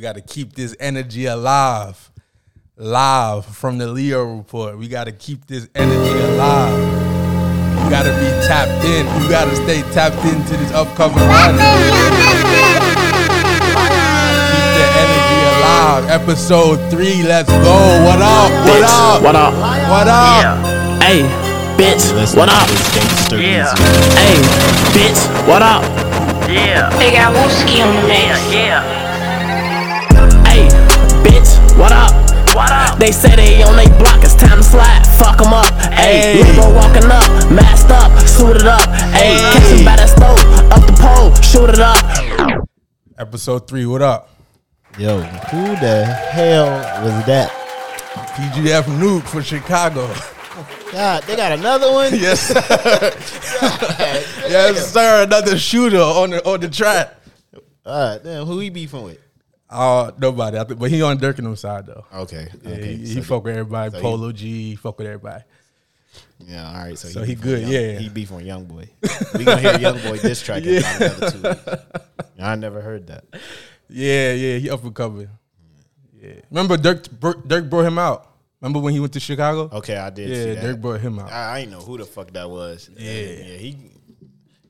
We 0.00 0.02
got 0.02 0.14
to 0.14 0.22
keep 0.22 0.54
this 0.54 0.74
energy 0.80 1.26
alive. 1.26 2.10
Live 2.78 3.44
from 3.44 3.76
the 3.76 3.86
Leo 3.86 4.24
report. 4.24 4.78
We 4.78 4.88
got 4.88 5.04
to 5.04 5.12
keep 5.12 5.44
this 5.46 5.68
energy 5.74 6.18
alive. 6.24 6.72
You 7.84 7.90
got 7.90 8.04
to 8.04 8.12
be 8.16 8.24
tapped 8.48 8.82
in. 8.82 9.04
You 9.22 9.28
got 9.28 9.44
to 9.44 9.56
stay 9.56 9.82
tapped 9.92 10.16
into 10.24 10.56
this 10.56 10.72
upcoming 10.72 11.18
run. 11.18 11.52
Keep 11.52 11.60
the 14.72 14.88
energy 15.04 15.38
alive. 15.60 16.08
Episode 16.08 16.80
three. 16.90 17.22
Let's 17.22 17.50
go. 17.50 17.76
What 18.08 18.22
up? 18.24 18.48
What 18.64 18.80
Bitch, 18.80 18.88
up? 18.88 19.22
what 19.22 19.36
up? 19.36 19.52
What 19.52 20.08
up? 20.08 21.02
Hey, 21.02 21.28
bitch, 21.76 22.08
what 22.34 22.48
up? 22.48 22.66
Yeah, 23.36 23.68
Hey, 24.16 24.40
bitch, 24.96 25.20
what 25.46 25.60
up? 25.60 25.84
yeah, 26.48 26.88
They 26.98 27.12
got 27.12 27.34
Wooski 27.36 27.84
on 27.84 27.94
the 28.00 28.08
mix. 28.08 28.50
yeah. 28.50 28.80
Hey, 28.80 28.88
bitch, 28.88 28.99
what 31.80 31.92
up? 31.92 32.12
What 32.54 32.70
up? 32.70 32.98
They 32.98 33.12
say 33.12 33.34
they 33.36 33.62
on 33.62 33.76
they 33.76 33.86
block, 33.98 34.22
it's 34.22 34.34
time 34.34 34.58
to 34.58 34.62
slide. 34.64 35.02
Fuck 35.18 35.40
'em 35.40 35.52
up. 35.52 35.72
Hey, 35.92 36.42
Hey. 36.42 36.42
limo 36.44 36.74
walking 36.74 37.04
up, 37.10 37.28
masked 37.50 37.90
up, 37.90 38.10
suited 38.28 38.66
up. 38.66 38.86
Hey, 39.16 39.36
catch 39.38 39.62
him 39.72 39.84
by 39.84 39.96
that 39.96 40.08
stove, 40.10 40.40
up 40.72 40.86
the 40.86 40.92
pole, 41.00 41.34
shoot 41.42 41.70
it 41.70 41.80
up. 41.80 42.66
Episode 43.18 43.66
three. 43.68 43.86
What 43.86 44.02
up? 44.02 44.28
Yo, 44.98 45.20
who 45.20 45.66
the 45.76 46.04
hell 46.04 46.66
was 47.04 47.24
that? 47.26 47.50
PGF 48.36 48.84
Nuk 48.98 49.22
for 49.22 49.42
Chicago. 49.42 50.08
God, 50.92 51.22
they 51.24 51.36
got 51.36 51.52
another 51.52 51.92
one. 51.92 52.12
yes, 52.18 52.40
sir. 52.48 52.60
yes, 54.48 54.92
sir. 54.92 55.22
Another 55.24 55.56
shooter 55.58 56.00
on 56.00 56.30
the 56.30 56.44
on 56.44 56.60
the 56.60 56.68
track. 56.68 57.14
All 57.86 58.10
right, 58.12 58.22
damn, 58.24 58.44
who 58.46 58.58
he 58.58 58.70
beefing 58.70 59.02
with? 59.04 59.18
Uh, 59.70 60.10
nobody. 60.18 60.58
I 60.58 60.64
think, 60.64 60.80
but 60.80 60.90
he 60.90 61.00
on 61.02 61.18
Durk 61.18 61.38
and 61.38 61.46
them 61.46 61.56
side 61.56 61.86
though. 61.86 62.04
Okay, 62.12 62.48
Yeah, 62.62 62.70
okay. 62.72 62.96
he, 62.96 63.06
so 63.06 63.14
he 63.14 63.20
fuck 63.22 63.44
with 63.44 63.56
everybody. 63.56 63.90
so 63.92 63.96
he- 63.98 64.02
Polo 64.02 64.32
G, 64.32 64.70
he 64.70 64.76
fuck 64.76 64.98
with 64.98 65.06
everybody. 65.06 65.44
Yeah, 66.40 66.68
all 66.68 66.74
right. 66.84 66.98
So, 66.98 67.08
So 67.08 67.22
he 67.22 67.34
on 67.36 67.40
good, 67.40 67.62
Young- 67.62 67.70
yeah. 67.70 67.98
He 67.98 68.08
beef 68.08 68.32
on 68.32 68.44
Young 68.44 68.64
Boy. 68.64 68.88
We 69.34 69.44
gonna 69.44 69.60
hear 69.60 69.78
Young 69.78 70.00
Boy 70.00 70.18
diss 70.18 70.42
track 70.42 70.64
about 70.64 71.00
another 71.00 71.30
two 71.30 71.42
weeks. 71.48 72.04
I 72.40 72.54
never 72.56 72.80
heard 72.80 73.06
that. 73.08 73.24
Yeah, 73.88 74.32
yeah, 74.32 74.58
he 74.58 74.70
up 74.70 74.82
and 74.82 74.94
coming. 74.94 75.28
Yeah, 76.20 76.32
remember 76.50 76.76
Durk? 76.76 77.02
Durk 77.46 77.70
brought 77.70 77.84
him 77.86 77.98
out. 77.98 78.26
Remember 78.60 78.80
when 78.80 78.92
he 78.92 79.00
went 79.00 79.12
to 79.14 79.20
Chicago? 79.20 79.70
Okay, 79.72 79.96
I 79.96 80.10
did. 80.10 80.28
yeah, 80.30 80.34
see 80.34 80.54
that. 80.54 80.64
Durk 80.64 80.80
brought 80.80 81.00
him 81.00 81.18
out. 81.18 81.30
I, 81.30 81.56
I 81.56 81.58
ain't 81.60 81.70
know 81.70 81.80
who 81.80 81.96
the 81.98 82.04
fuck 82.04 82.32
that 82.32 82.48
was. 82.50 82.90
Yeah. 82.96 83.12
yeah. 83.12 83.56
He. 83.56 83.76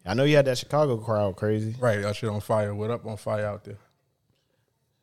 I 0.05 0.15
know 0.15 0.25
you 0.25 0.37
had 0.37 0.45
that 0.47 0.59
Chicago 0.59 0.97
crowd 0.98 1.37
crazy. 1.37 1.75
Right, 1.78 2.03
that 2.03 2.17
shit 2.17 2.28
on 2.31 2.41
fire. 2.41 2.75
What 2.75 2.91
up 2.91 3.06
on 3.06 3.17
fire 3.17 3.47
out 3.47 3.65
there? 3.65 3.78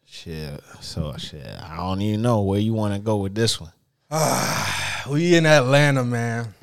Shit. 0.10 0.62
So 0.82 1.14
shit. 1.18 1.46
I 1.46 1.78
don't 1.78 2.02
even 2.02 2.22
know 2.22 2.42
where 2.42 2.60
you 2.60 2.74
want 2.74 2.94
to 2.94 3.00
go 3.00 3.18
with 3.18 3.36
this 3.36 3.60
one. 3.62 3.72
We 5.10 5.36
in 5.38 5.46
Atlanta, 5.46 6.04
man. 6.04 6.54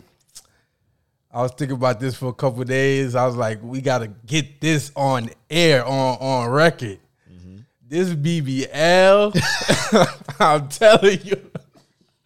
I 1.32 1.40
was 1.40 1.52
thinking 1.52 1.78
about 1.78 1.98
this 1.98 2.14
for 2.14 2.26
a 2.26 2.32
couple 2.34 2.62
days. 2.64 3.14
I 3.14 3.24
was 3.24 3.36
like, 3.36 3.58
we 3.62 3.80
gotta 3.80 4.08
get 4.26 4.60
this 4.60 4.92
on 4.94 5.30
air, 5.48 5.82
on 5.86 6.18
on 6.20 6.50
record. 6.50 6.98
Mm-hmm. 7.32 7.56
This 7.88 8.10
BBL, 8.10 9.34
I'm 10.40 10.68
telling 10.68 11.20
you, 11.22 11.50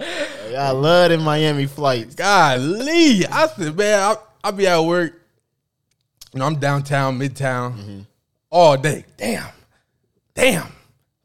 I 0.00 0.70
love 0.72 1.10
them 1.10 1.22
Miami 1.22 1.66
flights. 1.66 2.16
golly. 2.16 3.24
I 3.24 3.46
said, 3.56 3.76
man, 3.76 4.00
I, 4.00 4.16
I'll 4.42 4.50
be 4.52 4.66
at 4.66 4.80
work. 4.80 5.12
You 6.34 6.40
know, 6.40 6.46
I'm 6.46 6.56
downtown, 6.58 7.16
midtown, 7.16 7.74
Mm-hmm. 7.76 8.00
all 8.50 8.76
day. 8.76 9.04
Damn, 9.16 9.46
damn, 10.34 10.66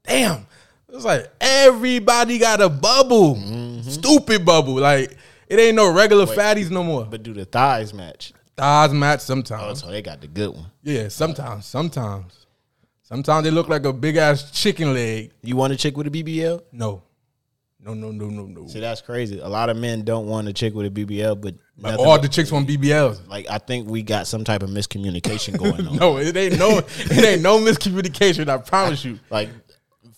damn. 0.06 0.46
It's 0.90 1.06
like 1.06 1.32
everybody 1.42 2.38
got 2.38 2.62
a 2.62 2.70
bubble, 2.70 3.36
Mm-hmm. 3.36 3.90
stupid 3.90 4.46
bubble. 4.46 4.76
Like 4.76 5.18
it 5.48 5.60
ain't 5.60 5.76
no 5.76 5.92
regular 5.92 6.26
fatties 6.26 6.70
no 6.70 6.84
more. 6.84 7.06
But 7.06 7.24
do 7.24 7.34
the 7.34 7.46
thighs 7.46 7.94
match? 7.94 8.34
Thighs 8.56 8.94
match 8.94 9.20
Oh, 9.22 9.24
sometimes. 9.24 9.82
so 9.82 9.90
they 9.90 10.02
got 10.02 10.22
the 10.22 10.28
good 10.28 10.54
one. 10.54 10.66
Yeah, 10.84 11.08
sometimes, 11.08 11.66
sometimes. 11.66 12.46
Sometimes 13.02 13.44
they 13.44 13.52
look 13.52 13.68
like 13.70 13.86
a 13.86 13.94
big 13.94 14.16
ass 14.18 14.52
chicken 14.52 14.94
leg. 14.94 15.32
You 15.42 15.56
want 15.56 15.74
a 15.74 15.76
chick 15.76 15.98
with 15.98 16.08
a 16.08 16.12
BBL? 16.12 16.62
No. 16.72 17.04
No, 17.80 17.94
no, 17.94 18.12
no, 18.12 18.28
no, 18.28 18.46
no. 18.46 18.66
See, 18.68 18.80
that's 18.80 19.02
crazy. 19.02 19.40
A 19.40 19.48
lot 19.48 19.70
of 19.70 19.76
men 19.76 20.04
don't 20.04 20.26
want 20.28 20.48
a 20.48 20.54
chick 20.54 20.74
with 20.74 20.86
a 20.86 20.90
BBL, 20.90 21.42
but 21.42 21.56
Like, 21.78 22.00
all 22.00 22.18
the 22.18 22.30
chicks 22.30 22.50
want 22.50 22.66
BBLs. 22.70 23.28
like 23.28 23.46
I 23.50 23.58
think 23.58 23.90
we 23.90 24.04
got 24.04 24.26
some 24.26 24.46
type 24.46 24.64
of 24.64 24.70
miscommunication 24.70 25.58
going 25.60 25.86
on. 25.88 25.96
No, 25.98 26.18
it 26.18 26.36
ain't 26.38 26.58
no 26.58 26.78
it 26.78 27.12
ain't 27.26 27.42
no 27.42 27.58
miscommunication, 27.60 28.48
I 28.48 28.58
promise 28.60 29.04
you. 29.04 29.20
Like 29.30 29.50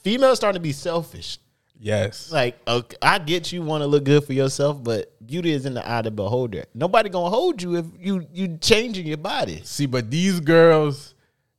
females 0.06 0.38
starting 0.38 0.60
to 0.60 0.64
be 0.64 0.72
selfish. 0.72 1.40
Yes. 1.80 2.32
Like 2.32 2.58
okay, 2.68 2.96
I 3.02 3.20
get 3.20 3.52
you 3.52 3.62
want 3.62 3.82
to 3.82 3.88
look 3.88 4.06
good 4.06 4.24
for 4.24 4.32
yourself, 4.34 4.82
but 4.82 5.12
beauty 5.26 5.52
is 5.52 5.66
in 5.66 5.74
the 5.74 5.86
eye 5.86 6.00
of 6.00 6.06
the 6.06 6.12
beholder. 6.12 6.64
Nobody 6.74 7.10
gonna 7.10 7.30
hold 7.30 7.62
you 7.62 7.76
if 7.76 7.86
you 8.00 8.26
you 8.34 8.58
changing 8.62 9.06
your 9.06 9.18
body. 9.18 9.62
See, 9.66 9.86
but 9.86 10.10
these 10.10 10.40
girls, 10.40 11.16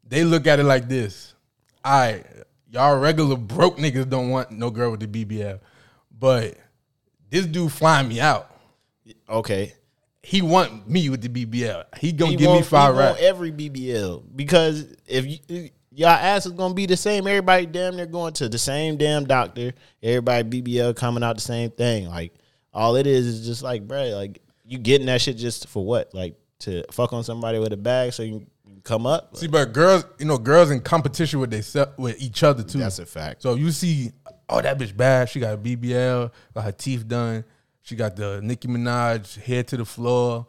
they 0.08 0.24
look 0.24 0.46
at 0.46 0.58
it 0.58 0.64
like 0.64 0.88
this. 0.88 1.34
All 1.84 1.92
right, 2.00 2.24
y'all 2.70 2.98
regular 2.98 3.36
broke 3.36 3.76
niggas 3.76 4.08
don't 4.08 4.30
want 4.30 4.50
no 4.52 4.70
girl 4.70 4.90
with 4.92 5.00
the 5.00 5.24
BBL. 5.24 5.60
But 6.18 6.56
this 7.28 7.44
dude 7.44 7.72
flying 7.72 8.08
me 8.08 8.18
out. 8.20 8.50
Okay, 9.28 9.74
He 10.22 10.40
want 10.40 10.88
me 10.88 11.10
with 11.10 11.20
the 11.20 11.28
BBL. 11.28 11.84
He 11.98 12.12
gonna 12.12 12.30
He 12.30 12.36
give 12.38 12.50
me 12.50 12.62
five 12.62 12.96
racks. 12.96 13.20
every 13.20 13.52
BBL 13.52 14.22
because 14.34 14.86
if 15.06 15.26
you, 15.26 15.68
y'all 15.96 16.10
ass 16.10 16.46
is 16.46 16.52
gonna 16.52 16.74
be 16.74 16.86
the 16.86 16.96
same, 16.96 17.26
everybody 17.26 17.66
damn 17.66 17.96
near 17.96 18.06
going 18.06 18.34
to 18.34 18.48
the 18.48 18.58
same 18.58 18.96
damn 18.96 19.24
doctor. 19.24 19.72
Everybody 20.02 20.62
BBL 20.62 20.94
coming 20.94 21.22
out 21.22 21.36
the 21.36 21.42
same 21.42 21.70
thing. 21.70 22.08
Like 22.08 22.34
all 22.72 22.96
it 22.96 23.06
is 23.06 23.26
is 23.26 23.46
just 23.46 23.62
like, 23.62 23.88
bro, 23.88 24.10
like 24.10 24.42
you 24.64 24.78
getting 24.78 25.06
that 25.06 25.22
shit 25.22 25.36
just 25.36 25.68
for 25.68 25.84
what? 25.84 26.12
Like 26.14 26.36
to 26.60 26.84
fuck 26.92 27.12
on 27.12 27.24
somebody 27.24 27.58
with 27.58 27.72
a 27.72 27.76
bag 27.76 28.12
so 28.12 28.22
you 28.22 28.46
can 28.64 28.80
come 28.82 29.06
up. 29.06 29.36
See, 29.36 29.46
but 29.46 29.72
girls, 29.72 30.04
you 30.18 30.26
know, 30.26 30.38
girls 30.38 30.70
in 30.70 30.80
competition 30.80 31.40
with 31.40 31.50
they 31.50 31.62
with 31.96 32.20
each 32.20 32.42
other 32.42 32.62
too. 32.62 32.78
That's 32.78 32.98
a 32.98 33.06
fact. 33.06 33.42
So 33.42 33.54
you 33.54 33.70
see, 33.70 34.12
oh, 34.48 34.60
that 34.60 34.78
bitch 34.78 34.96
bad. 34.96 35.30
She 35.30 35.40
got 35.40 35.54
a 35.54 35.58
BBL, 35.58 36.30
got 36.54 36.64
her 36.64 36.72
teeth 36.72 37.08
done. 37.08 37.44
She 37.80 37.96
got 37.96 38.16
the 38.16 38.40
Nicki 38.42 38.68
Minaj 38.68 39.40
head 39.42 39.68
to 39.68 39.76
the 39.76 39.84
floor, 39.84 40.46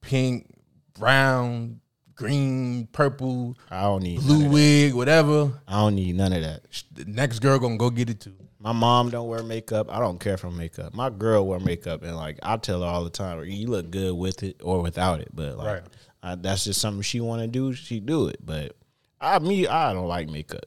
pink, 0.00 0.50
brown, 0.98 1.80
green, 2.14 2.86
purple, 2.92 3.56
I 3.70 3.82
don't 3.82 4.02
need 4.02 4.20
blue 4.20 4.48
wig, 4.48 4.94
whatever. 4.94 5.52
I 5.66 5.80
don't 5.80 5.94
need 5.94 6.16
none 6.16 6.32
of 6.32 6.42
that. 6.42 6.62
The 6.92 7.04
next 7.06 7.40
girl 7.40 7.58
gonna 7.58 7.76
go 7.76 7.90
get 7.90 8.10
it 8.10 8.20
too. 8.20 8.34
My 8.58 8.72
mom 8.72 9.10
don't 9.10 9.28
wear 9.28 9.42
makeup. 9.42 9.88
I 9.90 9.98
don't 9.98 10.18
care 10.18 10.38
for 10.38 10.50
makeup. 10.50 10.94
My 10.94 11.10
girl 11.10 11.46
wear 11.46 11.60
makeup, 11.60 12.02
and 12.02 12.16
like 12.16 12.38
I 12.42 12.56
tell 12.56 12.80
her 12.80 12.86
all 12.86 13.04
the 13.04 13.10
time, 13.10 13.44
you 13.44 13.66
look 13.68 13.90
good 13.90 14.14
with 14.14 14.42
it 14.42 14.60
or 14.62 14.80
without 14.80 15.20
it. 15.20 15.28
But 15.34 15.58
like 15.58 15.66
Right. 15.66 15.82
I, 16.22 16.34
that's 16.36 16.64
just 16.64 16.80
something 16.80 17.02
she 17.02 17.20
want 17.20 17.42
to 17.42 17.46
do. 17.46 17.74
She 17.74 18.00
do 18.00 18.28
it. 18.28 18.38
But 18.44 18.74
I 19.20 19.38
me 19.38 19.66
I 19.66 19.92
don't 19.92 20.08
like 20.08 20.28
makeup. 20.28 20.64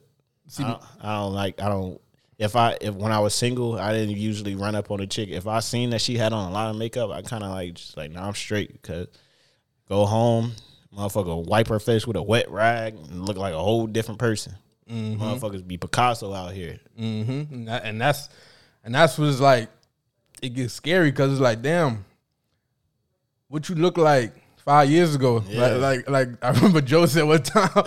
I, 0.58 0.62
don't, 0.62 0.82
I 1.00 1.14
don't 1.16 1.34
like. 1.34 1.60
I 1.60 1.68
don't. 1.68 2.00
If 2.38 2.54
I 2.54 2.78
if 2.80 2.94
when 2.94 3.10
I 3.10 3.18
was 3.18 3.34
single, 3.34 3.76
I 3.78 3.92
didn't 3.92 4.16
usually 4.16 4.54
run 4.54 4.76
up 4.76 4.92
on 4.92 5.00
a 5.00 5.06
chick. 5.06 5.28
If 5.30 5.48
I 5.48 5.58
seen 5.58 5.90
that 5.90 6.00
she 6.00 6.16
had 6.16 6.32
on 6.32 6.48
a 6.48 6.54
lot 6.54 6.70
of 6.70 6.76
makeup, 6.76 7.10
I 7.10 7.22
kind 7.22 7.42
of 7.42 7.50
like 7.50 7.74
just 7.74 7.96
like, 7.96 8.12
nah, 8.12 8.28
I'm 8.28 8.34
straight. 8.34 8.72
Because 8.72 9.08
go 9.88 10.06
home, 10.06 10.52
motherfucker, 10.96 11.44
wipe 11.46 11.68
her 11.68 11.78
face 11.78 12.06
with 12.06 12.16
a 12.16 12.22
wet 12.22 12.50
rag 12.50 12.94
and 12.94 13.24
look 13.26 13.36
like 13.36 13.54
a 13.54 13.58
whole 13.58 13.86
different 13.86 14.18
person. 14.18 14.54
Motherfuckers 14.90 15.66
be 15.66 15.76
Picasso 15.76 16.32
out 16.32 16.52
here. 16.52 16.80
Mm-hmm. 16.98 17.54
And, 17.54 17.68
that, 17.68 17.84
and 17.84 18.00
that's 18.00 18.28
and 18.84 18.94
that's 18.94 19.18
what's 19.18 19.40
like. 19.40 19.68
It 20.40 20.50
gets 20.50 20.72
scary 20.72 21.10
because 21.10 21.32
it's 21.32 21.40
like, 21.40 21.62
damn, 21.62 22.04
what 23.48 23.68
you 23.68 23.74
look 23.74 23.98
like 23.98 24.32
five 24.58 24.90
years 24.90 25.14
ago. 25.14 25.42
Yeah. 25.48 25.66
Like, 25.66 26.08
like, 26.08 26.10
like 26.10 26.44
I 26.44 26.50
remember 26.56 26.80
Joe 26.80 27.06
said 27.06 27.24
one 27.24 27.42
time. 27.42 27.70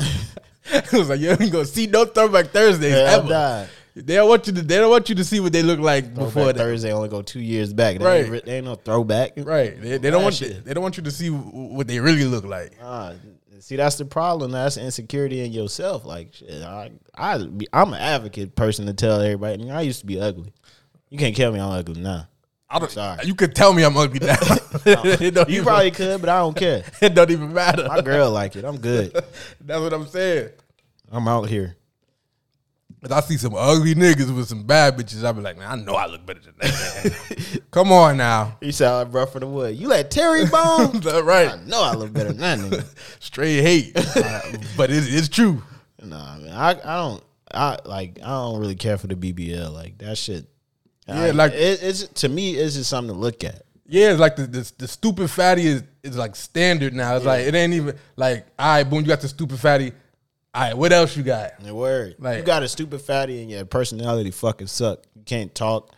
it 0.65 0.91
was 0.91 1.09
like, 1.09 1.19
you 1.19 1.29
ain't 1.29 1.51
gonna 1.51 1.65
see 1.65 1.87
no 1.87 2.05
throwback 2.05 2.47
Thursdays 2.47 2.93
Yeah, 2.93 3.17
I'm 3.17 3.25
ever. 3.25 3.69
They 3.95 4.15
don't 4.15 4.29
want 4.29 4.47
you 4.47 4.53
to. 4.53 4.61
They 4.61 4.77
don't 4.77 4.89
want 4.89 5.09
you 5.09 5.15
to 5.15 5.23
see 5.23 5.39
what 5.39 5.51
they 5.51 5.63
look 5.63 5.79
like 5.79 6.13
before 6.13 6.29
Throwback 6.31 6.55
that. 6.55 6.63
Thursday 6.63 6.93
only 6.93 7.09
go 7.09 7.21
two 7.21 7.41
years 7.41 7.73
back. 7.73 7.97
They 7.99 8.05
Right. 8.05 8.25
ain't, 8.33 8.45
they 8.45 8.55
ain't 8.57 8.65
no 8.65 8.75
throwback. 8.75 9.33
Right. 9.37 9.79
They, 9.81 9.97
they 9.97 10.09
don't 10.09 10.23
want. 10.23 10.35
Shit. 10.35 10.63
They 10.63 10.73
don't 10.73 10.81
want 10.83 10.95
you 10.97 11.03
to 11.03 11.11
see 11.11 11.29
what 11.29 11.87
they 11.87 11.99
really 11.99 12.23
look 12.25 12.45
like. 12.45 12.71
Ah, 12.81 13.13
see, 13.59 13.75
that's 13.75 13.97
the 13.97 14.05
problem. 14.05 14.51
That's 14.51 14.77
insecurity 14.77 15.41
in 15.43 15.51
yourself. 15.51 16.05
Like, 16.05 16.33
shit, 16.33 16.63
I, 16.63 16.91
I, 17.17 17.35
I'm 17.73 17.93
an 17.93 17.99
advocate 18.01 18.55
person 18.55 18.85
to 18.85 18.93
tell 18.93 19.19
everybody. 19.19 19.69
I 19.69 19.81
used 19.81 19.99
to 19.99 20.05
be 20.05 20.19
ugly. 20.21 20.53
You 21.09 21.17
can't 21.17 21.35
tell 21.35 21.51
me 21.51 21.59
I'm 21.59 21.71
ugly 21.71 22.01
now. 22.01 22.27
I 22.69 22.79
don't. 22.79 22.89
Sorry. 22.89 23.25
You 23.25 23.35
could 23.35 23.53
tell 23.53 23.73
me 23.73 23.83
I'm 23.83 23.97
ugly 23.97 24.25
now. 24.25 24.37
You 25.49 25.63
probably 25.63 25.91
could, 25.91 26.21
but 26.21 26.29
I 26.29 26.39
don't 26.39 26.55
care. 26.55 26.85
It 27.01 27.13
don't 27.13 27.29
even 27.29 27.53
matter. 27.53 27.85
My 27.89 27.99
girl 27.99 28.31
like 28.31 28.55
it. 28.55 28.63
I'm 28.63 28.77
good. 28.77 29.11
That's 29.59 29.81
what 29.81 29.91
I'm 29.91 30.07
saying. 30.07 30.51
I'm 31.11 31.27
out 31.27 31.49
here. 31.49 31.75
If 33.03 33.11
I 33.11 33.19
see 33.21 33.37
some 33.37 33.55
ugly 33.55 33.95
niggas 33.95 34.35
with 34.35 34.47
some 34.47 34.63
bad 34.63 34.95
bitches, 34.95 35.23
I 35.23 35.31
be 35.31 35.41
like, 35.41 35.57
man, 35.57 35.67
I 35.67 35.75
know 35.75 35.95
I 35.95 36.05
look 36.05 36.23
better 36.23 36.39
than 36.39 36.53
that. 36.59 37.61
Come 37.71 37.91
on 37.91 38.17
now. 38.17 38.57
You 38.61 38.71
sound 38.71 39.07
like 39.09 39.15
rough 39.15 39.31
for 39.33 39.39
the 39.39 39.47
wood. 39.47 39.75
You 39.75 39.87
let 39.87 40.11
Terry 40.11 40.45
Bone? 40.45 40.91
That's 40.99 41.07
I 41.07 41.19
right. 41.21 41.65
know 41.65 41.81
I 41.81 41.93
look 41.93 42.13
better 42.13 42.31
than 42.31 42.37
that 42.37 42.59
nigga. 42.59 42.85
Straight 43.19 43.61
hate. 43.61 43.93
But 44.77 44.91
it's, 44.91 45.11
it's 45.11 45.29
true. 45.29 45.63
Nah, 46.03 46.37
man. 46.37 46.49
I, 46.53 46.69
I 46.71 46.97
don't. 46.97 47.23
I 47.53 47.77
like 47.85 48.19
I 48.23 48.27
don't 48.27 48.59
really 48.59 48.75
care 48.75 48.97
for 48.97 49.07
the 49.07 49.15
BBL. 49.15 49.73
Like 49.73 49.97
that 49.97 50.17
shit. 50.17 50.45
Yeah, 51.07 51.15
I- 51.23 51.31
like- 51.31 51.53
it, 51.53 51.81
it's 51.83 52.07
to 52.21 52.29
me, 52.29 52.55
it's 52.55 52.75
just 52.75 52.89
something 52.89 53.13
to 53.13 53.19
look 53.19 53.43
at. 53.43 53.63
Yeah, 53.87 54.11
it's 54.11 54.19
like 54.21 54.35
the, 54.37 54.47
the 54.47 54.71
the 54.77 54.87
stupid 54.87 55.29
fatty 55.29 55.65
is 55.67 55.83
is 56.01 56.17
like 56.17 56.35
standard 56.37 56.93
now. 56.93 57.15
It's 57.17 57.25
like 57.25 57.45
it 57.45 57.53
ain't 57.55 57.73
even 57.73 57.97
like 58.15 58.45
all 58.57 58.75
right, 58.75 58.83
boom, 58.83 59.01
you 59.01 59.07
got 59.07 59.19
the 59.21 59.27
stupid 59.27 59.59
fatty. 59.59 59.91
All 60.53 60.61
right, 60.61 60.77
what 60.77 60.91
else 60.91 61.15
you 61.15 61.23
got? 61.23 61.59
The 61.61 61.73
word. 61.73 62.15
Like- 62.19 62.39
you 62.39 62.43
got 62.43 62.63
a 62.63 62.67
stupid 62.67 63.01
fatty 63.01 63.41
and 63.41 63.49
your 63.49 63.63
personality 63.65 64.31
fucking 64.31 64.67
suck. 64.67 65.03
You 65.15 65.23
can't 65.23 65.53
talk. 65.55 65.93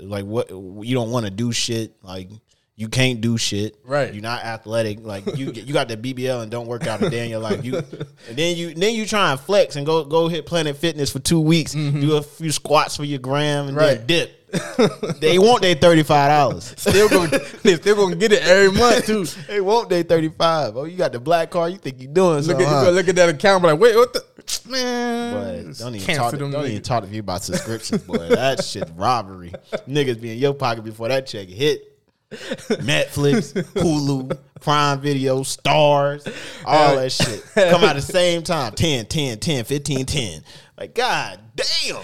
Like 0.00 0.24
what? 0.26 0.50
You 0.50 0.94
don't 0.94 1.10
want 1.10 1.24
to 1.26 1.30
do 1.30 1.50
shit. 1.52 1.94
Like 2.02 2.28
you 2.76 2.88
can't 2.88 3.20
do 3.20 3.36
shit. 3.38 3.76
Right. 3.84 4.12
You're 4.12 4.22
not 4.22 4.44
athletic. 4.44 5.00
Like 5.00 5.36
you, 5.36 5.50
you 5.52 5.72
got 5.72 5.88
the 5.88 5.96
BBL 5.96 6.42
and 6.42 6.50
don't 6.50 6.66
work 6.68 6.86
out 6.86 7.02
a 7.02 7.10
day 7.10 7.24
in 7.24 7.30
your 7.30 7.40
life. 7.40 7.64
You, 7.64 7.78
and 7.78 7.86
then 8.36 8.56
you, 8.56 8.74
then 8.74 8.94
you 8.94 9.06
try 9.06 9.32
and 9.32 9.40
flex 9.40 9.74
and 9.76 9.84
go 9.86 10.04
go 10.04 10.28
hit 10.28 10.46
Planet 10.46 10.76
Fitness 10.76 11.10
for 11.10 11.18
two 11.18 11.40
weeks. 11.40 11.74
Mm-hmm. 11.74 12.00
Do 12.00 12.16
a 12.16 12.22
few 12.22 12.52
squats 12.52 12.96
for 12.96 13.04
your 13.04 13.18
gram 13.18 13.66
and 13.68 13.76
Right. 13.76 13.96
then 13.96 14.06
dip. 14.06 14.37
they 15.20 15.38
want 15.38 15.62
their 15.62 15.74
thirty 15.74 16.02
five 16.02 16.30
dollars. 16.30 16.64
Still 16.76 17.08
gonna 17.08 17.38
they 17.62 17.76
still 17.76 17.96
gonna 17.96 18.16
get 18.16 18.32
it 18.32 18.42
every 18.42 18.76
month 18.78 19.06
too. 19.06 19.26
They 19.46 19.60
want 19.60 19.90
their 19.90 20.02
thirty 20.02 20.30
five. 20.30 20.76
Oh, 20.76 20.84
you 20.84 20.96
got 20.96 21.12
the 21.12 21.20
black 21.20 21.50
car. 21.50 21.68
You 21.68 21.76
think 21.76 22.00
you 22.00 22.08
doing 22.08 22.36
Look 22.36 22.44
something? 22.44 22.66
at 22.66 22.84
huh? 22.84 22.90
look 22.90 23.08
at 23.08 23.16
that 23.16 23.28
account, 23.28 23.62
like, 23.64 23.78
wait, 23.78 23.94
what 23.94 24.12
the 24.12 24.24
man? 24.68 25.66
But 25.66 25.78
don't 25.78 25.94
even 25.94 26.16
talk. 26.16 26.30
To, 26.30 26.36
them 26.38 26.50
don't 26.50 26.66
even 26.66 26.82
talk 26.82 27.04
to 27.04 27.10
me 27.10 27.18
about 27.18 27.42
subscriptions, 27.42 28.02
boy. 28.02 28.16
That 28.28 28.64
shit 28.64 28.88
robbery. 28.96 29.52
Niggas 29.86 30.20
be 30.20 30.32
in 30.32 30.38
your 30.38 30.54
pocket 30.54 30.84
before 30.84 31.08
that 31.08 31.26
check 31.26 31.48
hit. 31.48 31.87
Netflix, 32.30 33.52
Hulu, 33.74 34.36
Prime 34.60 35.00
Video, 35.00 35.40
Starz, 35.40 36.26
all 36.64 36.96
that 36.96 37.10
shit 37.12 37.42
come 37.54 37.82
out 37.84 37.90
at 37.90 37.96
the 37.96 38.02
same 38.02 38.42
time. 38.42 38.72
10, 38.74 39.06
10, 39.06 39.38
10, 39.38 39.64
15, 39.64 40.06
10. 40.06 40.42
Like, 40.78 40.94
god 40.94 41.40
damn. 41.56 42.02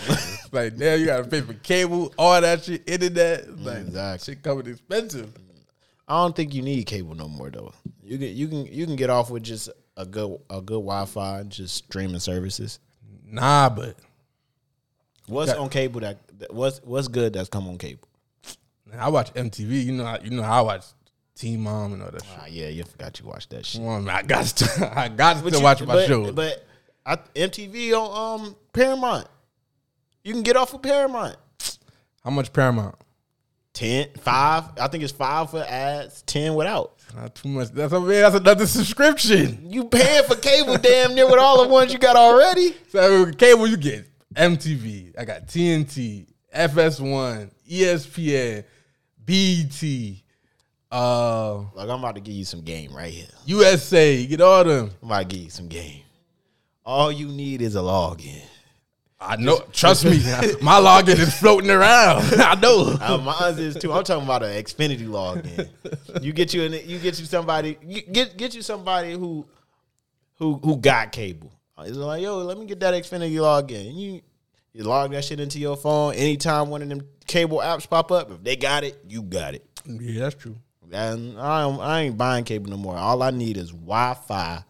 Like, 0.52 0.76
now 0.76 0.94
you 0.94 1.06
gotta 1.06 1.24
pay 1.24 1.40
for 1.40 1.54
cable, 1.54 2.12
all 2.18 2.40
that 2.40 2.64
shit, 2.64 2.82
internet. 2.88 3.58
Like, 3.58 3.78
Exactly. 3.78 4.34
shit 4.34 4.42
coming 4.42 4.66
expensive. 4.66 5.32
I 6.08 6.22
don't 6.22 6.34
think 6.36 6.54
you 6.54 6.62
need 6.62 6.84
cable 6.86 7.14
no 7.14 7.28
more 7.28 7.50
though. 7.50 7.72
You 8.02 8.18
can 8.18 8.36
you 8.36 8.46
can 8.48 8.66
you 8.66 8.84
can 8.86 8.94
get 8.96 9.08
off 9.10 9.30
with 9.30 9.42
just 9.42 9.70
a 9.96 10.04
good 10.04 10.38
a 10.50 10.60
good 10.60 10.74
Wi-Fi, 10.82 11.40
and 11.40 11.50
just 11.50 11.74
streaming 11.76 12.18
services. 12.20 12.78
Nah, 13.26 13.68
but 13.70 13.96
What's 15.26 15.52
Got- 15.52 15.60
on 15.60 15.68
cable 15.70 16.00
that 16.00 16.18
what's 16.50 16.80
what's 16.84 17.08
good 17.08 17.32
that's 17.32 17.48
come 17.48 17.66
on 17.68 17.78
cable? 17.78 18.06
I 18.98 19.08
watch 19.08 19.32
MTV. 19.34 19.84
You 19.84 19.92
know, 19.92 20.04
how- 20.04 20.18
you 20.22 20.30
know 20.30 20.42
I 20.42 20.60
watch 20.60 20.84
Teen 21.34 21.60
Mom 21.60 21.92
and 21.94 22.02
all 22.02 22.10
that 22.10 22.24
shit. 22.24 22.38
Ah, 22.40 22.46
yeah, 22.48 22.68
you 22.68 22.84
forgot 22.84 23.18
you 23.20 23.26
watched 23.26 23.50
that 23.50 23.66
shit. 23.66 23.80
Well, 23.80 24.08
I 24.08 24.22
got 24.22 24.44
to, 24.46 24.92
I 24.98 25.08
got 25.08 25.44
to 25.44 25.50
you- 25.50 25.62
watch 25.62 25.80
my 25.82 25.94
but, 25.94 26.06
shows. 26.06 26.32
But 26.32 26.64
I, 27.04 27.16
MTV 27.16 27.92
on 27.92 28.40
um 28.44 28.56
Paramount. 28.72 29.26
You 30.22 30.32
can 30.32 30.42
get 30.42 30.56
off 30.56 30.72
of 30.74 30.80
Paramount. 30.82 31.36
How 32.22 32.30
much 32.30 32.52
Paramount? 32.52 32.94
10, 33.74 34.10
5, 34.20 34.64
I 34.80 34.88
think 34.88 35.02
it's 35.02 35.12
5 35.12 35.50
for 35.50 35.64
ads, 35.68 36.22
10 36.22 36.54
without. 36.54 36.92
Not 37.14 37.34
too 37.34 37.48
much. 37.48 37.70
That's 37.70 37.92
a 37.92 38.00
man. 38.00 38.08
That's 38.22 38.36
another 38.36 38.66
subscription. 38.66 39.70
You 39.70 39.84
paying 39.84 40.22
for 40.24 40.36
cable 40.36 40.78
damn 40.78 41.14
near 41.14 41.26
with 41.26 41.40
all 41.40 41.62
the 41.62 41.68
ones 41.68 41.92
you 41.92 41.98
got 41.98 42.14
already. 42.16 42.74
So 42.90 43.30
cable, 43.32 43.66
you 43.66 43.76
get 43.76 44.08
MTV. 44.34 45.18
I 45.18 45.24
got 45.24 45.48
TNT, 45.48 46.26
FS1, 46.54 47.50
ESPN, 47.68 48.64
BET, 49.26 49.82
uh, 50.90 51.54
Like 51.74 51.88
I'm 51.88 51.98
about 51.98 52.14
to 52.16 52.20
give 52.20 52.34
you 52.34 52.44
some 52.44 52.60
game 52.62 52.92
right 52.94 53.12
here. 53.12 53.26
USA. 53.46 54.26
Get 54.26 54.40
all 54.40 54.64
them. 54.64 54.90
I'm 55.02 55.08
about 55.08 55.18
to 55.30 55.36
give 55.36 55.44
you 55.44 55.50
some 55.50 55.68
game. 55.68 56.02
All 56.84 57.10
you 57.10 57.28
need 57.28 57.62
is 57.62 57.76
a 57.76 57.80
login. 57.80 58.42
I 59.18 59.36
know. 59.36 59.58
Trust 59.72 60.04
me, 60.04 60.18
my 60.60 60.78
login 60.78 61.18
is 61.18 61.34
floating 61.38 61.70
around. 61.70 62.22
I 62.40 62.54
know. 62.56 62.94
Uh, 63.00 63.18
mine 63.18 63.58
is 63.58 63.74
too. 63.76 63.90
I'm 63.92 64.04
talking 64.04 64.24
about 64.24 64.42
an 64.42 64.50
Xfinity 64.62 65.06
login. 65.06 65.68
You 66.22 66.32
get 66.34 66.52
you 66.52 66.64
an, 66.64 66.72
you 66.86 66.98
get 66.98 67.18
you 67.18 67.24
somebody 67.24 67.78
you 67.82 68.02
get 68.02 68.36
get 68.36 68.54
you 68.54 68.60
somebody 68.60 69.12
who 69.12 69.46
who 70.34 70.60
who 70.62 70.76
got 70.76 71.10
cable. 71.12 71.50
It's 71.78 71.96
like 71.96 72.22
yo, 72.22 72.38
let 72.38 72.58
me 72.58 72.66
get 72.66 72.80
that 72.80 72.92
Xfinity 72.92 73.36
login. 73.36 73.94
You 73.96 74.20
you 74.74 74.84
log 74.84 75.12
that 75.12 75.24
shit 75.24 75.40
into 75.40 75.58
your 75.58 75.76
phone. 75.76 76.14
Anytime 76.14 76.68
one 76.68 76.82
of 76.82 76.88
them 76.88 77.08
cable 77.26 77.58
apps 77.58 77.88
pop 77.88 78.12
up, 78.12 78.30
if 78.30 78.42
they 78.44 78.56
got 78.56 78.84
it, 78.84 78.98
you 79.08 79.22
got 79.22 79.54
it. 79.54 79.64
Yeah, 79.86 80.20
that's 80.20 80.34
true. 80.34 80.56
And 80.92 81.40
I 81.40 81.62
I 81.68 82.00
ain't 82.02 82.18
buying 82.18 82.44
cable 82.44 82.70
no 82.70 82.76
more. 82.76 82.96
All 82.96 83.22
I 83.22 83.30
need 83.30 83.56
is 83.56 83.70
Wi-Fi 83.70 84.62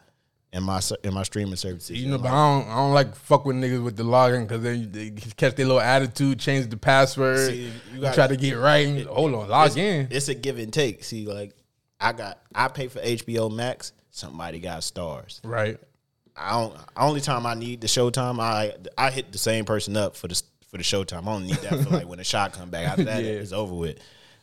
in 0.53 0.63
my 0.63 0.81
in 1.03 1.13
my 1.13 1.23
streaming 1.25 1.57
services. 1.57 2.01
You 2.01 2.11
know, 2.11 2.19
but 2.19 2.29
I 2.29 2.31
don't. 2.63 2.69
I 2.71 2.77
don't 2.77 2.93
like 2.95 3.15
fuck 3.17 3.45
with 3.45 3.57
niggas 3.57 3.83
with 3.83 3.97
the 3.97 4.05
login 4.05 4.47
because 4.47 4.63
they, 4.63 4.79
they 4.85 5.11
catch 5.37 5.57
their 5.57 5.67
little 5.67 5.81
attitude, 5.81 6.39
change 6.39 6.69
the 6.69 6.77
password, 6.77 7.49
See, 7.51 7.71
you 7.93 8.01
gotta- 8.01 8.15
try 8.15 8.27
to 8.29 8.37
get 8.37 8.55
right. 8.55 9.05
Hold 9.07 9.35
on, 9.35 9.49
log 9.49 9.77
in. 9.77 10.07
it's 10.11 10.29
a 10.29 10.35
give 10.35 10.59
and 10.59 10.73
take. 10.73 11.03
See, 11.03 11.27
like 11.27 11.53
I 12.01 12.13
got 12.13 12.39
I 12.55 12.69
pay 12.69 12.87
for 12.89 13.01
HBO 13.01 13.51
Max. 13.53 13.93
Somebody 14.11 14.61
got 14.61 14.81
Starz. 14.83 15.41
Right. 15.43 15.79
I 16.37 16.53
don't. 16.53 16.75
Only 16.97 17.21
time 17.21 17.47
I 17.47 17.55
need 17.55 17.81
the 17.81 17.87
Showtime, 17.87 18.41
I 18.41 18.75
I 18.99 19.11
hit 19.11 19.31
the 19.33 19.39
same 19.39 19.65
person 19.65 19.97
up 19.97 20.17
for 20.17 20.29
the 20.29 20.41
for 20.71 20.79
the 20.79 20.83
Showtime. 20.85 21.23
I 21.23 21.25
don't 21.27 21.45
need 21.45 21.57
that 21.57 21.81
for 21.85 21.91
like 21.91 22.09
when 22.09 22.19
the 22.19 22.25
shot 22.25 22.53
come 22.53 22.71
back. 22.71 22.89
After 22.89 23.05
that, 23.05 23.23
Yeah. 23.25 23.31
it's 23.33 23.53
over 23.53 23.75
with. 23.75 23.99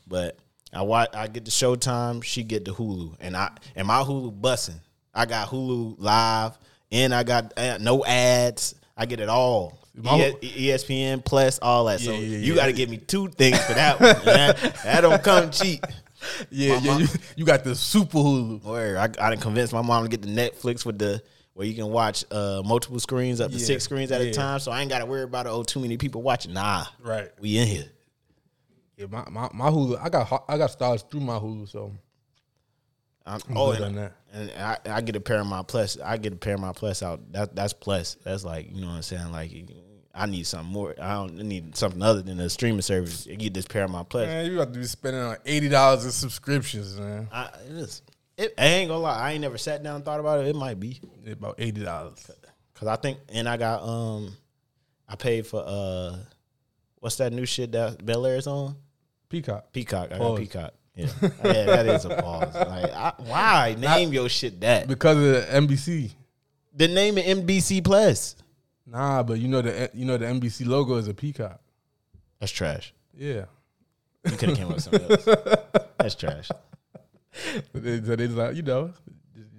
But 0.08 0.38
I 0.74 0.84
watch. 0.84 1.10
I 1.14 1.28
get 1.28 1.44
the 1.46 1.52
Showtime. 1.52 2.24
She 2.24 2.44
get 2.44 2.64
the 2.66 2.72
Hulu, 2.72 3.16
and 3.20 3.36
I 3.36 3.52
and 3.76 3.88
my 3.88 4.04
Hulu 4.04 4.40
bussing. 4.40 4.80
I 5.14 5.26
got 5.26 5.50
Hulu 5.50 5.96
live, 6.00 6.58
and 6.92 7.14
I 7.14 7.24
got 7.24 7.54
uh, 7.58 7.78
no 7.82 8.06
ads. 8.06 8.76
I 8.96 9.06
get 9.06 9.20
it 9.20 9.28
all. 9.30 9.78
My- 9.94 10.34
ESPN 10.42 11.24
Plus, 11.26 11.60
all 11.62 11.86
that. 11.86 12.00
so 12.00 12.12
Yeah, 12.14 12.18
yeah, 12.20 12.38
you 12.38 12.54
yeah. 12.54 12.56
got 12.56 12.66
to 12.68 12.74
give 12.74 12.90
me 12.90 12.96
two 12.98 13.28
things 13.28 13.60
for 13.66 13.74
that 13.74 14.00
one. 14.00 14.16
that, 14.24 14.58
that 14.86 15.02
don't 15.02 15.22
come 15.22 15.52
cheap. 15.52 15.84
Yeah, 16.52 16.76
My 16.76 16.82
yeah. 16.82 16.92
mom- 16.92 17.02
You, 17.02 17.08
you 17.38 17.46
got 17.46 17.64
the 17.64 17.76
super 17.76 18.20
Hulu. 18.20 18.64
Where 18.64 18.98
I, 19.00 19.06
I 19.06 19.32
didn't 19.32 19.42
convince 19.42 19.74
my 19.74 19.82
mom 19.82 20.04
to 20.04 20.10
get 20.10 20.22
the 20.22 20.28
Netflix 20.30 20.86
with 20.86 21.00
the 21.00 21.22
where 21.54 21.68
you 21.68 21.74
can 21.76 21.88
watch 21.88 22.24
uh, 22.32 22.62
multiple 22.66 23.00
screens 23.00 23.42
up 23.42 23.52
to 23.52 23.58
Yeah, 23.58 23.66
six 23.66 23.84
screens 23.84 24.12
at 24.12 24.22
yeah. 24.22 24.28
a 24.28 24.34
time. 24.34 24.60
So 24.60 24.72
I 24.72 24.82
ain't 24.82 24.90
got 24.90 25.00
to 25.00 25.06
worry 25.06 25.24
about 25.24 25.46
it. 25.46 25.50
oh 25.50 25.64
too 25.64 25.80
many 25.80 25.98
people 25.98 26.22
watching. 26.22 26.54
Nah, 26.54 26.86
Right. 27.04 27.30
we 27.40 27.58
in 27.58 27.68
here. 27.68 27.86
Yeah, 28.98 29.08
my, 29.10 29.26
my, 29.30 29.50
my 29.54 29.70
Hulu. 29.70 30.00
I 30.02 30.10
got 30.10 30.44
I 30.48 30.58
got 30.58 30.78
Starz 30.78 31.10
through 31.10 31.22
my 31.22 31.38
Hulu, 31.40 31.68
so 31.70 31.92
I'm, 33.26 33.40
I'm 33.50 33.58
oh, 33.58 33.72
and, 33.72 33.98
that. 33.98 34.14
and 34.34 34.52
I, 34.58 34.78
I 34.86 35.02
get 35.02 35.16
a 35.16 35.20
Paramount 35.20 35.68
Plus. 35.68 36.00
I 36.00 36.18
get 36.18 36.34
a 36.34 36.38
Paramount 36.38 36.76
Plus 36.76 37.04
out. 37.04 37.32
That 37.34 37.56
that's 37.56 37.74
plus. 37.74 38.16
That's 38.24 38.44
like 38.44 38.74
you 38.74 38.82
know 38.82 38.88
what 38.88 38.94
I'm 38.94 39.02
saying. 39.02 39.32
Like 39.32 39.52
I 40.14 40.26
need 40.26 40.46
something 40.46 40.72
more. 40.72 40.94
I 41.02 41.14
don't 41.14 41.40
I 41.40 41.44
need 41.44 41.76
something 41.76 42.02
other 42.02 42.22
than 42.22 42.40
a 42.40 42.50
streaming 42.50 42.82
service. 42.82 43.26
You 43.26 43.38
get 43.38 43.54
this 43.54 43.66
Paramount 43.66 44.10
Plus. 44.10 44.28
man, 44.28 44.46
you 44.52 44.58
got 44.58 44.74
to 44.74 44.80
be 44.80 44.86
spending 44.86 45.22
on 45.22 45.38
eighty 45.46 45.70
dollars 45.70 46.06
in 46.06 46.12
subscriptions, 46.12 47.00
man. 47.00 47.28
I, 47.32 47.50
it 47.68 47.72
is. 47.74 48.02
It, 48.42 48.54
I 48.58 48.66
ain't 48.66 48.90
gonna 48.90 49.02
lie. 49.02 49.20
I 49.20 49.32
ain't 49.34 49.42
never 49.42 49.58
sat 49.58 49.84
down 49.84 49.98
and 49.98 50.06
thought 50.06 50.20
about 50.20 50.40
it. 50.40 50.48
It 50.48 50.56
might 50.56 50.80
be. 50.80 51.00
It's 51.24 51.34
about 51.34 51.56
eighty 51.60 51.84
dollars. 51.84 52.30
Cause 52.74 52.88
I 52.88 52.96
think, 52.96 53.20
and 53.30 53.48
I 53.48 53.58
got 53.58 53.84
um, 53.84 54.36
I 55.08 55.16
paid 55.16 55.46
for 55.46 55.64
uh, 55.66 56.18
what's 57.00 57.18
that 57.18 57.32
new 57.32 57.46
shit 57.46 57.74
that 57.74 58.04
Bel 58.04 58.26
Air's 58.26 58.48
on? 58.48 58.76
Peacock. 59.30 59.72
Peacock. 59.72 60.08
I 60.12 60.18
got 60.18 60.20
Pause. 60.20 60.40
Peacock. 60.40 60.74
Yeah, 60.94 61.08
yeah, 61.22 61.66
that 61.66 61.88
is 61.88 62.04
a 62.04 62.10
pause. 62.22 62.54
Like, 62.54 62.92
I, 62.92 63.14
why 63.20 63.76
name 63.80 64.12
your 64.12 64.28
shit 64.28 64.60
that? 64.60 64.90
Because 64.90 65.16
of 65.16 65.24
the 65.24 65.48
NBC. 65.50 66.12
The 66.76 66.90
name 66.90 67.18
it 67.18 67.26
NBC 67.26 67.82
Plus. 67.82 68.36
Nah, 68.86 69.24
but 69.24 69.40
you 69.40 69.48
know 69.48 69.62
the 69.62 69.90
you 69.94 70.04
know 70.04 70.18
the 70.18 70.26
NBC 70.26 70.68
logo 70.68 70.98
is 70.98 71.08
a 71.08 71.14
peacock. 71.14 71.62
That's 72.40 72.52
trash. 72.52 72.94
Yeah. 73.14 73.46
You 74.26 74.38
could 74.38 74.50
have 74.50 74.58
came 74.58 74.68
up 74.68 74.74
with 74.74 74.84
something 74.84 75.12
else. 75.12 75.26
That's 75.98 76.16
trash. 76.16 76.50
They, 77.74 78.02
so 78.02 78.16
they 78.16 78.26
just 78.28 78.38
like 78.38 78.56
you 78.56 78.62
know, 78.64 78.94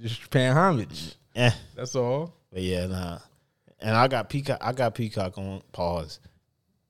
just, 0.00 0.30
paying 0.30 0.52
homage. 0.52 1.14
Eh, 1.34 1.50
That's 1.74 1.94
all. 1.96 2.34
but 2.52 2.62
yeah, 2.62 2.86
nah. 2.86 3.18
And 3.80 3.96
I 3.96 4.06
got 4.08 4.28
Peacock. 4.28 4.58
I 4.60 4.72
got 4.72 4.94
Peacock 4.94 5.36
on 5.38 5.62
pause. 5.72 6.20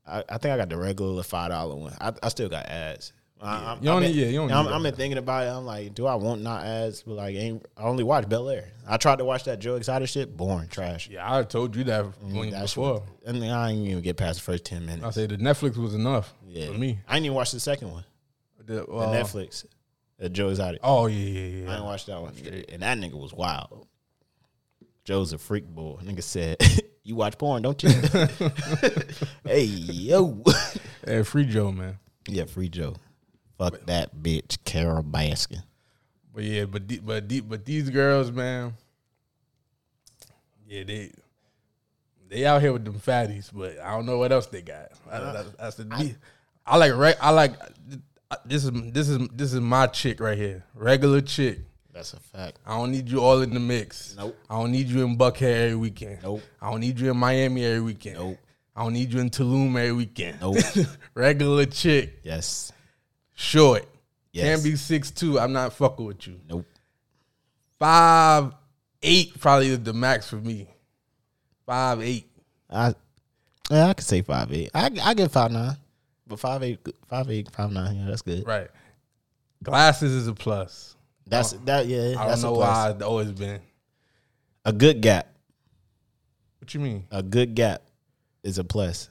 I, 0.07 0.19
I 0.29 0.39
think 0.39 0.53
I 0.53 0.57
got 0.57 0.69
the 0.69 0.77
regular 0.77 1.23
five 1.23 1.51
dollar 1.51 1.77
one. 1.77 1.95
I, 2.01 2.13
I 2.23 2.29
still 2.29 2.49
got 2.49 2.67
ads. 2.67 3.13
I, 3.41 3.57
I'm, 3.57 3.69
I've 3.69 3.83
need- 3.83 4.01
been- 4.01 4.15
yeah, 4.15 4.27
you 4.27 4.43
I'm, 4.43 4.69
I'm 4.69 4.83
been 4.83 4.95
thinking 4.95 5.19
about 5.19 5.47
it. 5.47 5.51
I'm 5.51 5.65
like, 5.65 5.95
do 5.95 6.07
I 6.07 6.15
want 6.17 6.43
not 6.43 6.65
ads? 6.65 7.03
But 7.03 7.15
like, 7.15 7.35
ain't 7.35 7.65
I 7.77 7.83
only 7.85 8.05
watch 8.05 8.29
Bel 8.29 8.49
Air? 8.49 8.69
I 8.87 8.97
tried 8.99 9.19
to 9.19 9.25
watch 9.25 9.45
that 9.45 9.59
Joe 9.59 9.77
Exotic 9.77 10.09
shit. 10.09 10.37
Boring, 10.37 10.69
trash. 10.69 11.09
Yeah, 11.09 11.33
I 11.33 11.43
told 11.45 11.75
you 11.75 11.83
that 11.85 12.05
when 12.21 12.51
That 12.51 12.63
before. 12.63 12.93
was- 12.95 13.03
and 13.27 13.41
then 13.43 13.51
I 13.51 13.71
ain't 13.71 13.87
even 13.89 14.03
get 14.03 14.17
past 14.17 14.39
the 14.41 14.45
first 14.45 14.65
ten 14.65 14.85
minutes. 14.87 15.05
I 15.05 15.11
said 15.11 15.31
the 15.31 15.37
Netflix 15.39 15.77
was 15.77 15.95
enough 15.95 16.35
yeah, 16.47 16.67
for 16.67 16.75
me. 16.79 16.99
I 17.09 17.15
didn't 17.15 17.27
even 17.27 17.37
watch 17.37 17.53
the 17.53 17.61
second 17.61 17.91
one, 17.93 18.05
The, 18.65 18.75
the 18.75 18.85
uh, 18.87 19.13
Netflix, 19.13 19.63
the 19.63 19.69
Uh, 20.23 20.29
Joe 20.29 20.51
Exotic. 20.51 20.81
Oh 20.85 21.07
yeah, 21.07 21.17
yeah, 21.19 21.41
I 21.41 21.43
yeah. 21.63 21.67
didn't 21.71 21.85
watch 21.85 22.07
that 22.07 22.21
one, 22.21 22.33
and 22.69 22.83
that 22.83 22.99
nigga 22.99 23.15
was 23.21 23.33
wild. 23.33 23.87
Joe's 25.05 25.33
a 25.33 25.39
freak 25.39 25.67
boy. 25.67 25.99
Nigga 26.05 26.23
said, 26.23 26.59
"You 27.03 27.17
watch 27.17 27.37
porn, 27.39 27.63
don't 27.63 27.83
you?" 27.83 27.91
hey 29.45 29.65
yo, 29.65 30.43
Hey, 31.05 31.23
free 31.25 31.45
Joe, 31.45 31.73
man. 31.73 31.99
yeah, 32.29 32.45
free 32.45 32.69
Joe. 32.69 32.95
Fuck 33.59 33.85
that 33.87 34.15
bitch, 34.17 34.59
Carole 34.65 35.03
Baskin. 35.03 35.63
But 36.35 36.45
yeah, 36.45 36.65
but 36.67 36.87
the- 36.89 37.01
but 37.01 37.29
the- 37.29 37.41
but 37.41 37.65
these 37.65 37.91
girls, 37.91 38.31
man. 38.31 38.75
Yeah, 40.67 40.85
they 40.85 41.11
They 42.29 42.47
out 42.47 42.63
here 42.63 42.73
with 42.73 42.85
them 42.85 42.95
fatties, 43.01 43.51
but 43.53 43.79
I 43.81 43.91
don't 43.91 44.07
know 44.07 44.19
what 44.19 44.33
else 44.33 44.47
they 44.47 44.63
got. 44.63 44.93
I, 45.11 45.17
uh, 45.17 45.33
that's, 45.33 45.51
that's 45.57 45.77
the 45.77 45.89
I, 45.91 46.17
I 46.65 46.77
like 46.79 46.95
reg, 46.97 47.17
I 47.21 47.31
like 47.31 47.55
this 48.45 48.65
is 48.65 48.71
this 48.93 49.09
is 49.09 49.29
this 49.33 49.53
is 49.53 49.61
my 49.61 49.87
chick 49.87 50.21
right 50.21 50.37
here. 50.39 50.65
Regular 50.75 51.21
chick. 51.21 51.61
That's 51.93 52.15
a 52.15 52.21
fact. 52.21 52.59
I 52.67 52.77
don't 52.77 52.91
need 52.91 53.09
you 53.09 53.21
all 53.21 53.43
in 53.43 53.53
the 53.53 53.61
mix. 53.61 54.15
Nope. 54.17 54.37
I 54.49 54.55
don't 54.55 54.73
need 54.73 54.89
you 54.89 55.05
in 55.05 55.19
Buckhead 55.19 55.65
every 55.65 55.77
weekend. 55.77 56.23
Nope. 56.23 56.41
I 56.61 56.71
don't 56.71 56.81
need 56.81 56.99
you 56.99 57.11
in 57.11 57.17
Miami 57.17 57.65
every 57.65 57.81
weekend. 57.81 58.17
Nope. 58.17 58.39
I 58.75 58.85
don't 58.85 58.95
need 58.95 59.13
you 59.13 59.21
in 59.21 59.29
Tulum 59.29 59.69
every 59.71 59.93
weekend. 59.93 60.41
Nope. 60.41 60.57
Regular 61.15 61.67
chick. 61.67 62.21
Yes. 62.23 62.73
Short. 63.35 63.87
Yes. 64.33 64.47
Can't 64.47 64.65
be 64.65 64.77
six 64.77 65.11
two. 65.11 65.39
I'm 65.39 65.53
not 65.53 65.75
fucking 65.75 66.07
with 66.07 66.27
you. 66.27 66.41
Nope. 66.49 66.67
Five 67.79 68.53
eight 69.03 69.39
probably 69.39 69.69
is 69.69 69.81
the 69.81 69.93
max 69.93 70.29
for 70.29 70.37
me. 70.37 70.69
Five 71.67 72.01
eight. 72.01 72.31
I 72.71 72.95
yeah, 73.71 73.89
I 73.89 73.95
could 73.95 74.07
say 74.07 74.23
five 74.23 74.51
eight. 74.53 74.71
I 74.75 74.91
I 75.03 75.15
get 75.15 75.31
five 75.31 75.53
nine. 75.53 75.77
But 76.33 76.41
five 76.41 76.63
eight, 76.63 76.79
five 77.09 77.31
eight, 77.31 77.51
five 77.51 77.71
nine, 77.71 77.95
yeah, 77.95 78.07
that's 78.07 78.23
good. 78.23 78.47
Right. 78.47 78.69
Glasses 79.63 80.13
is 80.13 80.29
a 80.29 80.33
plus. 80.33 80.97
That's 81.27 81.53
that. 81.67 81.85
Yeah, 81.87 82.15
I 82.19 82.29
that's 82.29 82.41
don't 82.41 82.53
a 82.53 82.55
know 82.55 82.57
plus. 82.61 82.69
why 82.87 82.91
it's 82.93 83.03
always 83.03 83.33
been. 83.33 83.61
A 84.65 84.73
good 84.73 85.03
gap, 85.03 85.29
What 86.59 86.73
you 86.73 86.81
mean? 86.81 87.05
a 87.11 87.23
good 87.23 87.55
gap, 87.55 87.83
is 88.43 88.57
a 88.57 88.65
plus. 88.65 89.11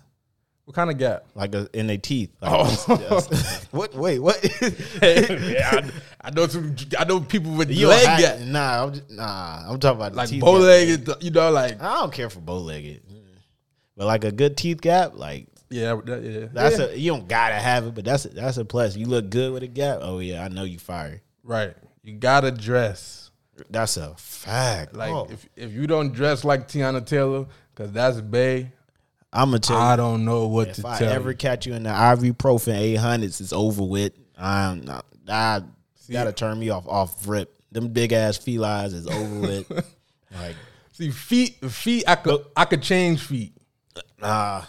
What 0.66 0.74
kind 0.74 0.90
of 0.90 0.98
gap? 0.98 1.26
Like 1.36 1.54
a, 1.54 1.70
in 1.74 1.86
their 1.86 2.00
teeth. 2.00 2.32
Like 2.42 2.52
Oh. 2.56 3.28
what? 3.72 3.94
Wait, 3.94 4.18
what? 4.18 4.44
yeah, 5.04 5.70
I, 5.74 5.92
I 6.24 6.30
know 6.32 6.48
some. 6.48 6.76
I 6.98 7.04
know 7.04 7.20
people 7.20 7.52
with 7.52 7.70
You 7.70 7.88
leg 7.90 8.04
gap, 8.20 8.40
Nah, 8.40 8.84
I'm 8.86 8.94
just, 8.94 9.12
nah. 9.12 9.64
I'm 9.70 9.80
talking 9.80 9.98
about 10.00 10.14
the 10.14 10.18
like 10.18 10.30
teeth 10.30 10.42
bow 10.42 10.54
gap. 10.54 10.62
legged. 10.64 11.24
You 11.24 11.30
know, 11.30 11.52
like 11.52 11.80
I 11.80 11.94
don't 12.00 12.12
care 12.14 12.32
for 12.32 12.40
bow 12.40 12.58
legged, 12.58 13.04
but 13.96 14.08
like 14.08 14.24
a 14.24 14.32
good 14.32 14.58
teeth 14.58 14.82
gap, 14.82 15.12
like 15.16 15.48
yeah, 15.72 16.00
that, 16.06 16.24
yeah. 16.24 16.48
that's 16.52 16.78
yeah. 16.78 16.86
a 16.86 16.96
you 16.96 17.12
don't 17.12 17.28
gotta 17.28 17.56
have 17.56 17.88
it, 17.88 17.96
but 17.96 18.06
that's 18.06 18.26
a, 18.26 18.30
that's 18.30 18.58
a 18.58 18.66
plus. 18.66 18.96
You 18.96 19.08
look 19.08 19.30
good 19.30 19.54
with 19.54 19.64
a 19.64 19.68
gap. 19.68 20.00
Oh 20.02 20.20
yeah, 20.20 20.44
I 20.44 20.48
know 20.50 20.64
you 20.64 20.80
fire. 20.80 21.22
right. 21.44 21.74
You 22.04 22.14
gotta 22.14 22.52
dress. 22.52 23.30
That's 23.70 23.96
a 23.98 24.16
fact. 24.16 24.96
Like 24.96 25.12
Like 25.12 25.32
if 25.32 25.50
if 25.56 25.72
you 25.72 25.88
don't 25.88 26.14
dress 26.14 26.44
like 26.44 26.68
Teyana 26.68 27.06
Taylor, 27.06 27.46
because 27.74 27.92
that's 27.92 28.20
Bay, 28.22 28.72
I'm 29.32 29.50
gonna 29.50 29.60
tell 29.60 29.78
you, 29.78 29.84
I 29.84 29.96
don't 29.96 30.26
know 30.26 30.48
what 30.48 30.70
if 30.70 30.78
to 30.78 30.88
I 30.88 30.98
tell 30.98 31.08
If 31.08 31.14
I 31.14 31.16
ever 31.16 31.32
you. 31.32 31.38
catch 31.38 31.66
you 31.66 31.74
in 31.74 31.84
the 31.84 31.90
ibuprofen 31.90 32.98
800s, 32.98 33.40
it's 33.40 33.54
over 33.54 33.84
with. 33.84 34.14
I'm 34.38 34.82
not. 34.82 35.06
I 35.28 35.62
gotta 36.10 36.34
turn 36.34 36.60
me 36.60 36.70
off 36.70 36.88
off 36.88 37.28
rip. 37.28 37.56
Them 37.72 37.90
big 37.90 38.12
ass 38.12 38.38
felines 38.38 38.94
is 38.94 39.08
over 39.08 39.40
with. 39.40 39.70
like 40.34 40.56
See, 40.94 41.12
feet, 41.12 41.58
feet. 41.72 42.04
I 42.08 42.16
could 42.16 42.46
I 42.56 42.66
could 42.66 42.82
change 42.82 43.24
feet. 43.24 43.54
nah, 44.20 44.64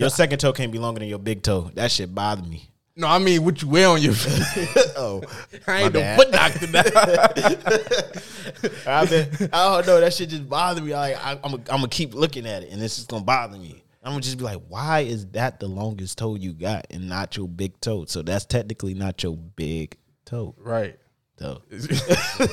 your 0.00 0.10
second 0.10 0.38
toe 0.38 0.52
can't 0.52 0.72
be 0.72 0.78
longer 0.78 1.00
than 1.00 1.08
your 1.08 1.18
big 1.18 1.42
toe. 1.42 1.70
That 1.74 1.90
shit 1.90 2.14
bother 2.14 2.42
me. 2.42 2.68
No, 2.96 3.06
I 3.06 3.18
mean 3.18 3.44
what 3.44 3.62
you 3.62 3.68
wear 3.68 3.88
on 3.88 4.02
your 4.02 4.12
feet. 4.14 4.66
Oh, 4.96 5.22
I 5.66 5.82
ain't 5.82 5.94
no 5.94 6.16
foot 6.16 6.32
doctor 6.32 6.66
now. 6.66 6.82
I 8.86 9.06
been, 9.06 9.28
I 9.52 9.76
don't 9.76 9.86
know. 9.86 10.00
That 10.00 10.12
shit 10.12 10.30
just 10.30 10.48
bother 10.48 10.82
me. 10.82 10.92
Like 10.92 11.16
I, 11.16 11.38
I'm, 11.44 11.54
I'm 11.54 11.60
gonna 11.60 11.88
keep 11.88 12.14
looking 12.14 12.46
at 12.46 12.62
it, 12.62 12.72
and 12.72 12.82
it's 12.82 12.96
just 12.96 13.08
gonna 13.08 13.24
bother 13.24 13.56
me. 13.56 13.82
I'm 14.02 14.12
gonna 14.12 14.22
just 14.22 14.38
be 14.38 14.44
like, 14.44 14.60
why 14.68 15.00
is 15.00 15.26
that 15.28 15.60
the 15.60 15.68
longest 15.68 16.18
toe 16.18 16.34
you 16.34 16.52
got, 16.52 16.86
and 16.90 17.08
not 17.08 17.36
your 17.36 17.48
big 17.48 17.80
toe? 17.80 18.06
So 18.06 18.22
that's 18.22 18.44
technically 18.44 18.94
not 18.94 19.22
your 19.22 19.36
big 19.36 19.96
toe, 20.24 20.54
right. 20.58 20.98
though. 21.36 21.62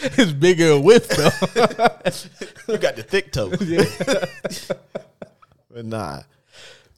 It's 0.00 0.30
bigger 0.30 0.74
in 0.74 0.84
width 0.84 1.08
though. 1.08 2.72
You 2.72 2.78
got 2.78 2.94
the 2.94 3.02
thick 3.02 3.32
toe. 3.32 3.50
But 5.70 5.84
nah. 5.84 6.22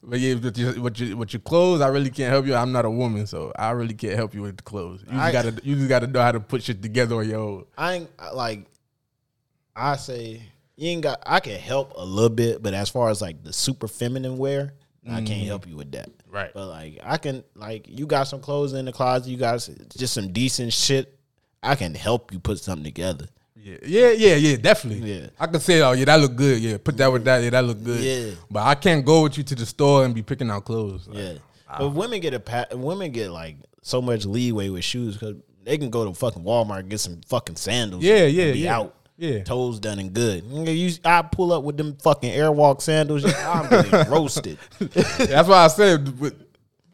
But 0.03 0.19
yeah, 0.19 0.33
with 0.35 0.57
your, 0.57 0.81
with 0.81 0.99
your 0.99 1.17
with 1.17 1.33
your 1.33 1.41
clothes, 1.41 1.81
I 1.81 1.87
really 1.87 2.09
can't 2.09 2.31
help 2.31 2.47
you. 2.47 2.55
I'm 2.55 2.71
not 2.71 2.85
a 2.85 2.89
woman, 2.89 3.27
so 3.27 3.51
I 3.55 3.69
really 3.71 3.93
can't 3.93 4.15
help 4.15 4.33
you 4.33 4.41
with 4.41 4.57
the 4.57 4.63
clothes. 4.63 5.03
You 5.07 5.17
just 5.17 5.33
gotta 5.33 5.55
you 5.63 5.75
just 5.75 5.89
gotta 5.89 6.07
know 6.07 6.21
how 6.21 6.31
to 6.31 6.39
put 6.39 6.63
shit 6.63 6.81
together 6.81 7.15
on 7.17 7.29
your 7.29 7.39
own. 7.39 7.65
I 7.77 7.93
ain't 7.93 8.09
like 8.33 8.65
I 9.75 9.97
say 9.97 10.41
you 10.75 10.89
ain't 10.89 11.03
got 11.03 11.21
I 11.25 11.39
can 11.39 11.59
help 11.59 11.93
a 11.95 12.03
little 12.03 12.29
bit, 12.29 12.63
but 12.63 12.73
as 12.73 12.89
far 12.89 13.09
as 13.09 13.21
like 13.21 13.43
the 13.43 13.53
super 13.53 13.87
feminine 13.87 14.39
wear, 14.39 14.73
I 15.05 15.15
can't 15.15 15.27
mm-hmm. 15.27 15.45
help 15.45 15.67
you 15.67 15.75
with 15.75 15.91
that. 15.91 16.09
Right. 16.27 16.51
But 16.51 16.67
like 16.67 16.99
I 17.03 17.17
can 17.17 17.43
like 17.55 17.85
you 17.87 18.07
got 18.07 18.23
some 18.23 18.41
clothes 18.41 18.73
in 18.73 18.85
the 18.85 18.91
closet, 18.91 19.29
you 19.29 19.37
got 19.37 19.67
just 19.95 20.15
some 20.15 20.31
decent 20.31 20.73
shit. 20.73 21.15
I 21.61 21.75
can 21.75 21.93
help 21.93 22.33
you 22.33 22.39
put 22.39 22.57
something 22.57 22.83
together. 22.83 23.27
Yeah, 23.63 23.77
yeah, 23.85 24.09
yeah, 24.11 24.35
yeah, 24.35 24.57
definitely. 24.57 25.13
Yeah. 25.13 25.27
I 25.39 25.47
could 25.47 25.61
say, 25.61 25.81
oh 25.81 25.91
yeah, 25.91 26.05
that 26.05 26.19
look 26.19 26.35
good. 26.35 26.59
Yeah, 26.59 26.77
put 26.83 26.97
that 26.97 27.11
with 27.11 27.23
that. 27.25 27.43
Yeah, 27.43 27.51
that 27.51 27.63
look 27.63 27.83
good. 27.83 27.99
Yeah. 28.01 28.33
but 28.49 28.63
I 28.63 28.75
can't 28.75 29.05
go 29.05 29.23
with 29.23 29.37
you 29.37 29.43
to 29.43 29.55
the 29.55 29.65
store 29.65 30.03
and 30.05 30.15
be 30.15 30.21
picking 30.23 30.49
out 30.49 30.65
clothes. 30.65 31.07
Like, 31.07 31.17
Yeah. 31.17 31.33
Ah. 31.69 31.77
But 31.79 31.89
women 31.89 32.19
get 32.19 32.33
a 32.33 32.39
pa- 32.39 32.65
women 32.73 33.11
get 33.11 33.31
like 33.31 33.57
so 33.81 34.01
much 34.01 34.25
leeway 34.25 34.69
with 34.69 34.83
shoes 34.83 35.15
because 35.15 35.35
they 35.63 35.77
can 35.77 35.89
go 35.89 36.05
to 36.05 36.13
fucking 36.13 36.43
Walmart 36.43 36.79
and 36.79 36.89
get 36.89 36.99
some 36.99 37.21
fucking 37.27 37.55
sandals. 37.55 38.03
Yeah, 38.03 38.23
and 38.25 38.33
yeah, 38.33 38.51
be 38.51 38.59
yeah. 38.59 38.75
out. 38.77 38.95
Yeah. 39.17 39.43
toes 39.43 39.79
done 39.79 39.99
and 39.99 40.11
good. 40.11 40.43
You, 40.45 40.91
I 41.05 41.21
pull 41.21 41.53
up 41.53 41.63
with 41.63 41.77
them 41.77 41.95
fucking 41.97 42.31
Airwalk 42.31 42.81
sandals. 42.81 43.23
I'm 43.23 43.69
getting 43.69 43.91
roasted. 44.11 44.57
That's 44.79 45.47
why 45.47 45.65
I 45.65 45.67
said 45.67 46.19
when 46.19 46.33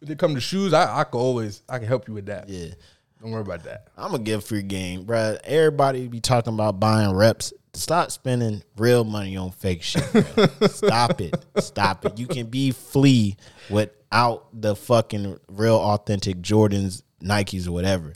it 0.02 0.20
come 0.20 0.36
to 0.36 0.42
shoes, 0.42 0.74
I, 0.74 1.00
I 1.00 1.04
could 1.06 1.20
always 1.20 1.62
I 1.70 1.80
can 1.80 1.88
help 1.88 2.06
you 2.10 2.14
with 2.16 2.26
that. 2.26 2.50
Yeah. 2.50 2.74
Don't 3.22 3.32
worry 3.32 3.42
about 3.42 3.64
that. 3.64 3.88
I'm 3.98 4.12
gonna 4.12 4.24
give 4.24 4.44
free 4.44 4.62
game, 4.62 5.04
bruh. 5.06 5.40
Everybody 5.44 6.08
be 6.08 6.20
talking 6.22 6.54
about 6.54 6.80
buying 6.80 7.14
reps. 7.16 7.52
Stop 7.74 8.12
spending 8.12 8.64
real 8.78 9.04
money 9.04 9.38
on 9.38 9.52
fake 9.52 9.82
shit. 9.84 10.04
Stop 10.72 11.22
it. 11.22 11.36
Stop 11.60 12.06
it. 12.06 12.18
You 12.18 12.28
can 12.28 12.48
be 12.48 12.72
flea 12.72 13.36
without 13.70 14.48
the 14.54 14.76
fucking 14.76 15.40
real 15.48 15.76
authentic 15.78 16.38
Jordans, 16.42 17.02
Nikes, 17.22 17.68
or 17.68 17.72
whatever. 17.72 18.14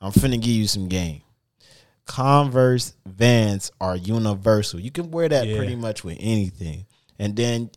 I'm 0.00 0.12
finna 0.12 0.40
give 0.40 0.50
you 0.54 0.66
some 0.66 0.88
game. 0.88 1.22
Converse 2.06 2.94
Vans 3.04 3.72
are 3.80 3.96
universal. 3.96 4.78
You 4.78 4.90
can 4.90 5.10
wear 5.10 5.28
that 5.28 5.46
Yeah. 5.46 5.56
pretty 5.56 5.74
much 5.76 6.04
with 6.04 6.16
anything. 6.20 6.86
And 7.18 7.34
then 7.34 7.70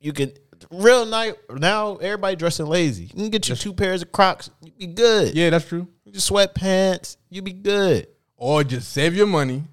you 0.00 0.12
can 0.12 0.32
real 0.70 1.06
night 1.06 1.34
now 1.50 1.96
everybody 1.96 2.36
dressing 2.36 2.66
lazy. 2.66 3.04
You 3.04 3.14
can 3.14 3.30
get 3.30 3.48
you 3.48 3.54
two 3.54 3.72
pairs 3.72 4.02
of 4.02 4.12
Crocs, 4.12 4.50
you 4.62 4.72
be 4.78 4.86
good. 4.86 5.34
Yeah, 5.34 5.50
that's 5.50 5.66
true. 5.66 5.88
Just 6.10 6.30
sweatpants, 6.30 7.16
you 7.28 7.42
be 7.42 7.52
good. 7.52 8.08
Or 8.36 8.64
just 8.64 8.92
save 8.92 9.14
your 9.14 9.26
money, 9.26 9.64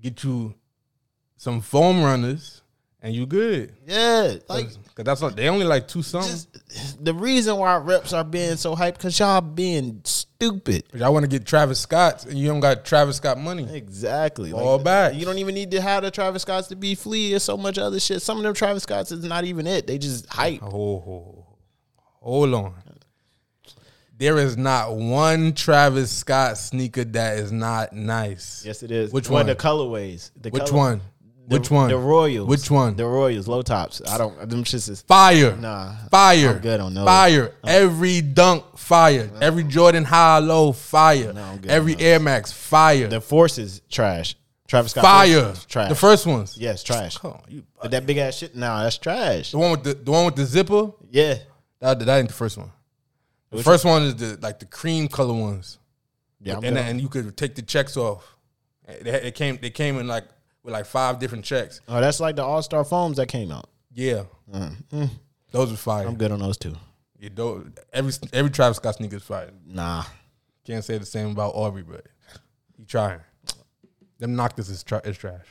get 0.00 0.24
you 0.24 0.54
some 1.36 1.60
foam 1.60 2.02
runners, 2.02 2.62
and 3.00 3.14
you 3.14 3.26
good. 3.26 3.74
Yeah, 3.86 4.34
like 4.48 4.66
Cause 4.94 5.04
that's 5.04 5.22
like 5.22 5.36
they 5.36 5.48
only 5.48 5.64
like 5.64 5.88
two 5.88 6.02
something. 6.02 6.30
just 6.30 7.04
the 7.04 7.14
reason 7.14 7.56
why 7.56 7.76
reps 7.76 8.12
are 8.12 8.24
being 8.24 8.56
so 8.56 8.76
hyped 8.76 8.94
because 8.94 9.18
y'all 9.18 9.40
being 9.40 10.02
stupid. 10.40 10.84
Y'all 10.94 11.12
want 11.12 11.24
to 11.24 11.28
get 11.28 11.46
Travis 11.46 11.80
Scott's 11.80 12.24
and 12.24 12.38
you 12.38 12.48
don't 12.48 12.60
got 12.60 12.84
Travis 12.84 13.16
Scott 13.16 13.38
money. 13.38 13.68
Exactly. 13.74 14.52
All 14.52 14.78
back. 14.78 15.14
You 15.14 15.24
don't 15.26 15.38
even 15.38 15.54
need 15.54 15.70
to 15.72 15.80
have 15.80 16.02
the 16.02 16.10
Travis 16.10 16.42
Scotts 16.42 16.68
to 16.68 16.76
be 16.76 16.94
flea. 16.94 17.30
There's 17.30 17.42
so 17.42 17.56
much 17.56 17.76
other 17.78 18.00
shit. 18.00 18.22
Some 18.22 18.38
of 18.38 18.42
them 18.42 18.54
Travis 18.54 18.82
Scotts 18.84 19.12
is 19.12 19.22
not 19.24 19.44
even 19.44 19.66
it. 19.66 19.86
They 19.86 19.98
just 19.98 20.26
hype. 20.26 20.62
Oh, 20.62 20.70
hold, 20.70 21.44
hold 22.20 22.54
on. 22.54 22.74
There 24.18 24.36
is 24.38 24.56
not 24.58 24.96
one 24.96 25.54
Travis 25.54 26.10
Scott 26.10 26.58
sneaker 26.58 27.04
that 27.04 27.38
is 27.38 27.52
not 27.52 27.92
nice. 27.94 28.62
Yes, 28.66 28.82
it 28.82 28.90
is. 28.90 29.12
Which 29.12 29.28
Well, 29.30 29.38
one? 29.38 29.46
The 29.46 29.56
colorways. 29.56 30.30
The 30.40 30.50
Which 30.50 30.66
color- 30.66 30.76
one? 30.76 31.00
The, 31.50 31.58
Which 31.58 31.70
one? 31.70 31.88
The 31.90 31.96
Royals. 31.98 32.48
Which 32.48 32.70
one? 32.70 32.94
The 32.94 33.04
Royals. 33.04 33.48
Low 33.48 33.60
tops. 33.62 34.00
I 34.08 34.16
don't. 34.18 34.48
Them 34.48 34.62
shits 34.62 34.88
is 34.88 35.02
Fire. 35.02 35.56
Nah, 35.56 35.94
Fire. 36.08 36.50
I'm 36.50 36.58
good 36.60 36.78
on 36.78 36.94
those. 36.94 37.04
Fire. 37.04 37.52
Every 37.64 38.20
dunk, 38.20 38.78
fire. 38.78 39.28
Every 39.40 39.64
Jordan 39.64 40.04
high, 40.04 40.38
low, 40.38 40.70
fire. 40.70 41.32
No, 41.32 41.42
I'm 41.42 41.58
good 41.58 41.70
Every 41.70 41.96
Air 41.98 42.20
Max, 42.20 42.52
fire. 42.52 43.08
the 43.08 43.20
Forces 43.20 43.82
trash. 43.90 44.36
Travis 44.68 44.92
Scott. 44.92 45.02
fire. 45.02 45.52
Trash. 45.68 45.88
The 45.88 45.96
first 45.96 46.24
ones. 46.24 46.56
Yes, 46.56 46.84
trash. 46.84 47.18
Come 47.18 47.32
on, 47.32 47.42
you- 47.48 47.64
But 47.82 47.90
that 47.90 48.06
big 48.06 48.18
ass 48.18 48.36
shit. 48.36 48.54
Nah, 48.54 48.84
that's 48.84 48.96
trash. 48.98 49.50
the 49.50 49.58
one 49.58 49.72
with 49.72 49.82
the 49.82 49.94
the 49.94 50.10
one 50.12 50.26
with 50.26 50.36
the 50.36 50.44
zipper. 50.46 50.92
Yeah. 51.10 51.34
That, 51.80 51.98
that 51.98 52.18
ain't 52.18 52.28
the 52.28 52.34
first 52.34 52.56
one. 52.58 52.70
The 53.50 53.64
first 53.64 53.84
one 53.84 54.02
is 54.04 54.14
the 54.14 54.38
like 54.40 54.60
the 54.60 54.66
cream 54.66 55.08
color 55.08 55.34
ones. 55.34 55.78
Yeah. 56.40 56.58
I'm 56.58 56.64
and 56.64 56.76
good. 56.76 56.84
and 56.86 57.00
you 57.00 57.08
could 57.08 57.36
take 57.36 57.56
the 57.56 57.62
checks 57.62 57.96
off. 57.96 58.36
They, 58.86 59.10
they 59.18 59.30
came 59.32 59.58
they 59.60 59.70
came 59.70 59.98
in 59.98 60.06
like 60.06 60.26
with 60.62 60.72
like 60.72 60.86
five 60.86 61.18
different 61.18 61.44
checks. 61.44 61.80
oh, 61.88 62.00
that's 62.00 62.20
like 62.20 62.36
the 62.36 62.44
All 62.44 62.62
Star 62.62 62.84
foams 62.84 63.16
that 63.16 63.26
came 63.28 63.50
out. 63.50 63.68
Yeah, 63.92 64.24
mm-hmm. 64.52 65.04
those 65.50 65.72
are 65.72 65.76
fire. 65.76 66.06
I'm 66.06 66.16
good 66.16 66.32
on 66.32 66.38
those 66.40 66.56
two. 66.56 66.74
Yeah, 67.18 67.30
those, 67.34 67.66
every 67.92 68.12
every 68.32 68.50
Travis 68.50 68.76
Scott 68.78 68.94
sneaker 68.96 69.16
is 69.16 69.22
fire. 69.22 69.50
Nah. 69.66 70.04
Can't 70.64 70.84
say 70.84 70.98
the 70.98 71.06
same 71.06 71.30
about 71.30 71.54
Aubrey, 71.54 71.82
but 71.82 72.06
he 72.76 72.84
trying. 72.84 73.20
Them 74.18 74.36
Noctas 74.36 74.70
is, 74.70 74.84
tra- 74.84 75.00
is 75.04 75.16
trash. 75.16 75.46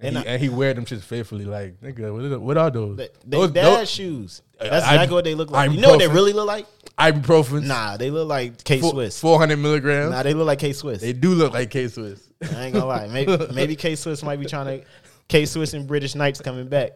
And 0.00 0.02
They 0.02 0.08
he, 0.08 0.14
not- 0.14 0.26
and 0.26 0.42
he 0.42 0.48
wear 0.48 0.72
them 0.74 0.86
shits 0.86 1.02
faithfully. 1.02 1.44
Like 1.44 1.80
nigga, 1.80 2.12
what 2.12 2.24
are, 2.24 2.38
what 2.40 2.56
are 2.58 2.70
those? 2.70 2.96
They, 2.96 3.08
they 3.26 3.36
those, 3.36 3.50
dad 3.50 3.64
those 3.80 3.90
shoes. 3.90 4.42
I- 4.60 4.68
That's 4.68 4.86
I- 4.86 4.94
exactly 4.94 5.14
what 5.14 5.24
they 5.24 5.34
look 5.34 5.50
like. 5.50 5.68
I'm 5.68 5.74
You 5.74 5.82
know 5.82 5.90
what 5.90 5.98
they 6.00 6.08
really 6.08 6.32
look 6.32 6.46
like? 6.46 6.66
ibuprofen. 6.98 7.64
Nah, 7.66 7.96
they 7.98 8.10
look 8.10 8.28
like 8.28 8.64
K 8.64 8.80
Swiss. 8.80 9.20
four 9.20 9.38
hundred 9.38 9.58
milligrams. 9.58 10.10
Nah, 10.10 10.22
they 10.22 10.34
look 10.34 10.46
like 10.46 10.58
K 10.58 10.72
Swiss. 10.72 11.00
they 11.00 11.12
do 11.12 11.30
look 11.34 11.52
like 11.52 11.70
K 11.70 11.88
Swiss. 11.88 12.29
I 12.42 12.64
ain't 12.64 12.74
gonna 12.74 12.86
lie. 12.86 13.06
Maybe 13.08 13.36
maybe 13.54 13.76
K 13.76 13.94
Swiss 13.96 14.22
might 14.22 14.38
be 14.40 14.46
trying 14.46 14.80
to 14.80 14.86
K 15.28 15.44
Swiss 15.46 15.74
and 15.74 15.86
British 15.86 16.14
Knights 16.14 16.40
coming 16.40 16.68
back. 16.68 16.92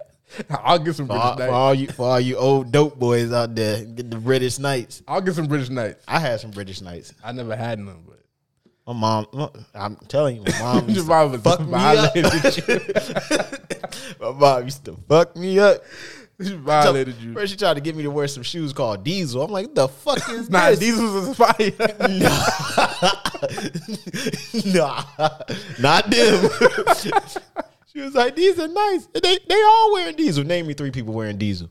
I'll 0.50 0.78
get 0.78 0.96
some 0.96 1.06
For 1.06 1.12
British 1.12 1.24
all, 1.26 1.34
for 1.34 1.38
Knights. 1.40 1.52
all 1.52 1.74
you 1.74 1.86
for 1.88 2.06
all 2.08 2.20
you 2.20 2.36
old 2.36 2.72
dope 2.72 2.98
boys 2.98 3.30
out 3.32 3.54
there, 3.54 3.84
get 3.84 4.10
the 4.10 4.16
British 4.16 4.58
Knights. 4.58 5.02
I'll 5.06 5.20
get 5.20 5.34
some 5.34 5.46
British 5.46 5.68
Knights. 5.70 6.02
I 6.08 6.18
had 6.18 6.40
some 6.40 6.50
British 6.50 6.80
Knights. 6.80 7.12
I 7.22 7.32
never 7.32 7.54
had 7.54 7.78
none, 7.78 8.02
but 8.06 8.20
My 8.86 8.92
mom, 8.94 9.26
I'm 9.74 9.96
telling 10.08 10.36
you, 10.36 10.42
my 10.44 10.58
mom 10.60 10.88
used 10.90 11.06
mom 11.06 11.32
to 11.32 11.38
fuck 11.38 11.60
me 11.66 11.74
up. 11.74 12.14
my 14.20 14.30
mom 14.32 14.64
used 14.64 14.84
to 14.86 14.96
fuck 15.08 15.36
me 15.36 15.58
up. 15.58 15.82
She 16.44 16.54
violated 16.56 17.16
you. 17.20 17.32
First, 17.34 17.52
she 17.52 17.56
tried 17.58 17.74
to 17.74 17.80
get 17.80 17.94
me 17.96 18.02
to 18.04 18.10
wear 18.10 18.26
some 18.28 18.42
shoes 18.42 18.72
called 18.72 19.04
Diesel. 19.04 19.42
I'm 19.42 19.50
like, 19.50 19.74
the 19.74 19.88
fuck 19.88 20.28
is 20.30 20.48
Nah, 20.54 20.70
this? 20.70 20.78
these 20.80 20.98
was 21.00 21.28
inspired. 21.28 21.78
nah, 24.74 25.04
not 25.78 26.10
them. 26.10 26.50
she 27.92 28.00
was 28.00 28.14
like, 28.14 28.34
these 28.36 28.58
are 28.58 28.68
nice. 28.68 29.06
They 29.12 29.38
they 29.48 29.62
all 29.62 29.92
wearing 29.92 30.16
Diesel. 30.16 30.44
Name 30.44 30.66
me 30.66 30.74
three 30.74 30.90
people 30.90 31.14
wearing 31.14 31.38
Diesel. 31.38 31.70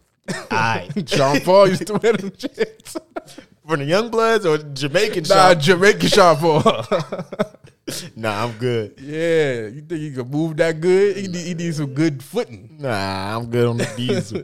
Right, 0.51 0.89
Sean 1.05 1.41
Paul 1.41 1.67
used 1.69 1.85
to 1.87 1.93
wear 1.95 2.13
them 2.13 2.31
shits. 2.31 2.95
for 3.67 3.75
the 3.77 3.83
young 3.83 4.09
bloods 4.09 4.45
or 4.45 4.57
Jamaican 4.57 5.23
Nah, 5.23 5.49
shop. 5.53 5.59
Jamaican 5.59 6.09
Sean 6.09 6.37
Paul. 6.37 6.85
Nah, 8.15 8.45
I'm 8.45 8.53
good. 8.53 8.95
yeah, 9.01 9.67
you 9.67 9.81
think 9.81 10.01
you 10.01 10.11
can 10.13 10.29
move 10.29 10.55
that 10.57 10.79
good? 10.79 11.17
He 11.17 11.27
need, 11.27 11.45
he 11.45 11.53
need 11.53 11.75
some 11.75 11.93
good 11.93 12.23
footing. 12.23 12.77
Nah, 12.79 13.37
I'm 13.37 13.47
good 13.47 13.67
on 13.67 13.77
the 13.77 13.89
Diesel. 13.97 14.43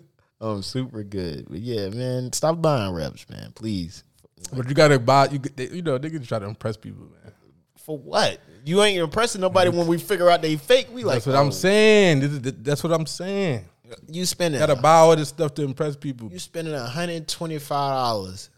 I'm 0.40 0.62
super 0.62 1.02
good. 1.02 1.46
But 1.48 1.60
yeah, 1.60 1.88
man, 1.88 2.32
stop 2.32 2.60
buying 2.60 2.92
reps, 2.94 3.28
man, 3.28 3.52
please. 3.54 4.04
But 4.52 4.68
you 4.68 4.74
gotta 4.74 4.98
buy. 4.98 5.28
You 5.28 5.38
they, 5.38 5.68
you 5.68 5.82
know 5.82 5.98
niggas 5.98 6.26
try 6.26 6.38
to 6.38 6.46
impress 6.46 6.76
people, 6.76 7.04
man. 7.04 7.32
For 7.76 7.98
what? 7.98 8.38
You 8.64 8.82
ain't 8.82 8.98
impressing 8.98 9.40
nobody 9.40 9.70
when 9.70 9.86
we 9.86 9.98
figure 9.98 10.28
out 10.30 10.42
they 10.42 10.56
fake. 10.56 10.88
We 10.92 11.04
like, 11.04 11.16
That's 11.16 11.26
what 11.26 11.36
oh, 11.36 11.40
I'm 11.40 11.52
saying. 11.52 12.20
This 12.20 12.32
is, 12.32 12.40
that's 12.62 12.84
what 12.84 12.92
I'm 12.92 13.06
saying. 13.06 13.64
You 14.08 14.26
spending 14.26 14.60
You 14.60 14.66
gotta 14.66 14.80
buy 14.80 14.96
all 14.96 15.16
this 15.16 15.28
stuff 15.30 15.54
to 15.54 15.62
impress 15.62 15.96
people. 15.96 16.30
You 16.30 16.38
spending 16.38 16.74
hundred 16.74 17.26
twenty 17.28 17.58
five 17.58 17.94
dollars, 17.94 18.50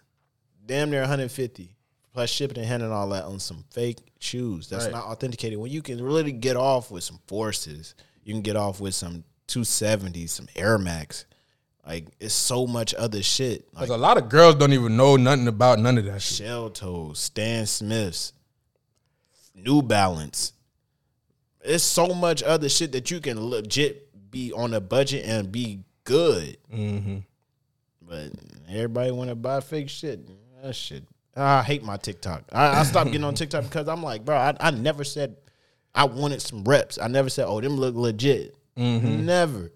damn 0.67 0.91
near 0.91 1.01
one 1.01 1.09
hundred 1.09 1.31
fifty, 1.31 1.77
plus 2.13 2.31
shipping 2.31 2.59
and 2.59 2.67
handling 2.67 2.93
all 2.93 3.09
that 3.11 3.25
on 3.25 3.39
some 3.41 3.65
fake 3.71 3.99
shoes. 4.19 4.69
That's 4.69 4.85
Right. 4.87 4.93
not 4.95 5.05
authenticated. 5.05 5.59
When 5.59 5.71
you 5.71 5.83
can 5.83 6.03
really 6.03 6.33
get 6.33 6.57
off 6.57 6.91
with 6.91 7.05
some 7.05 7.21
forces, 7.27 7.95
you 8.25 8.35
can 8.35 8.43
get 8.43 8.57
off 8.57 8.81
with 8.81 8.95
some 8.95 9.25
two 9.47 9.65
seventies, 9.65 10.33
some 10.33 10.49
Air 10.57 10.79
Max. 10.79 11.25
Like 11.87 12.07
it's 12.21 12.35
so 12.35 12.67
much 12.67 12.95
other 12.95 13.23
shit. 13.23 13.67
Like 13.73 13.89
Cause 13.89 13.91
a 13.91 13.97
lot 13.97 14.19
of 14.19 14.29
girls 14.29 14.55
don't 14.57 14.73
even 14.73 14.97
know 14.97 15.17
nothing 15.17 15.49
about 15.49 15.79
none 15.79 15.99
of 15.99 16.05
that 16.05 16.21
shit. 16.23 16.39
Shell 16.39 16.71
Toes, 16.71 17.19
Stan 17.19 17.67
Smiths, 17.67 18.33
New 19.55 19.83
Balance. 19.83 20.53
It's 21.63 21.85
so 21.85 22.09
much 22.09 22.43
other 22.43 22.69
shit 22.69 22.93
that 22.93 23.11
you 23.11 23.21
can 23.21 23.41
legit 23.51 24.31
be 24.31 24.53
on 24.53 24.73
a 24.75 24.81
budget 24.81 25.25
and 25.27 25.51
be 25.51 25.81
good. 26.05 26.57
Mm-hmm. 26.73 27.19
But 28.03 28.31
everybody 28.69 29.11
want 29.11 29.31
to 29.31 29.35
buy 29.35 29.61
fake 29.61 29.89
shit. 29.89 30.21
That 30.63 30.75
shit. 30.75 31.05
I 31.37 31.63
hate 31.63 31.83
my 31.83 31.97
TikTok. 31.97 32.45
I, 32.53 32.81
I 32.81 32.83
stopped 32.83 33.13
getting 33.13 33.25
on 33.25 33.35
TikTok 33.35 33.65
because 33.65 33.89
I'm 33.89 34.03
like, 34.03 34.25
bro, 34.25 34.37
I, 34.37 34.57
I 34.61 34.71
never 34.71 35.05
said 35.05 35.37
I 35.95 36.05
wanted 36.05 36.43
some 36.43 36.65
reps. 36.65 36.99
I 36.99 37.09
never 37.09 37.29
said, 37.29 37.47
oh, 37.47 37.61
them 37.61 37.77
look 37.77 37.95
legit. 37.95 38.57
Never. 38.77 39.71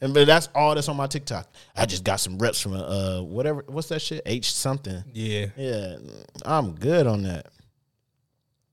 And 0.00 0.14
but 0.14 0.26
that's 0.26 0.48
all 0.54 0.74
that's 0.74 0.88
on 0.88 0.96
my 0.96 1.06
TikTok. 1.06 1.48
I 1.76 1.86
just 1.86 2.04
got 2.04 2.20
some 2.20 2.38
reps 2.38 2.60
from 2.60 2.74
uh 2.74 3.20
whatever. 3.22 3.64
What's 3.66 3.88
that 3.88 4.00
shit? 4.00 4.22
H 4.26 4.52
something. 4.52 5.02
Yeah. 5.12 5.46
Yeah, 5.56 5.96
I'm 6.44 6.74
good 6.74 7.06
on 7.06 7.22
that. 7.24 7.48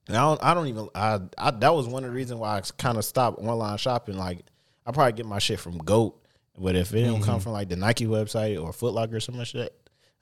And 0.07 0.15
I 0.15 0.21
don't. 0.21 0.43
I 0.43 0.53
don't 0.53 0.67
even. 0.67 0.89
I, 0.93 1.19
I. 1.37 1.51
That 1.51 1.73
was 1.73 1.87
one 1.87 2.03
of 2.03 2.11
the 2.11 2.15
reasons 2.15 2.39
why 2.39 2.57
I 2.57 2.61
kind 2.77 2.97
of 2.97 3.05
stopped 3.05 3.39
online 3.39 3.77
shopping. 3.77 4.17
Like, 4.17 4.45
I 4.85 4.91
probably 4.91 5.13
get 5.13 5.25
my 5.25 5.39
shit 5.39 5.59
from 5.59 5.79
Goat, 5.79 6.21
but 6.57 6.75
if 6.75 6.93
it 6.93 7.05
don't 7.05 7.23
come 7.23 7.39
from 7.39 7.53
like 7.53 7.69
the 7.69 7.75
Nike 7.75 8.05
website 8.05 8.61
or 8.61 8.71
Foot 8.71 8.93
Locker 8.93 9.15
or 9.15 9.19
some 9.19 9.43
shit, 9.43 9.75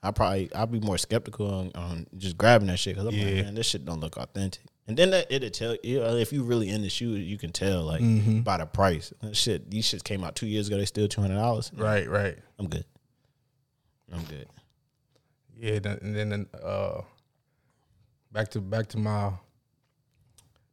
I 0.04 0.10
probably 0.10 0.52
I'll 0.54 0.66
be 0.66 0.80
more 0.80 0.98
skeptical 0.98 1.52
on, 1.52 1.72
on 1.74 2.06
just 2.18 2.36
grabbing 2.36 2.68
that 2.68 2.78
shit 2.78 2.94
because 2.94 3.08
I'm 3.08 3.14
Yeah. 3.14 3.24
like, 3.36 3.44
man, 3.46 3.54
this 3.54 3.66
shit 3.66 3.84
don't 3.84 4.00
look 4.00 4.16
authentic. 4.18 4.62
And 4.86 4.96
then 4.98 5.10
that, 5.10 5.32
it'll 5.32 5.48
tell 5.48 5.76
you 5.82 6.00
know, 6.00 6.14
if 6.16 6.30
you 6.30 6.42
really 6.44 6.68
in 6.68 6.82
the 6.82 6.90
shoe, 6.90 7.12
you 7.16 7.38
can 7.38 7.52
tell 7.52 7.82
like 7.84 8.02
by 8.44 8.58
the 8.58 8.66
price. 8.66 9.14
That 9.22 9.34
shit, 9.34 9.70
these 9.70 9.86
shits 9.86 10.04
came 10.04 10.22
out 10.22 10.36
two 10.36 10.46
years 10.46 10.68
ago. 10.68 10.76
They 10.76 10.84
still 10.84 11.08
two 11.08 11.22
hundred 11.22 11.36
dollars. 11.36 11.72
Right. 11.74 12.06
Right. 12.08 12.36
I'm 12.58 12.68
good. 12.68 12.84
I'm 14.12 14.22
good. 14.24 14.46
Yeah. 15.58 15.78
And 15.84 16.14
then 16.14 16.46
uh, 16.62 17.00
back 18.30 18.50
to 18.50 18.60
back 18.60 18.88
to 18.88 18.98
my 18.98 19.30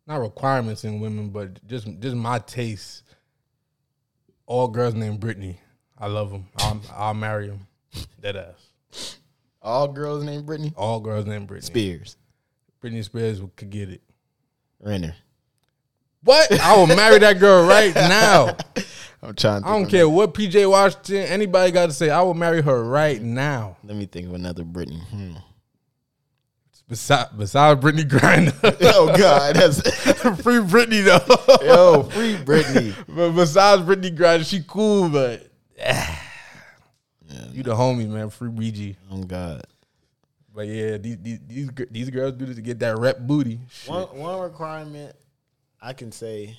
not 0.07 0.17
requirements 0.19 0.83
in 0.83 0.99
women, 0.99 1.29
but 1.29 1.65
just 1.65 1.87
just 1.99 2.15
my 2.17 2.39
taste. 2.39 3.03
All 4.45 4.67
girls 4.67 4.93
named 4.93 5.21
Brittany. 5.21 5.57
I 5.97 6.07
love 6.07 6.31
them. 6.31 6.47
I'll, 6.57 6.81
I'll 6.93 7.13
marry 7.13 7.47
them. 7.47 7.67
Dead 8.19 8.35
ass. 8.35 9.17
All 9.61 9.87
girls 9.87 10.23
named 10.23 10.45
Brittany 10.45 10.73
All 10.75 10.99
girls 10.99 11.25
named 11.25 11.47
Brittany. 11.47 11.67
Spears, 11.67 12.17
Britney 12.83 13.03
Spears 13.03 13.41
could 13.55 13.69
get 13.69 13.89
it. 13.89 14.01
Renner. 14.79 15.15
What? 16.23 16.51
I 16.61 16.75
will 16.75 16.87
marry 16.87 17.19
that 17.19 17.39
girl 17.39 17.67
right 17.67 17.93
now. 17.95 18.57
I'm 19.23 19.35
trying. 19.35 19.61
To 19.61 19.67
I 19.67 19.71
don't 19.73 19.87
care 19.87 20.09
what 20.09 20.33
PJ 20.33 20.69
Washington 20.69 21.17
anybody 21.17 21.71
got 21.71 21.87
to 21.87 21.93
say. 21.93 22.09
I 22.09 22.21
will 22.21 22.33
marry 22.33 22.61
her 22.61 22.83
right 22.83 23.21
now. 23.21 23.77
Let 23.83 23.95
me 23.95 24.07
think 24.07 24.27
of 24.27 24.33
another 24.33 24.63
Brittany. 24.63 24.99
Hmm. 25.11 25.33
Besides, 26.87 27.29
besides 27.37 27.79
Brittney 27.79 28.03
Griner, 28.03 28.53
oh 28.81 29.15
God, 29.15 29.55
that's 29.55 30.41
free 30.41 30.61
Brittany 30.61 30.99
though. 30.99 31.21
yo 31.61 32.03
free 32.03 32.35
Brittany. 32.35 32.93
but 33.07 33.31
besides 33.31 33.83
Brittney 33.83 34.13
Griner, 34.13 34.45
she 34.45 34.61
cool, 34.67 35.07
but 35.07 35.47
you 37.51 37.63
the 37.63 37.73
homie, 37.73 38.07
man. 38.07 38.29
Free 38.29 38.49
BG. 38.49 38.95
Oh 39.11 39.23
God. 39.23 39.63
But 40.53 40.67
yeah, 40.67 40.97
these 40.97 41.17
these 41.17 41.39
these, 41.47 41.69
these 41.89 42.09
girls 42.09 42.33
do 42.33 42.45
this 42.45 42.55
to 42.55 42.61
get 42.61 42.79
that 42.79 42.97
rep 42.97 43.19
booty. 43.19 43.59
Shit. 43.69 43.89
One 43.89 44.03
one 44.17 44.39
requirement 44.39 45.15
I 45.81 45.93
can 45.93 46.11
say. 46.11 46.57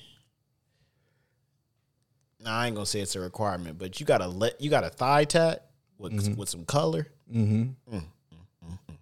Nah, 2.39 2.59
I 2.59 2.67
ain't 2.67 2.75
gonna 2.75 2.85
say 2.85 2.99
it's 2.99 3.15
a 3.15 3.21
requirement, 3.21 3.77
but 3.77 3.99
you 3.99 4.05
gotta 4.05 4.27
let 4.27 4.59
you 4.59 4.69
got 4.69 4.83
a 4.83 4.89
thigh 4.89 5.23
tat 5.25 5.69
with 5.97 6.13
mm-hmm. 6.13 6.35
with 6.35 6.49
some 6.49 6.65
color, 6.65 7.07
Mm-hmm. 7.33 7.95
Mm, 7.95 8.03
mm, 8.03 8.79
mm, 8.89 8.95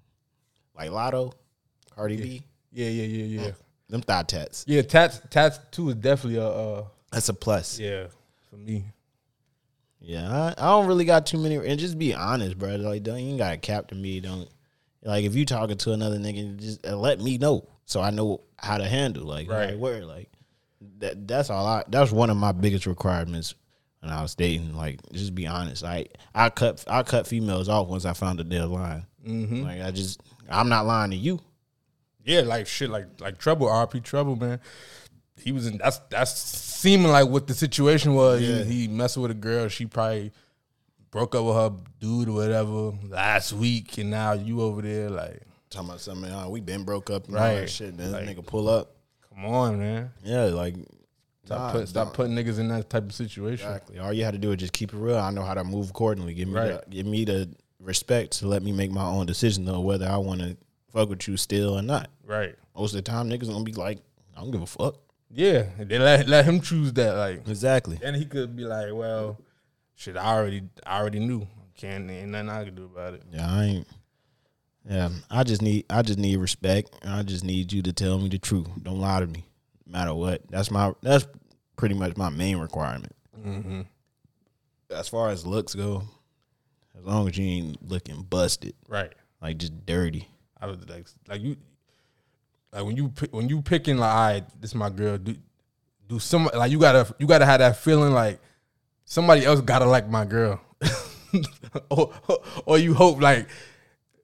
like 0.76 0.92
Latto, 0.92 1.34
Cardi 1.96 2.18
B. 2.18 2.44
Yeah, 2.72 2.88
yeah, 2.90 3.04
yeah, 3.04 3.42
yeah. 3.42 3.52
Them 3.90 4.02
thigh 4.02 4.24
tats. 4.24 4.64
Yeah, 4.68 4.84
tats 4.84 5.20
tats 5.30 5.60
two 5.72 5.90
is 5.90 5.96
definitely 5.96 6.40
a 6.40 6.48
uh, 6.48 6.86
That's 7.12 7.30
a 7.30 7.34
plus. 7.34 7.80
Yeah, 7.80 7.90
yeah 7.90 8.08
for 8.50 8.58
me. 8.58 8.86
I, 10.08 10.54
I 10.58 10.66
don't 10.70 10.88
really 10.88 11.06
got 11.06 11.26
too 11.26 11.38
many. 11.38 11.56
And 11.56 11.80
just 11.80 11.98
be 12.00 12.14
honest, 12.14 12.58
bro. 12.58 12.76
Like, 12.76 13.04
don't 13.04 13.20
you 13.20 13.30
ain't 13.30 13.38
got 13.38 13.52
to 13.52 13.58
captain 13.58 14.02
me. 14.02 14.20
Don't 14.20 14.50
like 15.04 15.26
if 15.26 15.36
you 15.36 15.46
talking 15.46 15.78
to 15.78 15.94
another 15.94 16.18
nigga, 16.18 16.58
just 16.58 16.86
uh, 16.86 16.96
let 16.98 17.20
me 17.20 17.38
know 17.38 17.68
so 17.86 18.02
I 18.02 18.10
know 18.12 18.42
how 18.58 18.78
to 18.78 18.86
handle. 18.86 19.26
Like, 19.26 19.50
Right. 19.50 19.70
right, 19.70 19.80
where 19.80 20.06
like 20.06 20.30
that. 21.00 21.28
That's 21.28 21.50
all. 21.50 21.66
I. 21.66 21.84
That's 21.88 22.12
one 22.12 22.30
of 22.30 22.38
my 22.38 22.52
biggest 22.52 22.86
requirements 22.86 23.56
when 24.00 24.12
I 24.12 24.22
was 24.22 24.36
dating. 24.36 24.76
Like, 24.76 25.00
just 25.12 25.36
be 25.36 25.48
honest. 25.48 25.84
Like, 25.84 26.18
I 26.34 26.50
cut 26.50 26.84
I 26.88 27.04
cut 27.04 27.28
females 27.28 27.70
off 27.70 27.88
once 27.88 28.06
I 28.06 28.14
found 28.14 28.40
that 28.40 28.50
they're 28.50 28.66
lying. 28.66 29.06
Mm-hmm. 29.26 29.64
Like, 29.64 29.82
I 29.82 29.92
just 29.92 30.22
I'm 30.50 30.70
not 30.70 30.86
lying 30.86 31.12
to 31.12 31.18
you. 31.18 31.40
Yeah, 32.24 32.42
like 32.42 32.68
shit, 32.68 32.90
like 32.90 33.08
like 33.20 33.38
trouble, 33.40 33.68
RP 33.68 34.04
trouble, 34.04 34.36
man. 34.36 34.60
He 35.38 35.52
was 35.52 35.66
in. 35.68 35.78
That's 35.78 35.98
that's 36.10 36.40
seeming 36.40 37.12
like 37.12 37.28
what 37.28 37.48
the 37.48 37.54
situation 37.54 38.14
was. 38.14 38.42
Yeah. 38.42 38.64
He, 38.64 38.82
he 38.82 38.88
messing 38.88 39.22
with 39.22 39.32
a 39.32 39.36
girl. 39.36 39.68
She 39.70 39.86
probably 39.86 40.32
broke 41.10 41.36
up 41.36 41.44
with 41.46 41.56
her 41.56 41.72
dude 42.00 42.30
or 42.30 42.34
whatever 42.34 42.94
last 43.10 43.54
week, 43.54 43.98
and 43.98 44.10
now 44.12 44.34
you 44.34 44.62
over 44.62 44.82
there 44.82 45.10
like, 45.10 45.42
Talking 45.70 45.90
about 45.90 46.02
something. 46.02 46.32
Oh, 46.32 46.50
we 46.50 46.60
been 46.60 46.84
broke 46.84 47.10
up 47.10 47.28
and 47.28 47.38
all 47.38 47.44
Right. 47.44 47.56
that 47.62 47.70
shit. 47.70 47.98
Then 47.98 48.12
Like- 48.12 48.26
nigga 48.28 48.46
pull 48.46 48.70
up. 48.70 48.96
come 49.34 49.46
on, 49.46 49.80
man. 49.80 50.12
Yeah, 50.24 50.44
like 50.46 50.76
Stop, 51.46 51.58
nah, 51.60 51.72
put, 51.72 51.88
stop 51.90 52.14
putting 52.14 52.36
niggas 52.36 52.60
in 52.60 52.68
that 52.68 52.90
type 52.90 53.04
of 53.06 53.14
situation. 53.14 53.68
Exactly. 53.68 53.98
All 54.00 54.14
you 54.14 54.24
had 54.24 54.34
to 54.34 54.38
do 54.38 54.52
is 54.52 54.58
just 54.58 54.74
keep 54.74 54.94
it 54.94 54.98
real. 54.98 55.18
I 55.18 55.32
know 55.32 55.42
how 55.44 55.54
to 55.56 55.64
move 55.64 55.90
accordingly. 55.90 56.34
Give 56.34 56.48
me 56.48 56.54
Right. 56.56 56.84
the, 56.84 56.90
give 56.90 57.06
me 57.08 57.26
the 57.26 57.50
respect 57.80 58.34
to 58.40 58.48
let 58.48 58.62
me 58.64 58.72
make 58.72 58.92
my 58.92 59.04
own 59.06 59.26
decision 59.26 59.66
though, 59.66 59.80
whether 59.80 60.08
I 60.08 60.18
want 60.18 60.42
to 60.42 60.56
fuck 60.92 61.10
with 61.10 61.28
you 61.28 61.36
still 61.38 61.74
or 61.80 61.82
not. 61.82 62.10
Right. 62.26 62.54
Most 62.78 62.92
of 62.94 62.98
the 63.04 63.10
time, 63.10 63.30
niggas 63.30 63.48
gonna 63.50 63.64
be 63.64 63.74
like, 63.74 64.00
I 64.38 64.42
don't 64.42 64.52
give 64.52 64.62
a 64.62 64.66
fuck. 64.68 64.98
Yeah. 65.34 65.66
They 65.80 65.98
let 66.00 66.28
let 66.28 66.46
him 66.46 66.60
choose 66.62 66.94
that. 66.94 67.16
Like, 67.16 67.48
Exactly. 67.48 68.00
and 68.04 68.16
he 68.16 68.26
could 68.26 68.56
be 68.56 68.64
like, 68.64 68.94
well, 68.94 69.40
shit. 69.96 70.18
I 70.18 70.34
already 70.36 70.64
I 70.86 71.00
already 71.00 71.20
knew. 71.20 71.48
Can't 71.76 72.10
ain't 72.12 72.30
nothing 72.30 72.50
I 72.50 72.66
can 72.66 72.76
do 72.76 72.86
about 72.86 73.14
it. 73.16 73.24
Yeah, 73.32 73.52
I 73.52 73.64
ain't. 73.64 73.88
Yeah, 74.88 75.10
I 75.30 75.44
just 75.44 75.62
need 75.62 75.86
I 75.90 76.02
just 76.02 76.20
need 76.20 76.38
respect. 76.38 76.90
I 77.06 77.24
just 77.24 77.44
need 77.44 77.72
you 77.72 77.82
to 77.84 77.94
tell 77.94 78.20
me 78.20 78.30
the 78.30 78.38
truth. 78.40 78.68
Don't 78.84 79.00
lie 79.00 79.20
to 79.20 79.28
me, 79.28 79.46
no 79.86 79.92
matter 80.00 80.14
what. 80.14 80.42
That's 80.50 80.70
my 80.72 80.94
that's 81.02 81.26
pretty 81.78 81.96
much 81.96 82.18
my 82.18 82.30
main 82.30 82.58
requirement. 82.58 83.16
Mm-hmm. 83.40 83.82
As 84.92 85.08
far 85.08 85.30
as 85.30 85.46
looks 85.46 85.74
go, 85.74 86.04
as 86.98 87.04
long 87.06 87.28
as 87.30 87.38
you 87.38 87.46
ain't 87.46 87.88
looking 87.90 88.24
busted, 88.24 88.74
Right. 88.88 89.14
like 89.42 89.58
just 89.58 89.86
dirty. 89.86 90.28
I 90.60 90.68
was 90.68 90.78
like, 90.90 91.08
like 91.28 91.42
you, 91.42 91.56
like 92.74 92.86
when 92.86 92.96
you 92.96 93.10
pick, 93.10 93.34
when 93.34 93.50
you 93.50 93.62
picking 93.62 93.98
like, 93.98 94.14
all 94.14 94.28
right, 94.28 94.62
this 94.62 94.74
my 94.76 94.90
girl. 94.90 95.18
Do, 95.18 95.36
do 96.08 96.20
some 96.20 96.50
like 96.54 96.72
you 96.72 96.80
gotta 96.80 97.14
you 97.20 97.26
gotta 97.28 97.46
have 97.46 97.60
that 97.60 97.78
feeling 97.78 98.14
like 98.14 98.40
somebody 99.06 99.46
else 99.46 99.62
gotta 99.62 99.86
like 99.86 100.10
my 100.10 100.26
girl, 100.26 100.60
or, 101.90 102.14
or 102.66 102.78
you 102.78 102.94
hope 102.94 103.22
like 103.22 103.48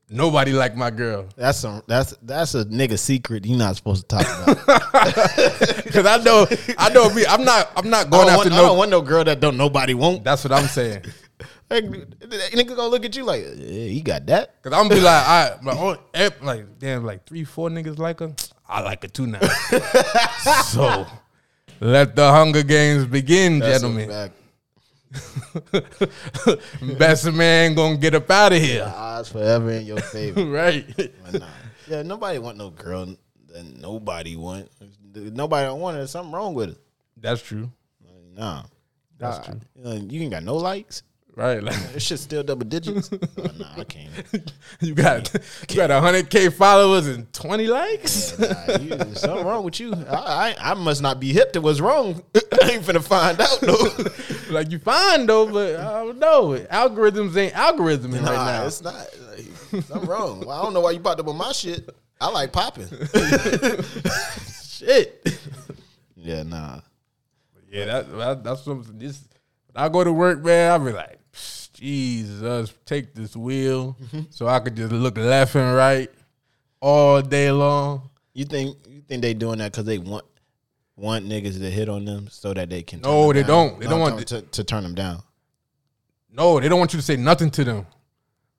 nobody 0.10 0.54
like 0.54 0.76
my 0.76 0.90
girl 0.90 1.28
That's 1.36 1.60
some 1.60 1.82
that's 1.88 2.16
that's 2.22 2.56
a 2.56 2.66
nigga 2.66 2.98
secret 2.98 3.46
you're 3.46 3.58
not 3.58 3.76
supposed 3.76 4.08
to 4.10 4.18
talk 4.18 4.26
about. 4.26 5.84
because 5.84 6.06
I 6.06 6.18
know 6.18 6.48
I 6.78 6.90
know 6.90 7.10
me 7.14 7.26
I'm 7.26 7.44
not 7.44 7.72
I'm 7.76 7.90
not 7.90 8.10
going 8.10 8.28
don't 8.28 8.36
after 8.38 8.50
want, 8.50 8.54
I 8.54 8.56
no. 8.58 8.68
don't 8.68 8.78
want 8.78 8.92
no 8.92 9.02
girl 9.02 9.24
that 9.24 9.40
don't 9.40 9.58
nobody 9.58 9.94
want. 9.94 10.24
that's 10.24 10.44
what 10.44 10.54
I'm 10.54 10.68
saying. 10.68 11.04
Like, 11.70 11.84
nigga 11.84 12.76
gonna 12.76 12.88
look 12.88 13.04
at 13.04 13.16
you 13.16 13.26
like, 13.26 13.44
yeah, 13.58 13.88
he 13.88 14.02
got 14.02 14.26
that. 14.28 14.62
Cause 14.64 14.72
I'm 14.72 14.88
gonna 14.88 14.96
be 14.96 15.02
like, 15.02 15.28
I 15.28 15.58
like, 15.62 15.78
oh, 15.78 15.98
eh, 16.14 16.30
like 16.42 16.80
damn, 16.80 17.04
like 17.04 17.26
three, 17.26 17.44
four 17.44 17.70
niggas 17.70 18.00
like 18.00 18.20
her. 18.20 18.34
I 18.70 18.82
like 18.82 19.02
her 19.02 19.10
too 19.10 19.28
now. 19.28 19.40
so 20.64 21.06
let 21.82 22.16
the 22.16 22.32
Hunger 22.32 22.64
Games 22.64 23.06
begin, 23.06 23.60
That's 23.60 23.82
gentlemen. 23.82 24.32
Best 26.98 27.32
man 27.32 27.76
gonna 27.76 27.98
get 27.98 28.16
up 28.16 28.30
out 28.32 28.54
of 28.54 28.62
here, 28.62 28.84
Odds 28.96 29.30
forever 29.30 29.72
in 29.72 29.86
your 29.86 30.00
favor. 30.00 30.46
right? 30.50 30.86
Nah. 31.34 31.48
Yeah, 31.88 32.04
nobody 32.04 32.40
want 32.40 32.58
no 32.58 32.70
girl 32.70 33.06
that 33.54 33.78
nobody 33.78 34.36
want. 34.36 34.70
Nobody 35.14 35.66
don't 35.66 35.80
want 35.80 35.96
it. 35.96 36.00
There's 36.00 36.12
something 36.12 36.34
wrong 36.34 36.54
with 36.54 36.70
it. 36.70 36.78
That's 37.18 37.42
true, 37.42 37.72
Nah. 38.36 38.64
That's 39.18 39.46
true. 39.48 39.60
You, 39.76 39.84
know, 39.84 39.94
you 39.94 40.22
ain't 40.22 40.32
got 40.32 40.44
no 40.44 40.56
likes. 40.56 41.04
Right? 41.38 41.64
Like 41.64 41.76
This 41.94 42.04
shit's 42.04 42.24
still 42.24 42.44
double 42.44 42.66
digits. 42.66 43.10
oh, 43.14 43.52
nah, 43.58 43.68
I 43.78 43.84
can't. 43.86 44.12
you 44.82 44.94
got 44.96 45.32
you 45.70 45.76
got 45.76 45.90
hundred 45.92 46.30
k 46.30 46.50
followers 46.50 47.08
and 47.08 47.32
twenty 47.32 47.68
likes. 47.68 48.38
Nah, 48.38 48.78
you, 48.78 49.16
something 49.16 49.46
wrong 49.46 49.64
with 49.64 49.80
you. 49.80 49.94
I, 50.10 50.56
I 50.60 50.72
I 50.72 50.74
must 50.74 51.02
not 51.02 51.20
be 51.20 51.32
hip 51.32 51.54
to 51.54 51.62
what's 51.62 51.80
wrong. 51.80 52.22
I 52.36 52.72
ain't 52.72 52.84
finna 52.84 53.04
find 53.04 53.40
out 53.40 53.60
though. 53.62 54.52
like 54.54 54.72
you 54.72 54.80
fine 54.80 55.26
though, 55.28 55.46
but 55.52 55.76
I 55.78 56.04
don't 56.04 56.18
know. 56.20 56.58
Algorithms 56.72 57.38
ain't 57.38 57.54
algorithming 57.54 58.22
Nah, 58.22 58.32
right 58.32 58.46
now. 58.60 58.66
it's 58.66 58.82
not. 58.82 58.96
Like, 59.30 59.84
something 59.84 60.10
wrong. 60.10 60.40
Well, 60.42 60.60
I 60.60 60.64
don't 60.64 60.74
know 60.74 60.82
why 60.82 60.92
you 60.92 61.00
popped 61.00 61.20
up 61.20 61.28
on 61.28 61.38
my 61.38 61.52
shit. 61.52 61.88
I 62.20 62.30
like 62.32 62.52
popping. 62.52 62.88
Shit. 64.64 65.40
yeah, 66.16 66.44
nah. 66.44 66.82
Yeah, 67.72 67.86
that, 67.86 68.18
that 68.18 68.44
that's 68.44 68.64
something. 68.64 68.98
This 68.98 69.28
I 69.76 69.90
go 69.90 70.04
to 70.04 70.12
work, 70.12 70.44
man. 70.44 70.72
I 70.72 70.78
be 70.84 70.92
like, 70.92 71.17
"Psh, 71.17 71.17
Jesus, 71.78 72.74
take 72.86 73.14
this 73.14 73.36
wheel 73.36 73.96
so 74.30 74.48
I 74.48 74.60
could 74.60 74.76
just 74.76 74.92
look 74.92 75.18
left 75.18 75.56
and 75.56 75.76
right 75.76 76.10
all 76.82 77.22
day 77.22 77.52
long. 77.52 78.10
You 78.34 78.46
think 78.46 78.78
you 78.90 79.02
think 79.02 79.22
they 79.22 79.34
doing 79.34 79.60
that 79.60 79.72
because 79.72 79.86
they 79.86 79.98
want 80.00 80.26
want 80.96 81.26
niggas 81.26 81.60
to 81.60 81.70
hit 81.70 81.88
on 81.90 82.06
them 82.06 82.28
so 82.32 82.54
that 82.54 82.70
they 82.70 82.82
can? 82.82 83.02
turn 83.02 83.12
No, 83.12 83.32
they 83.32 83.42
down? 83.42 83.48
don't. 83.48 83.80
They 83.80 83.86
No, 83.86 83.92
don't 83.92 84.00
want 84.00 84.28
to, 84.28 84.42
to 84.42 84.64
turn 84.64 84.84
them 84.84 84.96
down. 84.96 85.22
No, 86.32 86.60
they 86.60 86.68
don't 86.68 86.80
want 86.80 86.94
you 86.94 87.00
to 87.00 87.06
say 87.06 87.16
nothing 87.16 87.52
to 87.52 87.64
them. 87.64 87.86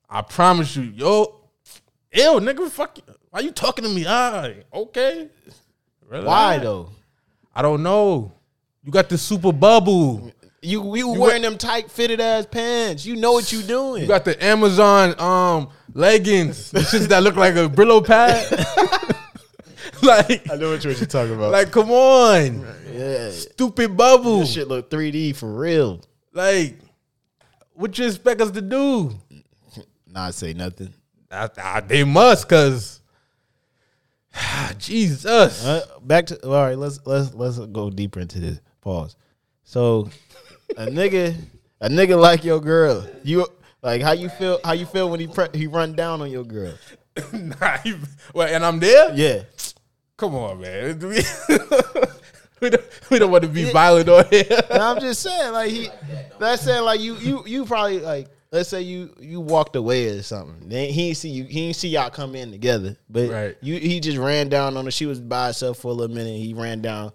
I 0.09 0.21
promise 0.21 0.75
you, 0.75 0.83
yo, 0.83 1.35
ew, 2.13 2.39
nigga, 2.39 2.69
fuck 2.69 2.97
you. 2.97 3.03
Why 3.29 3.41
you 3.41 3.51
talking 3.51 3.83
to 3.83 3.89
me? 3.89 4.05
Ah, 4.07 4.49
okay. 4.73 5.29
Relax. 6.07 6.25
Why 6.25 6.57
though? 6.57 6.89
I 7.53 7.61
don't 7.61 7.83
know. 7.83 8.31
You 8.83 8.91
got 8.91 9.09
the 9.09 9.17
super 9.17 9.51
bubble. 9.51 10.31
You 10.61 10.95
you, 10.95 11.09
wearing 11.09 11.41
them 11.41 11.57
tight 11.57 11.89
fitted 11.89 12.19
ass 12.19 12.45
pants. 12.45 13.05
You 13.05 13.15
know 13.15 13.31
what 13.31 13.51
you 13.51 13.61
doing. 13.61 14.01
You 14.01 14.07
got 14.07 14.25
the 14.25 14.41
Amazon 14.43 15.19
um 15.19 15.69
leggings, 15.93 16.71
the 16.71 16.79
shits 16.79 17.07
that 17.07 17.23
look 17.23 17.35
like 17.35 17.55
a 17.55 17.69
Brillo 17.69 18.05
pad. 18.05 18.45
like, 20.03 20.49
I 20.51 20.55
know 20.55 20.71
what 20.71 20.83
you're 20.83 20.93
talking 20.95 21.35
about. 21.35 21.51
like, 21.51 21.71
come 21.71 21.91
on, 21.91 22.65
yeah, 22.93 23.31
stupid 23.31 23.95
bubble. 23.95 24.39
this 24.39 24.53
shit 24.53 24.67
look 24.67 24.89
3D 24.89 25.35
for 25.35 25.51
real. 25.51 26.01
Like, 26.33 26.77
what 27.73 27.97
you 27.97 28.07
expect 28.07 28.41
us 28.41 28.51
to 28.51 28.61
do? 28.61 29.13
Not 30.07 30.33
say 30.33 30.53
nothing. 30.53 30.93
I, 31.31 31.49
I, 31.57 31.79
they 31.81 32.03
must, 32.03 32.49
cause 32.49 32.99
Jesus. 34.77 35.65
Uh, 35.65 35.85
back 36.01 36.27
to 36.27 36.45
all 36.45 36.51
right. 36.51 36.77
Let's 36.77 36.99
let's 37.05 37.33
let's 37.33 37.59
go 37.59 37.89
deeper 37.89 38.19
into 38.19 38.39
this. 38.39 38.59
Pause. 38.81 39.15
So, 39.63 40.09
a 40.77 40.85
nigga, 40.87 41.35
a 41.81 41.89
nigga 41.89 42.19
like 42.19 42.43
your 42.43 42.59
girl. 42.59 43.07
You 43.23 43.47
like 43.81 44.01
how 44.01 44.11
you 44.13 44.29
feel? 44.29 44.59
How 44.63 44.73
you 44.73 44.85
feel 44.85 45.09
when 45.09 45.19
he 45.19 45.27
pre- 45.27 45.47
he 45.53 45.67
run 45.67 45.93
down 45.93 46.21
on 46.21 46.29
your 46.31 46.43
girl? 46.43 46.73
Nah, 47.33 47.77
you- 47.83 47.99
well, 48.33 48.47
and 48.47 48.63
I'm 48.65 48.79
there. 48.79 49.13
Yeah. 49.13 49.43
Come 50.15 50.35
on, 50.35 50.61
man. 50.61 50.99
we, 52.61 52.69
don't, 52.69 52.83
we 53.09 53.19
don't 53.19 53.31
want 53.31 53.43
to 53.43 53.49
be 53.49 53.71
violent 53.71 54.07
on 54.09 54.25
here. 54.29 54.45
I'm 54.71 54.99
just 54.99 55.21
saying, 55.21 55.51
like 55.53 55.69
he, 55.71 55.89
that's 56.39 56.61
saying, 56.63 56.83
like 56.83 56.99
you, 57.01 57.15
you, 57.15 57.43
you 57.45 57.65
probably 57.65 57.99
like, 57.99 58.27
let's 58.51 58.69
say 58.69 58.81
you, 58.81 59.13
you 59.19 59.39
walked 59.41 59.75
away 59.75 60.07
or 60.09 60.21
something. 60.21 60.69
Then 60.69 60.89
he 60.89 61.09
ain't 61.09 61.17
see 61.17 61.29
you, 61.29 61.43
he 61.45 61.67
ain't 61.67 61.75
see 61.75 61.89
y'all 61.89 62.09
come 62.09 62.35
in 62.35 62.51
together, 62.51 62.97
but 63.09 63.29
Right. 63.29 63.57
you, 63.61 63.77
he 63.79 63.99
just 63.99 64.17
ran 64.17 64.49
down 64.49 64.75
on 64.77 64.85
her. 64.85 64.91
She 64.91 65.05
was 65.05 65.19
by 65.19 65.47
herself 65.47 65.77
for 65.79 65.89
a 65.89 65.93
little 65.93 66.15
minute. 66.15 66.37
He 66.37 66.53
ran 66.53 66.81
down. 66.81 67.11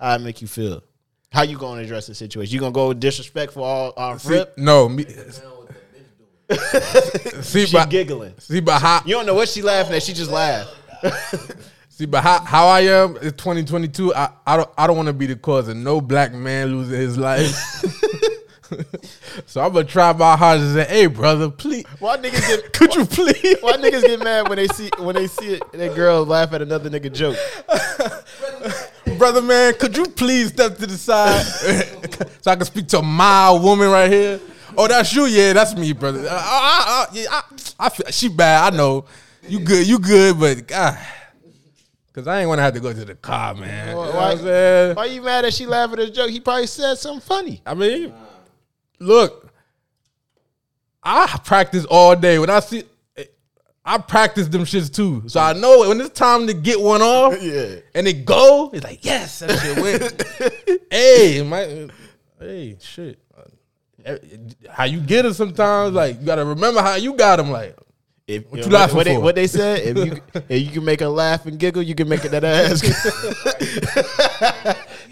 How 0.00 0.14
it 0.14 0.20
make 0.20 0.40
you 0.42 0.48
feel? 0.48 0.82
How 1.30 1.42
you 1.42 1.58
gonna 1.58 1.82
address 1.82 2.06
the 2.06 2.14
situation? 2.14 2.54
You 2.54 2.60
gonna 2.60 2.72
go 2.72 2.92
disrespectful 2.94 3.62
all, 3.62 3.92
all 3.96 4.18
See, 4.18 4.32
rip? 4.34 4.56
no, 4.56 4.88
me, 4.88 5.04
see, 7.42 7.66
She 7.66 7.72
but 7.72 7.90
giggling. 7.90 8.34
see, 8.38 8.60
but 8.60 8.80
how 8.80 9.02
You 9.04 9.14
don't 9.16 9.26
know 9.26 9.34
what 9.34 9.48
she 9.48 9.60
laughing 9.62 9.94
at. 9.94 10.02
She 10.02 10.14
just 10.14 10.30
laughed. 10.30 10.74
see, 11.90 12.06
but 12.06 12.22
how 12.22 12.40
how 12.40 12.66
I 12.68 12.80
am 12.80 13.16
is 13.18 13.32
2022. 13.32 14.14
I 14.14 14.30
I 14.46 14.56
don't 14.56 14.70
I 14.78 14.86
don't 14.86 14.96
want 14.96 15.08
to 15.08 15.12
be 15.12 15.26
the 15.26 15.36
cause 15.36 15.68
of 15.68 15.76
no 15.76 16.00
black 16.00 16.32
man 16.32 16.68
losing 16.68 16.98
his 16.98 17.18
life. 17.18 17.50
so 19.46 19.60
I'm 19.60 19.72
gonna 19.74 19.84
try 19.84 20.10
my 20.14 20.34
hardest 20.36 20.76
and 20.78 20.86
say, 20.86 20.94
hey, 20.94 21.06
brother, 21.06 21.50
please, 21.50 21.84
Why 21.98 22.16
niggas 22.16 22.48
get? 22.48 22.72
could 22.72 22.94
you 22.94 23.04
please? 23.04 23.58
Why 23.60 23.72
niggas 23.74 24.02
get 24.02 24.24
mad 24.24 24.48
when 24.48 24.56
they 24.56 24.68
see 24.68 24.88
when 24.98 25.14
they 25.14 25.26
see 25.26 25.48
it, 25.54 25.72
that 25.72 25.94
girl 25.94 26.24
laugh 26.24 26.54
at 26.54 26.62
another 26.62 26.88
nigga 26.88 27.12
joke? 27.12 27.36
Brother 29.16 29.42
man, 29.42 29.74
could 29.74 29.96
you 29.96 30.06
please 30.06 30.48
step 30.48 30.76
to 30.78 30.86
the 30.86 30.96
side 30.96 31.42
so 32.40 32.50
I 32.50 32.56
can 32.56 32.64
speak 32.64 32.88
to 32.88 33.02
my 33.02 33.50
woman 33.50 33.90
right 33.90 34.10
here? 34.10 34.40
Oh, 34.76 34.86
that's 34.86 35.14
you? 35.14 35.26
Yeah, 35.26 35.52
that's 35.54 35.74
me, 35.74 35.92
brother. 35.92 36.26
Uh, 36.28 36.32
I, 36.32 36.36
I, 36.36 36.38
I, 36.40 37.06
yeah, 37.12 37.26
I, 37.30 37.42
I 37.86 37.88
feel, 37.88 38.06
she 38.10 38.28
bad. 38.28 38.72
I 38.72 38.76
know. 38.76 39.04
You 39.48 39.60
good? 39.60 39.86
You 39.86 39.98
good? 39.98 40.38
But 40.38 40.70
ah. 40.72 40.92
God, 40.92 40.98
because 42.18 42.26
I 42.26 42.40
ain't 42.40 42.48
want 42.48 42.58
to 42.58 42.62
have 42.64 42.74
to 42.74 42.80
go 42.80 42.92
to 42.92 43.04
the 43.04 43.14
car, 43.14 43.54
man. 43.54 43.88
You 43.88 43.92
know 43.94 44.00
what 44.00 44.14
Why, 44.14 44.30
I'm 44.32 44.38
saying? 44.38 44.96
why 44.96 45.04
you 45.04 45.22
mad 45.22 45.44
that 45.44 45.54
she 45.54 45.66
laugh 45.66 45.92
at 45.92 45.98
his 45.98 46.10
joke? 46.10 46.30
He 46.30 46.40
probably 46.40 46.66
said 46.66 46.96
something 46.96 47.20
funny. 47.20 47.62
I 47.64 47.74
mean, 47.74 48.12
look, 48.98 49.52
I 51.00 51.38
practice 51.44 51.84
all 51.84 52.16
day. 52.16 52.40
When 52.40 52.50
I 52.50 52.58
see, 52.58 52.82
I 53.88 53.96
practice 53.96 54.48
them 54.48 54.64
shits 54.64 54.94
too. 54.94 55.22
So 55.28 55.40
I 55.40 55.52
mm-hmm. 55.52 55.62
know 55.62 55.88
when 55.88 55.98
it's 56.02 56.10
time 56.10 56.46
to 56.46 56.52
get 56.52 56.78
one 56.78 57.00
off, 57.00 57.42
Yeah. 57.42 57.76
and 57.94 58.06
it 58.06 58.26
go, 58.26 58.70
it's 58.70 58.84
like 58.84 59.02
yes, 59.02 59.38
that 59.38 59.58
shit 59.58 59.78
went. 59.80 60.82
hey, 60.92 61.42
my, 61.42 61.88
hey, 62.38 62.76
shit. 62.80 63.18
Uh, 64.06 64.16
how 64.68 64.84
you 64.84 65.00
get 65.00 65.24
it 65.24 65.32
sometimes? 65.34 65.94
Like 65.94 66.20
you 66.20 66.26
gotta 66.26 66.44
remember 66.44 66.82
how 66.82 66.96
you 66.96 67.14
got 67.14 67.36
them. 67.36 67.50
Like 67.50 67.78
If, 68.26 68.46
What 68.50 68.60
you 68.60 68.66
know, 68.68 68.76
laughing 68.76 68.96
what, 68.96 69.04
They, 69.06 69.14
for? 69.14 69.20
what 69.22 69.34
they 69.34 69.46
said, 69.46 69.96
if 69.96 69.96
you 69.96 70.20
if 70.50 70.66
you 70.66 70.70
can 70.70 70.84
make 70.84 71.00
her 71.00 71.08
laugh 71.08 71.46
and 71.46 71.58
giggle, 71.58 71.82
you 71.82 71.94
can 71.94 72.10
make 72.10 72.26
it 72.26 72.30
that 72.32 72.44
ass. 72.44 72.82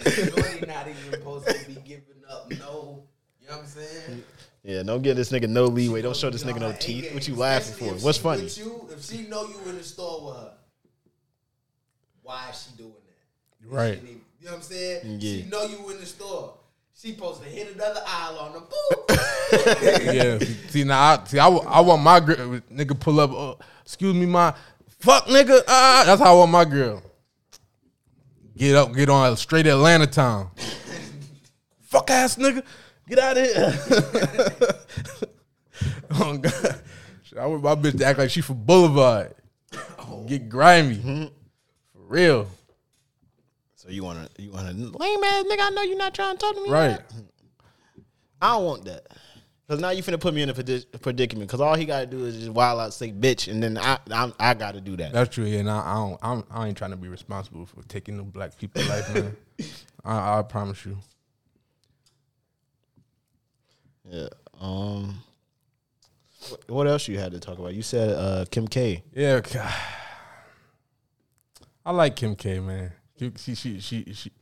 Shorty 0.04 0.66
not 0.66 0.86
even 0.86 1.12
supposed 1.12 1.46
to 1.46 1.66
be 1.66 1.80
giving 1.80 2.22
up 2.30 2.50
no. 2.50 3.04
You 3.40 3.48
know 3.48 3.56
what 3.56 3.60
I'm 3.60 3.66
saying? 3.66 4.22
Yeah, 4.66 4.82
don't 4.82 5.00
give 5.00 5.14
this 5.14 5.30
nigga 5.30 5.48
no 5.48 5.66
leeway. 5.66 6.02
Don't 6.02 6.16
show 6.16 6.28
this 6.28 6.42
nigga 6.42 6.58
no 6.58 6.72
teeth. 6.72 7.14
What 7.14 7.28
you 7.28 7.36
laughing 7.36 7.74
for? 7.74 7.94
What's 8.04 8.18
funny? 8.18 8.42
with 8.42 8.58
You, 8.58 8.88
if 8.90 9.04
she 9.04 9.28
know 9.28 9.46
you 9.46 9.70
in 9.70 9.76
the 9.76 9.84
store 9.84 10.26
with 10.26 10.36
her, 10.36 10.52
why 12.22 12.48
is 12.50 12.68
she 12.68 12.76
doing 12.76 12.90
that? 12.90 13.76
right. 13.76 14.00
She 14.00 14.08
You 14.08 14.14
know 14.46 14.50
what 14.50 14.56
I'm 14.56 14.62
saying? 14.62 15.20
Yeah. 15.20 15.42
She 15.42 15.48
know 15.48 15.62
you 15.62 15.90
in 15.90 16.00
the 16.00 16.06
store. 16.06 16.54
She 16.98 17.12
supposed 17.12 17.44
to 17.44 17.48
hit 17.48 17.76
another 17.76 18.02
aisle 18.04 18.38
on 18.38 18.52
the 18.54 18.60
boop. 18.60 20.12
yeah. 20.14 20.70
See 20.70 20.82
now, 20.82 21.00
I, 21.00 21.24
see, 21.26 21.38
I, 21.38 21.46
I 21.46 21.80
want 21.80 22.02
my 22.02 22.18
girl 22.18 22.58
nigga 22.72 22.98
pull 22.98 23.20
up. 23.20 23.32
Uh, 23.32 23.54
excuse 23.82 24.14
me, 24.14 24.26
my 24.26 24.52
fuck 24.98 25.26
nigga. 25.26 25.62
Ah, 25.68 26.02
that's 26.04 26.20
how 26.20 26.34
I 26.34 26.38
want 26.38 26.50
my 26.50 26.64
girl. 26.64 27.02
Get 28.56 28.74
up, 28.74 28.92
get 28.94 29.10
on 29.10 29.36
straight 29.36 29.68
Atlanta 29.68 30.08
town. 30.08 30.50
fuck 31.82 32.10
ass 32.10 32.36
nigga, 32.36 32.64
get 33.08 33.18
out 33.18 33.36
of 33.36 33.44
here. 33.44 33.78
oh 36.12 36.36
God, 36.38 36.80
I 37.38 37.46
want 37.46 37.62
my 37.62 37.74
bitch 37.74 37.98
to 37.98 38.04
act 38.04 38.18
like 38.18 38.30
she 38.30 38.40
from 38.40 38.64
Boulevard. 38.64 39.34
Get 40.26 40.48
grimy, 40.48 41.30
for 41.92 42.00
real. 42.00 42.48
So 43.74 43.90
you 43.90 44.02
wanna 44.02 44.28
you 44.38 44.50
wanna 44.50 44.72
lame 44.72 45.24
ass 45.24 45.44
nigga? 45.44 45.60
I 45.60 45.70
know 45.70 45.82
you're 45.82 45.96
not 45.96 46.14
trying 46.14 46.36
to 46.36 46.40
talk 46.40 46.54
to 46.56 46.60
me. 46.60 46.70
Right. 46.70 47.00
I 48.42 48.54
don't 48.54 48.64
want 48.64 48.84
that. 48.86 49.06
Cause 49.68 49.80
now 49.80 49.90
you 49.90 50.02
finna 50.02 50.20
put 50.20 50.32
me 50.32 50.42
in 50.42 50.48
a 50.48 50.54
predicament. 50.54 51.50
Cause 51.50 51.60
all 51.60 51.74
he 51.74 51.84
gotta 51.86 52.06
do 52.06 52.24
is 52.24 52.36
just 52.36 52.50
wild 52.50 52.80
out, 52.80 52.94
say 52.94 53.10
bitch, 53.10 53.48
and 53.50 53.60
then 53.60 53.76
I 53.76 53.98
I'm, 54.12 54.32
I 54.38 54.54
gotta 54.54 54.80
do 54.80 54.96
that. 54.96 55.12
That's 55.12 55.34
true. 55.34 55.44
Yeah, 55.44 55.62
nah, 55.62 55.82
I 55.84 55.94
don't. 55.94 56.18
I'm, 56.22 56.44
I 56.50 56.68
ain't 56.68 56.78
trying 56.78 56.92
to 56.92 56.96
be 56.96 57.08
responsible 57.08 57.66
for 57.66 57.82
taking 57.88 58.16
the 58.16 58.22
black 58.22 58.56
people 58.56 58.82
life, 58.84 59.12
man. 59.12 59.36
I, 60.04 60.38
I 60.38 60.42
promise 60.42 60.84
you. 60.86 60.98
Yeah. 64.10 64.28
Um. 64.60 65.22
what- 66.68 66.86
else 66.86 67.08
you 67.08 67.18
had 67.18 67.32
to 67.32 67.40
talk 67.40 67.58
about? 67.58 67.74
You 67.74 67.82
said 67.82 68.10
uh, 68.10 68.44
Kim 68.50 68.68
K. 68.68 69.02
Yeah, 69.14 69.40
I 71.84 71.90
like 71.92 72.16
Kim 72.16 72.34
K, 72.36 72.60
man. 72.60 72.92
She 73.18 73.32
she 73.36 73.54
she 73.54 73.80
she 73.80 74.12
she, 74.12 74.32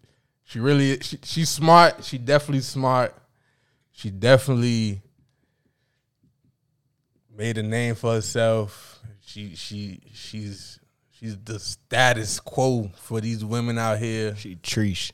she 0.44 0.60
really 0.60 1.00
she, 1.00 1.18
she's 1.22 1.48
smart. 1.48 2.04
She 2.04 2.18
definitely 2.18 2.60
smart. 2.60 3.14
She 3.92 4.10
definitely 4.10 5.02
made 7.36 7.58
a 7.58 7.62
name 7.62 7.94
for 7.94 8.12
herself. 8.14 9.00
She 9.20 9.54
she 9.54 10.00
she's 10.12 10.78
she's 11.10 11.36
the 11.38 11.58
status 11.58 12.40
quo 12.40 12.90
for 12.96 13.20
these 13.20 13.44
women 13.44 13.78
out 13.78 13.98
here. 13.98 14.36
She 14.36 14.56
Treesh. 14.56 15.12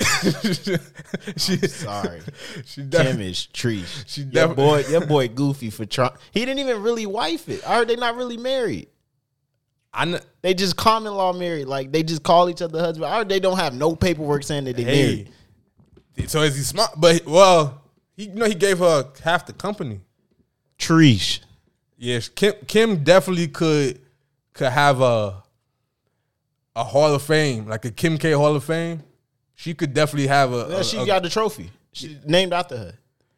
she 1.36 1.56
Sorry. 1.66 2.20
she 2.64 2.82
Kim 2.82 2.88
def- 2.88 3.20
is 3.20 3.48
Treesh. 3.52 4.04
She 4.06 4.22
your 4.22 4.48
boy, 4.54 4.84
your 4.88 5.04
boy 5.06 5.28
Goofy 5.28 5.70
for 5.70 5.84
Trump. 5.86 6.18
He 6.30 6.40
didn't 6.44 6.60
even 6.60 6.82
really 6.82 7.06
wife 7.06 7.48
it. 7.48 7.68
I 7.68 7.76
heard 7.76 7.88
they 7.88 7.96
not 7.96 8.14
really 8.16 8.36
married. 8.36 8.88
I 9.92 10.04
kn- 10.04 10.20
They 10.42 10.54
just 10.54 10.76
common 10.76 11.14
law 11.14 11.32
married. 11.32 11.66
Like 11.66 11.90
they 11.90 12.02
just 12.02 12.22
call 12.22 12.48
each 12.48 12.62
other 12.62 12.78
husband. 12.78 13.06
I 13.06 13.18
heard 13.18 13.28
they 13.28 13.40
don't 13.40 13.58
have 13.58 13.74
no 13.74 13.96
paperwork 13.96 14.44
saying 14.44 14.64
that 14.64 14.76
they 14.76 14.84
married. 14.84 15.32
So 16.26 16.42
is 16.42 16.56
he 16.56 16.62
smart? 16.62 16.90
But 16.96 17.26
well, 17.26 17.82
he 18.16 18.24
you 18.28 18.34
know 18.34 18.46
he 18.46 18.54
gave 18.54 18.78
her 18.78 19.08
half 19.22 19.46
the 19.46 19.52
company. 19.52 20.00
Treesh. 20.78 21.40
Yes, 21.96 22.28
Kim 22.28 22.54
Kim 22.66 23.02
definitely 23.02 23.48
could 23.48 24.00
could 24.52 24.70
have 24.70 25.00
a 25.00 25.42
a 26.76 26.84
Hall 26.84 27.12
of 27.14 27.22
Fame, 27.22 27.66
like 27.66 27.84
a 27.84 27.90
Kim 27.90 28.16
K 28.18 28.30
Hall 28.32 28.54
of 28.54 28.62
Fame. 28.62 29.02
She 29.58 29.74
could 29.74 29.92
definitely 29.92 30.28
have 30.28 30.52
a, 30.52 30.66
Yeah, 30.70 30.76
a- 30.78 30.84
she 30.84 30.98
a- 30.98 31.06
got 31.06 31.22
the 31.24 31.28
trophy. 31.28 31.70
She 31.92 32.16
named 32.24 32.52
after 32.52 32.76
her. 32.76 32.94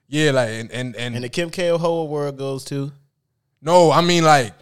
yeah, 0.07 0.33
like 0.33 0.51
and 0.51 0.71
and 0.71 0.95
and, 0.97 1.15
And 1.15 1.25
the 1.25 1.31
Kim 1.31 1.49
K 1.51 1.69
whole 1.71 2.09
world 2.09 2.37
goes 2.37 2.63
to. 2.67 2.93
no, 3.63 3.91
I 3.91 4.03
mean 4.03 4.23
like 4.25 4.53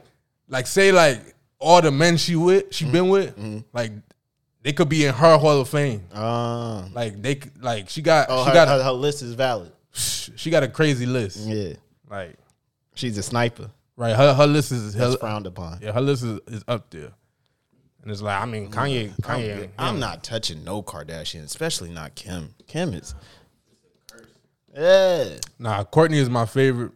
like 0.48 0.68
say 0.68 0.92
like 0.92 1.34
all 1.58 1.82
the 1.82 1.90
men 1.90 2.16
she 2.16 2.36
with, 2.36 2.72
she 2.72 2.84
Mm-hmm. 2.84 2.92
been 2.92 3.08
with, 3.08 3.64
like 3.72 3.90
they 4.62 4.72
could 4.72 4.88
be 4.88 5.04
in 5.06 5.12
her 5.14 5.36
Hall 5.36 5.60
of 5.60 5.68
Fame. 5.68 6.04
Uh, 6.14 6.86
Like 6.94 7.20
they 7.20 7.34
could- 7.34 7.60
like 7.60 7.88
she 7.88 8.02
got 8.02 8.28
oh, 8.30 8.44
she 8.44 8.50
her, 8.50 8.54
got 8.54 8.68
her, 8.68 8.80
her 8.84 8.92
list 8.92 9.22
is 9.22 9.34
valid. 9.34 9.72
she 9.92 10.50
got 10.50 10.62
a 10.62 10.68
crazy 10.68 11.06
list. 11.06 11.38
Yeah, 11.38 11.72
Like 12.08 12.36
she's 12.94 13.18
a 13.18 13.22
sniper. 13.22 13.68
right, 13.96 14.14
her 14.14 14.32
her 14.32 14.46
list 14.46 14.70
is 14.70 14.94
her, 14.94 15.16
frowned 15.16 15.48
upon. 15.48 15.80
yeah, 15.82 15.90
her 15.90 16.00
list 16.00 16.22
is, 16.22 16.38
is 16.46 16.62
up 16.68 16.88
there. 16.90 17.10
And 18.02 18.10
it's 18.10 18.22
like 18.22 18.40
I 18.40 18.44
mean 18.46 18.70
Kanye 18.70 19.14
Kanye 19.20 19.64
I'm, 19.78 19.94
I'm 19.94 20.00
not 20.00 20.22
touching 20.22 20.64
no 20.64 20.82
Kardashian, 20.82 21.44
especially 21.44 21.90
not 21.90 22.14
Kim. 22.14 22.54
Kim 22.66 22.94
is. 22.94 23.14
Yeah, 24.74 25.36
Nah, 25.58 25.82
Kourtney 25.84 26.16
is 26.16 26.30
my 26.30 26.46
favorite. 26.46 26.92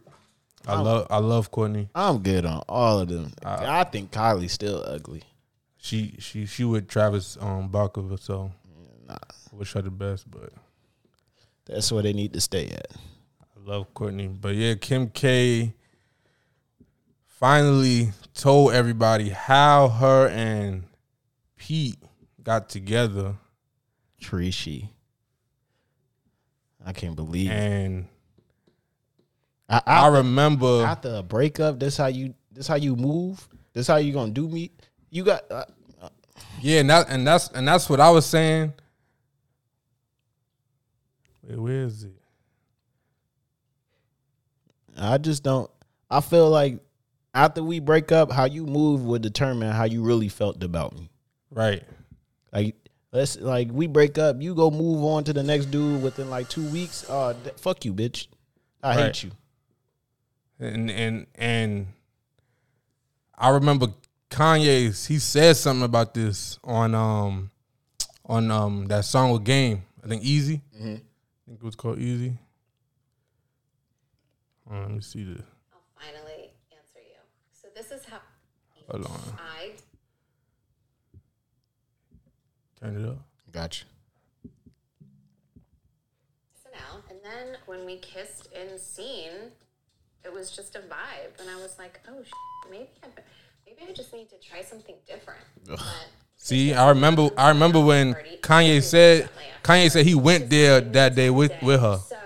I 0.65 0.79
love 0.79 1.07
I 1.09 1.17
love 1.17 1.51
Kourtney. 1.51 1.89
I'm 1.93 2.19
good 2.19 2.45
on 2.45 2.63
all 2.69 2.99
of 2.99 3.09
them. 3.09 3.33
I 3.43 3.83
think 3.83 4.11
Kylie's 4.11 4.53
still 4.53 4.83
ugly. 4.87 5.23
She 5.77 6.15
she 6.19 6.45
she 6.45 6.63
with 6.63 6.87
Travis 6.87 7.37
um 7.41 7.67
Barker, 7.67 8.01
so 8.17 8.51
I 9.09 9.17
wish 9.51 9.73
her 9.73 9.81
the 9.81 9.91
best, 9.91 10.31
but 10.31 10.53
That's 11.65 11.91
where 11.91 12.03
they 12.03 12.13
need 12.13 12.31
to 12.33 12.41
stay 12.41 12.67
at. 12.69 12.87
I 13.41 13.69
love 13.69 13.93
Kourtney. 13.93 14.33
But 14.39 14.55
yeah, 14.55 14.75
Kim 14.75 15.09
K 15.09 15.73
finally 17.27 18.11
told 18.33 18.71
everybody 18.71 19.29
how 19.29 19.89
her 19.89 20.29
and 20.29 20.85
Pete 21.63 21.97
got 22.43 22.67
together 22.67 23.35
Trishi. 24.21 24.89
I 26.85 26.91
can't 26.91 27.15
believe 27.15 27.51
and 27.51 28.05
I, 29.69 29.81
I 29.87 29.93
I, 29.99 30.07
remember 30.07 30.83
after 30.85 31.15
a 31.15 31.23
breakup, 31.23 31.79
this 31.79 31.95
how 31.95 32.07
you 32.07 32.33
this 32.51 32.67
how 32.67 32.75
you 32.75 32.97
move. 32.97 33.47
This 33.71 33.87
how 33.87 33.95
you 33.95 34.11
gonna 34.11 34.33
do 34.33 34.49
me. 34.49 34.71
You 35.09 35.23
got 35.23 35.49
uh, 35.49 35.63
yeah, 36.59 36.81
and 36.81 36.89
that 36.89 37.05
and 37.07 37.25
that's 37.25 37.47
and 37.51 37.65
that's 37.65 37.89
what 37.89 38.01
I 38.01 38.09
was 38.09 38.25
saying. 38.25 38.73
Wait, 41.43 41.57
where 41.57 41.83
is 41.83 42.03
it? 42.03 42.11
I 44.97 45.17
just 45.17 45.43
don't. 45.43 45.71
I 46.11 46.19
feel 46.19 46.49
like 46.49 46.79
after 47.33 47.63
we 47.63 47.79
break 47.79 48.11
up, 48.11 48.33
how 48.33 48.43
you 48.43 48.65
move 48.65 49.05
would 49.05 49.21
determine 49.21 49.71
how 49.71 49.85
you 49.85 50.03
really 50.03 50.27
felt 50.27 50.61
about 50.61 50.93
me. 50.93 51.09
Right. 51.53 51.83
Like 52.51 52.75
let's 53.11 53.39
like 53.39 53.69
we 53.71 53.87
break 53.87 54.17
up, 54.17 54.41
you 54.41 54.55
go 54.55 54.69
move 54.71 55.03
on 55.03 55.23
to 55.25 55.33
the 55.33 55.43
next 55.43 55.67
dude 55.67 56.01
within 56.03 56.29
like 56.29 56.49
two 56.49 56.67
weeks. 56.69 57.07
Uh, 57.09 57.33
th- 57.43 57.55
fuck 57.57 57.85
you, 57.85 57.93
bitch. 57.93 58.27
I 58.81 58.95
Right. 58.95 59.05
hate 59.05 59.23
you. 59.23 59.31
and 60.59 60.89
and 60.91 61.27
and 61.35 61.87
I 63.37 63.49
remember 63.49 63.87
Kanye's 64.29 65.05
he 65.05 65.19
said 65.19 65.55
something 65.57 65.83
about 65.83 66.13
this 66.13 66.57
on 66.63 66.93
um 66.95 67.51
on 68.25 68.49
um 68.51 68.85
that 68.87 69.05
song 69.05 69.31
with 69.31 69.43
Game. 69.43 69.83
I 70.03 70.07
think 70.07 70.23
Eazy. 70.23 70.61
I 70.75 70.79
think 70.83 71.03
it 71.59 71.63
was 71.63 71.75
called 71.75 71.97
Eazy. 71.99 72.37
Hold 74.67 74.77
on, 74.79 74.83
let 74.87 74.91
me 74.95 75.01
see 75.01 75.23
this. 75.23 75.41
I'll 75.73 75.81
finally 75.99 76.51
answer 76.71 76.99
you. 76.99 77.19
So 77.51 77.67
this 77.75 77.91
is 77.91 78.05
how 78.05 78.19
Hold 78.89 79.05
on, 79.05 79.37
I 79.39 79.71
turn 82.83 83.03
it 83.03 83.07
up. 83.09 83.17
Gotcha. 83.51 83.85
SNL, 86.57 87.09
and 87.09 87.19
then 87.23 87.57
when 87.65 87.85
we 87.85 87.97
kissed 87.97 88.49
in 88.53 88.77
scene, 88.77 89.51
it 90.25 90.33
was 90.33 90.51
just 90.51 90.75
a 90.75 90.79
vibe, 90.79 91.39
and 91.39 91.49
I 91.49 91.55
was 91.57 91.77
like, 91.79 91.99
oh, 92.09 92.23
sh- 92.23 92.69
maybe 92.69 92.87
I, 93.03 93.07
maybe 93.65 93.89
I 93.89 93.93
just 93.93 94.13
need 94.13 94.29
to 94.29 94.35
try 94.37 94.61
something 94.61 94.95
different. 95.07 95.41
But 95.67 95.79
See, 96.35 96.73
I 96.73 96.89
remember. 96.89 97.29
I 97.37 97.49
remember 97.49 97.79
when 97.79 98.15
Kanye 98.41 98.83
said 98.83 99.29
Kanye 99.63 99.89
said 99.89 100.05
he 100.05 100.15
went 100.15 100.49
there 100.49 100.81
that 100.81 101.15
day 101.15 101.29
with 101.29 101.53
with 101.61 101.79
her. 101.79 101.99
So 102.05 102.17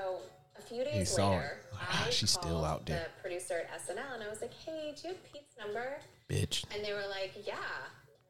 a 0.58 0.62
few 0.62 0.84
days 0.84 1.14
saw 1.14 1.32
later, 1.32 1.58
ah, 1.74 1.78
her. 1.78 2.08
I 2.08 2.10
She's 2.10 2.32
still 2.32 2.66
out 2.66 2.88
there. 2.88 3.06
The 3.18 3.22
producer 3.22 3.62
at 3.72 3.80
SNL, 3.88 4.16
and 4.16 4.24
I 4.24 4.30
was 4.30 4.42
like, 4.42 4.54
hey, 4.66 4.96
do 4.96 5.10
you 5.10 5.14
have 5.14 5.32
Pete's 5.32 5.56
number? 5.60 5.98
Bitch. 6.28 6.66
And 6.74 6.84
they 6.84 6.94
were 6.94 7.08
like, 7.10 7.34
yeah. 7.46 7.54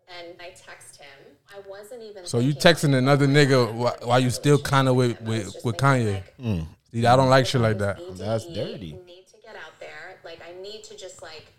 And 0.08 0.36
I 0.40 0.50
text 0.52 0.98
him. 1.02 1.36
I 1.54 1.60
wasn't 1.70 2.02
even. 2.04 2.26
So 2.26 2.40
you 2.40 2.54
texting 2.54 2.96
another 2.96 3.28
nigga 3.28 3.68
wh- 3.74 4.08
while 4.08 4.20
you 4.20 4.30
still 4.30 4.58
kind 4.58 4.88
of 4.88 4.96
with 4.96 5.20
with, 5.22 5.54
with 5.66 5.76
Kanye. 5.78 6.24
like, 6.40 6.66
See, 6.94 7.06
I 7.06 7.16
don't 7.18 7.30
like 7.30 7.46
shit 7.46 7.60
like 7.62 7.78
that. 7.80 8.00
That's 8.18 8.46
eat, 8.46 8.54
dirty. 8.56 8.94
Need 9.06 9.26
to 9.28 9.38
get 9.46 9.56
out 9.56 9.78
there. 9.80 10.20
Like 10.24 10.40
I 10.42 10.60
need 10.62 10.84
to 10.86 10.96
just 10.98 11.22
like 11.22 11.52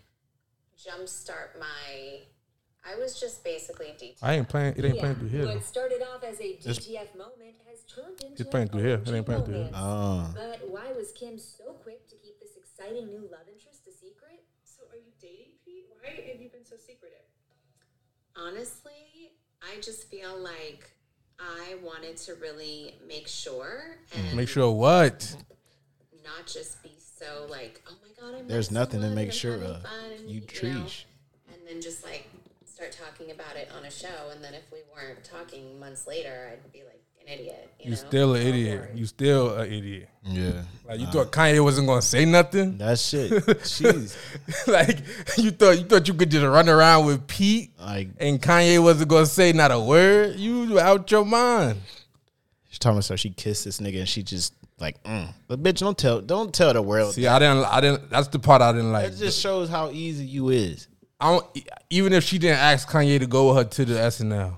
jumpstart 0.77 1.59
my. 1.59 2.21
I 2.85 2.95
was 2.97 3.19
just 3.19 3.43
basically 3.43 3.87
DT. 4.01 4.15
I 4.23 4.33
ain't 4.35 4.49
playing. 4.49 4.73
It 4.77 4.85
ain't 4.85 4.97
playing 4.97 5.15
through 5.15 5.27
here. 5.29 5.45
What 5.45 5.63
started 5.63 6.01
off 6.01 6.23
as 6.23 6.39
a 6.39 6.57
DTF 6.57 7.13
moment 7.15 7.55
has 7.69 7.83
turned 7.85 8.17
into 8.23 8.41
It's 8.41 8.49
playing 8.49 8.69
through 8.69 8.81
here. 8.83 9.01
It 9.05 9.09
ain't 9.13 9.25
playing 9.25 9.43
through 9.43 9.53
here. 9.61 9.69
romance. 9.71 9.75
Uh, 9.77 10.33
But 10.33 10.59
why 10.71 10.91
was 10.97 11.11
Kim 11.11 11.37
so 11.37 11.73
quick 11.83 12.07
to 12.09 12.15
keep 12.15 12.39
this 12.39 12.57
exciting 12.57 13.07
new 13.13 13.29
love 13.29 13.45
interest 13.51 13.85
a 13.85 13.91
secret? 13.91 14.41
So 14.63 14.83
are 14.89 14.97
you 14.97 15.11
dating 15.21 15.59
Pete? 15.63 15.85
Why 15.91 16.09
have 16.09 16.41
you 16.41 16.49
been 16.49 16.65
so 16.65 16.77
secretive? 16.79 17.28
Honestly, 18.35 19.31
I 19.61 19.79
just 19.81 20.09
feel 20.09 20.37
like 20.37 20.89
I 21.39 21.75
wanted 21.83 22.17
to 22.17 22.35
really 22.35 22.95
make 23.07 23.27
sure 23.27 23.97
and 24.13 24.35
Make 24.35 24.49
sure 24.49 24.71
what? 24.71 25.35
not 26.23 26.47
just 26.47 26.81
be 26.83 26.91
so 26.99 27.47
like, 27.49 27.81
oh 27.87 27.95
my 28.01 28.09
god, 28.21 28.39
I'm. 28.39 28.47
There's 28.47 28.71
nothing 28.71 29.01
to 29.01 29.09
make 29.09 29.31
sure 29.31 29.55
of. 29.55 29.85
You 30.25 30.41
know, 30.41 30.45
trees. 30.47 31.05
and 31.47 31.57
then 31.67 31.81
just 31.81 32.03
like 32.03 32.27
start 32.65 32.91
talking 32.91 33.31
about 33.31 33.55
it 33.55 33.69
on 33.77 33.85
a 33.85 33.91
show, 33.91 34.29
and 34.31 34.43
then 34.43 34.53
if 34.53 34.71
we 34.71 34.79
weren't 34.93 35.23
talking 35.23 35.79
months 35.79 36.07
later, 36.07 36.49
I'd 36.51 36.71
be 36.71 36.83
like 36.83 36.93
an 36.95 37.08
idiot. 37.31 37.69
You, 37.79 37.85
You 37.85 37.89
know? 37.91 37.95
still 37.95 38.35
an 38.35 38.41
idiot. 38.47 38.89
You 38.95 39.05
still 39.05 39.55
an 39.55 39.71
idiot. 39.71 40.09
yeah. 40.23 40.63
Like 40.87 40.99
you 40.99 41.07
thought 41.07 41.31
Kanye 41.31 41.63
wasn't 41.63 41.87
gonna 41.87 42.01
say 42.01 42.25
nothing. 42.25 42.77
That 42.77 42.99
shit. 42.99 43.31
Jeez. 43.45 44.17
like 44.67 44.99
you 45.37 45.51
thought 45.51 45.77
you 45.77 45.85
thought 45.85 46.07
you 46.07 46.13
could 46.13 46.31
just 46.31 46.45
run 46.45 46.67
around 46.67 47.05
with 47.05 47.27
Pete 47.27 47.71
Like 47.79 48.09
and 48.19 48.41
Kanye 48.41 48.81
wasn't 48.83 49.09
gonna 49.09 49.25
say 49.25 49.53
not 49.53 49.71
a 49.71 49.79
word. 49.79 50.35
You 50.35 50.73
were 50.73 50.81
out 50.81 51.09
your 51.11 51.25
mind. 51.25 51.79
she's 52.69 52.79
talking 52.79 52.97
about 52.97 53.05
so 53.05 53.15
she 53.15 53.29
kissed 53.29 53.65
this 53.65 53.79
nigga 53.79 53.99
and 53.99 54.09
she 54.09 54.23
just 54.23 54.53
like, 54.79 55.01
mm. 55.03 55.27
but 55.47 55.61
bitch, 55.61 55.79
don't 55.79 55.97
tell, 55.97 56.21
don't 56.21 56.53
tell 56.53 56.73
the 56.73 56.81
world. 56.81 57.13
See, 57.13 57.27
I 57.27 57.39
didn't. 57.39 57.65
I 57.65 57.81
didn't. 57.81 58.09
That's 58.09 58.27
the 58.29 58.39
part 58.39 58.61
I 58.61 58.71
didn't 58.71 58.91
like. 58.91 59.11
It 59.11 59.17
just 59.17 59.39
shows 59.39 59.69
how 59.69 59.89
easy 59.91 60.25
you 60.25 60.49
is. 60.49 60.87
I 61.19 61.31
don't. 61.31 61.45
Even 61.89 62.13
if 62.13 62.23
she 62.23 62.39
didn't 62.39 62.59
ask 62.59 62.89
Kanye 62.89 63.19
to 63.19 63.27
go 63.27 63.49
with 63.49 63.57
her 63.57 63.63
to 63.65 63.85
the 63.85 63.95
SNL, 63.95 64.53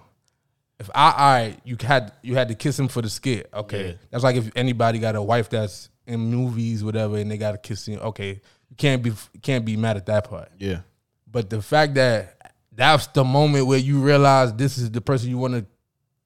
if 0.82 0.90
I, 0.96 1.10
I, 1.10 1.58
you 1.64 1.78
had 1.80 2.12
you 2.24 2.36
had 2.36 2.48
to 2.50 2.56
kiss 2.56 2.78
him 2.78 2.88
for 2.88 3.02
the 3.02 3.10
skit. 3.10 3.50
Okay, 3.54 3.88
Yeah. 3.90 3.94
that's 4.10 4.24
like 4.24 4.36
if 4.36 4.50
anybody 4.56 5.00
got 5.00 5.16
a 5.16 5.22
wife 5.22 5.50
that's 5.50 5.90
in 6.08 6.20
movies, 6.20 6.84
whatever, 6.84 7.18
and 7.18 7.30
they 7.30 7.38
got 7.38 7.52
to 7.52 7.58
kiss 7.60 7.88
him. 7.88 8.00
Okay, 8.00 8.42
you 8.70 8.76
can't 8.76 9.02
be 9.04 9.14
can't 9.42 9.64
be 9.64 9.78
mad 9.78 9.96
at 9.98 10.08
that 10.08 10.30
part. 10.30 10.50
Yeah. 10.58 10.80
But 11.32 11.50
the 11.50 11.62
fact 11.62 11.94
that 11.96 12.54
that's 12.74 13.08
the 13.08 13.24
moment 13.24 13.68
where 13.68 13.78
you 13.78 14.02
realize 14.02 14.54
this 14.54 14.78
is 14.78 14.90
the 14.92 15.02
person 15.02 15.30
you 15.30 15.38
want 15.38 15.54
to, 15.54 15.66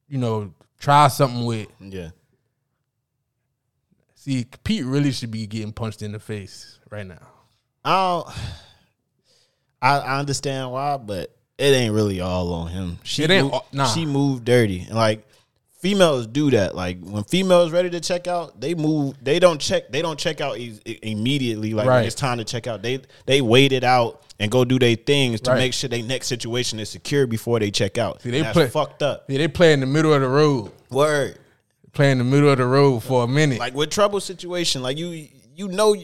you 0.08 0.18
know, 0.18 0.54
try 0.80 1.08
something 1.10 1.46
with. 1.46 1.68
Yeah. 1.80 2.10
See, 4.16 4.46
Pete 4.64 4.86
really 4.86 5.12
should 5.12 5.32
be 5.32 5.46
getting 5.48 5.74
punched 5.74 6.02
in 6.02 6.12
the 6.12 6.20
face 6.20 6.80
right 6.90 7.06
now. 7.06 7.28
I 7.84 7.92
don't. 8.24 8.36
I, 9.82 9.98
I 10.00 10.20
understand 10.20 10.72
why, 10.72 10.98
but 10.98 11.35
it 11.58 11.64
ain't 11.74 11.94
really 11.94 12.20
all 12.22 12.54
on 12.54 12.68
him. 12.70 12.98
She 13.04 13.24
It 13.24 13.32
ain't 13.32 13.52
moved, 13.52 13.64
nah. 13.72 13.86
She 13.86 14.06
moved 14.06 14.46
dirty, 14.46 14.82
and 14.88 14.96
like 14.96 15.26
females 15.80 16.28
do 16.28 16.50
that. 16.52 16.76
Like 16.76 16.98
when 17.04 17.24
females 17.24 17.72
ready 17.72 17.90
to 17.92 18.00
check 18.00 18.28
out, 18.28 18.60
they 18.60 18.74
move. 18.76 19.16
They 19.24 19.40
don't 19.40 19.60
check. 19.62 19.90
They 19.92 20.02
don't 20.02 20.20
check 20.20 20.42
out 20.42 20.58
e- 20.58 20.80
immediately. 21.04 21.74
Like 21.74 21.88
Right. 21.88 21.98
when 21.98 22.06
it's 22.06 22.16
time 22.16 22.38
to 22.40 22.44
check 22.44 22.68
out, 22.68 22.82
they 22.82 23.02
they 23.26 23.42
wait 23.42 23.72
it 23.72 23.84
out 23.84 24.22
and 24.40 24.52
go 24.52 24.66
do 24.66 24.78
their 24.80 24.96
things 24.96 25.40
to 25.42 25.52
Right. 25.52 25.60
make 25.60 25.74
sure 25.74 25.88
their 25.90 26.04
next 26.04 26.28
situation 26.28 26.80
is 26.80 26.90
secure 26.90 27.26
before 27.28 27.60
they 27.60 27.72
check 27.72 27.98
out. 27.98 28.22
See, 28.22 28.32
they 28.32 28.42
That's 28.42 28.54
play- 28.54 28.68
fucked 28.68 29.02
up. 29.04 29.26
Yeah, 29.30 29.38
they 29.38 29.48
play 29.48 29.74
in 29.74 29.80
the 29.80 29.86
middle 29.86 30.14
of 30.14 30.22
the 30.22 30.28
road. 30.28 30.72
Word. 30.90 31.38
Play 31.94 32.12
in 32.12 32.18
the 32.18 32.26
middle 32.26 32.50
of 32.50 32.58
the 32.58 32.66
road 32.66 33.02
for 33.04 33.24
a 33.24 33.28
minute. 33.28 33.60
Like 33.60 33.74
with 33.74 33.90
trouble 33.90 34.20
situation, 34.20 34.82
like 34.82 34.98
you 34.98 35.28
you 35.56 35.70
know 35.70 35.96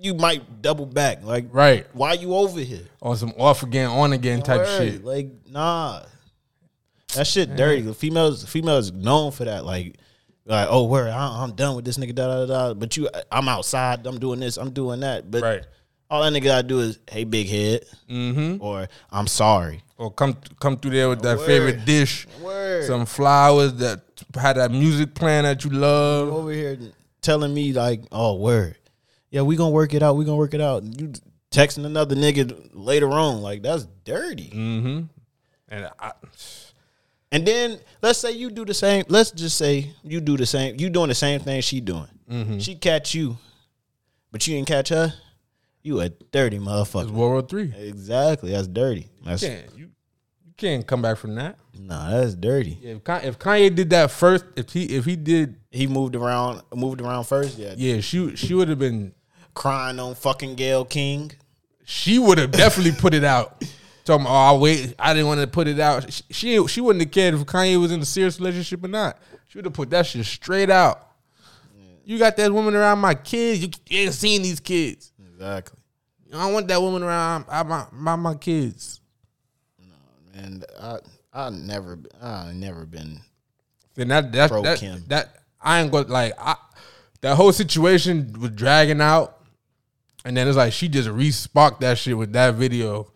you, 0.00 0.12
you 0.12 0.14
might 0.14 0.62
double 0.62 0.86
back. 0.86 1.22
Like 1.24 1.46
Right. 1.52 1.86
why 1.92 2.14
you 2.14 2.34
over 2.34 2.60
here? 2.60 2.84
on 3.02 3.16
some 3.16 3.32
off 3.38 3.62
again, 3.62 3.88
on 3.90 4.12
again 4.12 4.42
type 4.42 4.60
Word. 4.60 4.78
shit. 4.92 5.04
Like, 5.04 5.28
nah. 5.50 6.02
That 7.14 7.26
shit 7.26 7.56
dirty. 7.56 7.82
The 7.82 7.94
females 7.94 8.44
females 8.44 8.92
known 8.92 9.32
for 9.32 9.44
that. 9.44 9.64
Like, 9.64 9.96
like, 10.46 10.68
oh, 10.70 10.84
where 10.84 11.08
I, 11.10 11.42
I'm 11.42 11.52
done 11.52 11.74
with 11.76 11.84
this 11.84 11.98
nigga, 11.98 12.14
da 12.14 12.26
da 12.26 12.46
da. 12.46 12.74
But 12.74 12.96
you, 12.96 13.08
I'm 13.30 13.48
outside. 13.48 14.06
I'm 14.06 14.18
doing 14.18 14.40
this. 14.40 14.56
I'm 14.56 14.70
doing 14.70 15.00
that. 15.00 15.30
But 15.30 15.42
Right. 15.42 15.66
all 16.08 16.22
that 16.22 16.32
nigga 16.32 16.44
gotta 16.44 16.66
do 16.66 16.80
is, 16.80 16.98
hey, 17.10 17.24
big 17.24 17.48
head, 17.48 17.84
mm-hmm. 18.08 18.62
or 18.62 18.88
I'm 19.10 19.26
sorry. 19.26 19.82
Or 19.98 20.10
come 20.12 20.36
come 20.60 20.76
through 20.76 20.92
there 20.92 21.08
with 21.08 21.22
that 21.22 21.38
Word. 21.38 21.46
favorite 21.46 21.84
dish. 21.84 22.26
Word. 22.40 22.84
Some 22.84 23.06
flowers 23.06 23.74
that 23.74 24.00
had 24.34 24.56
that 24.56 24.70
music 24.70 25.14
playing 25.14 25.42
that 25.44 25.64
you 25.64 25.70
love. 25.70 26.28
over 26.32 26.52
here 26.52 26.78
telling 27.22 27.52
me 27.52 27.72
like, 27.72 28.02
oh, 28.12 28.36
word, 28.36 28.76
yeah, 29.30 29.42
we 29.42 29.56
gonna 29.56 29.70
work 29.70 29.94
it 29.94 30.02
out. 30.02 30.16
We 30.16 30.24
gonna 30.24 30.36
work 30.36 30.54
it 30.54 30.60
out. 30.60 30.82
You 30.84 31.12
texting 31.50 31.84
another 31.84 32.14
nigga 32.16 32.70
later 32.72 33.08
on, 33.10 33.42
like 33.42 33.62
that's 33.62 33.86
dirty. 34.04 34.50
Mm-hmm. 34.50 35.02
And 35.68 35.90
I, 35.98 36.12
And 37.32 37.46
then 37.46 37.78
let's 38.02 38.18
say 38.18 38.32
you 38.32 38.50
do 38.50 38.64
the 38.64 38.74
same. 38.74 39.04
Let's 39.08 39.30
just 39.30 39.56
say 39.56 39.92
you 40.02 40.20
do 40.20 40.36
the 40.36 40.46
same. 40.46 40.78
You 40.78 40.90
doing 40.90 41.08
the 41.08 41.14
same 41.14 41.40
thing 41.40 41.60
she 41.60 41.80
doing. 41.80 42.08
Mm-hmm. 42.28 42.58
She 42.58 42.74
catch 42.74 43.14
you, 43.14 43.36
but 44.32 44.46
you 44.46 44.56
didn't 44.56 44.68
catch 44.68 44.88
her. 44.88 45.14
You 45.82 46.00
a 46.00 46.08
dirty 46.10 46.56
it's 46.56 46.64
motherfucker. 46.66 47.10
World 47.10 47.32
War 47.32 47.42
Three. 47.42 47.72
Exactly. 47.76 48.50
That's 48.52 48.68
dirty. 48.68 49.08
That's 49.24 49.42
Can't 49.42 49.64
you, 49.76 49.90
you 50.44 50.52
can't 50.56 50.86
come 50.86 51.02
back 51.02 51.16
from 51.16 51.36
that. 51.36 51.56
nah. 51.78 52.10
That's 52.10 52.34
dirty. 52.34 52.78
Yeah, 52.82 52.94
if, 52.94 53.04
Kanye, 53.04 53.24
if 53.24 53.38
Kanye 53.38 53.74
did 53.74 53.90
that 53.90 54.10
first, 54.10 54.44
if 54.56 54.70
he 54.72 54.84
if 54.84 55.04
he 55.04 55.16
did, 55.16 55.56
He 55.70 55.86
moved 55.86 56.16
around. 56.16 56.62
Moved 56.74 57.00
around 57.00 57.24
first. 57.24 57.56
Yeah. 57.58 57.74
yeah, 57.76 58.00
she 58.00 58.36
she 58.36 58.54
would 58.54 58.68
have 58.68 58.78
been. 58.78 59.14
Crying 59.54 59.98
on 59.98 60.14
fucking 60.14 60.54
Gayle 60.54 60.84
King. 60.84 61.32
She 61.84 62.18
would 62.18 62.38
have 62.38 62.50
definitely 62.50 62.92
put 62.92 63.14
it 63.14 63.24
out. 63.24 63.60
Talking, 64.04 64.24
about, 64.24 64.32
oh, 64.32 64.56
I 64.56 64.58
wait, 64.58 64.94
I 64.98 65.12
didn't 65.12 65.28
want 65.28 65.40
to 65.40 65.46
put 65.46 65.68
it 65.68 65.78
out. 65.78 66.10
She, 66.10 66.22
she 66.30 66.66
she 66.68 66.80
wouldn't 66.80 67.02
have 67.02 67.12
cared 67.12 67.34
if 67.34 67.40
Kanye 67.40 67.78
was 67.78 67.92
in 67.92 68.00
a 68.00 68.04
serious 68.04 68.38
relationship 68.38 68.82
or 68.82 68.88
not. 68.88 69.18
She 69.48 69.58
would 69.58 69.66
have 69.66 69.74
put 69.74 69.90
that 69.90 70.06
shit 70.06 70.24
straight 70.24 70.70
out. 70.70 71.06
You 72.04 72.18
got 72.18 72.36
that 72.38 72.50
woman 72.52 72.74
around 72.74 72.98
my 72.98 73.14
kids. 73.14 73.62
You, 73.62 73.68
you 73.88 73.98
ain't 74.00 74.14
seen 74.14 74.42
these 74.42 74.58
kids. 74.58 75.12
Exactly. 75.32 75.78
I 76.32 76.44
don't 76.44 76.52
want 76.52 76.68
that 76.68 76.80
woman 76.80 77.02
around 77.02 77.46
my, 77.46 77.62
my, 77.62 77.86
my, 77.92 78.16
my 78.16 78.34
kids. 78.34 79.00
And 80.34 80.64
I 80.80 80.98
I 81.32 81.50
never 81.50 81.98
I 82.20 82.52
never 82.52 82.86
been 82.86 83.20
Then 83.94 84.08
that 84.08 84.32
that 84.32 84.50
that, 84.50 85.02
that 85.08 85.36
I 85.60 85.80
ain't 85.80 85.92
going 85.92 86.08
like 86.08 86.32
I, 86.38 86.56
that 87.20 87.36
whole 87.36 87.52
situation 87.52 88.34
was 88.40 88.50
dragging 88.52 89.00
out, 89.00 89.39
and 90.24 90.36
then 90.36 90.46
it's 90.48 90.56
like 90.56 90.72
she 90.72 90.88
just 90.88 91.08
re-sparked 91.08 91.80
that 91.80 91.98
shit 91.98 92.16
with 92.16 92.32
that 92.32 92.54
video. 92.54 93.12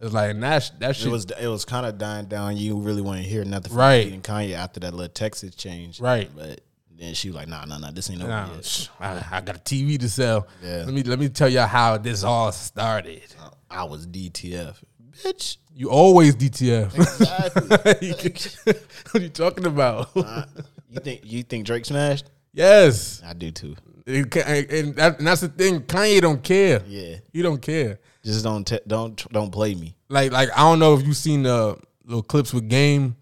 It's 0.00 0.12
like 0.12 0.30
and 0.32 0.42
that 0.42 0.70
that 0.80 0.96
shit 0.96 1.06
it 1.06 1.10
was 1.10 1.24
it 1.40 1.48
was 1.48 1.64
kind 1.64 1.86
of 1.86 1.98
dying 1.98 2.26
down. 2.26 2.56
You 2.56 2.76
really 2.78 3.00
want 3.02 3.22
to 3.22 3.28
hear 3.28 3.44
nothing 3.44 3.70
from 3.70 3.78
Right. 3.78 4.12
And 4.12 4.22
Kanye 4.22 4.52
after 4.54 4.80
that 4.80 4.92
little 4.92 5.12
Texas 5.12 5.54
change, 5.54 6.00
Right. 6.00 6.30
But 6.34 6.60
then 6.96 7.14
she 7.14 7.28
was 7.28 7.36
like, 7.36 7.48
nah, 7.48 7.64
nah, 7.64 7.78
nah, 7.78 7.90
this 7.90 8.10
ain't 8.10 8.20
over 8.20 8.30
Nah, 8.30 8.52
yet. 8.54 8.88
I, 9.00 9.24
I 9.32 9.40
got 9.40 9.56
a 9.56 9.60
TV 9.60 9.98
to 9.98 10.08
sell. 10.08 10.46
Yeah. 10.62 10.84
Let 10.84 10.94
me 10.94 11.02
let 11.02 11.18
me 11.18 11.28
tell 11.28 11.48
you 11.48 11.60
how 11.60 11.96
this 11.98 12.22
all 12.22 12.52
started. 12.52 13.22
Uh, 13.42 13.50
I 13.70 13.84
was 13.84 14.06
DTF, 14.06 14.76
bitch. 15.24 15.56
You 15.74 15.90
always 15.90 16.36
DTF. 16.36 16.94
Exactly. 16.94 18.10
what 19.10 19.14
are 19.14 19.20
you 19.20 19.28
talking 19.28 19.66
about? 19.66 20.10
Uh, 20.16 20.44
you 20.90 21.00
think 21.00 21.20
you 21.24 21.42
think 21.42 21.66
Drake 21.66 21.84
smashed? 21.84 22.26
yes, 22.52 23.22
I 23.24 23.32
do 23.32 23.50
too. 23.50 23.74
It 24.06 24.36
and, 24.36 24.94
that, 24.96 25.18
and 25.18 25.26
that's 25.26 25.40
the 25.40 25.48
thing. 25.48 25.80
Kanye 25.80 26.20
don't 26.20 26.42
care. 26.42 26.82
Yeah, 26.86 27.16
He 27.32 27.40
don't 27.42 27.62
care. 27.62 27.98
just 28.22 28.44
don't 28.44 28.66
te- 28.66 28.80
don't 28.86 29.16
don't 29.32 29.50
play 29.50 29.74
me. 29.74 29.96
Like 30.08 30.30
like 30.32 30.50
I 30.54 30.58
don't 30.60 30.78
know 30.78 30.94
if 30.94 31.06
you've 31.06 31.16
seen 31.16 31.42
the 31.44 31.76
little 32.04 32.22
clips 32.22 32.52
with 32.52 32.68
Game. 32.68 33.16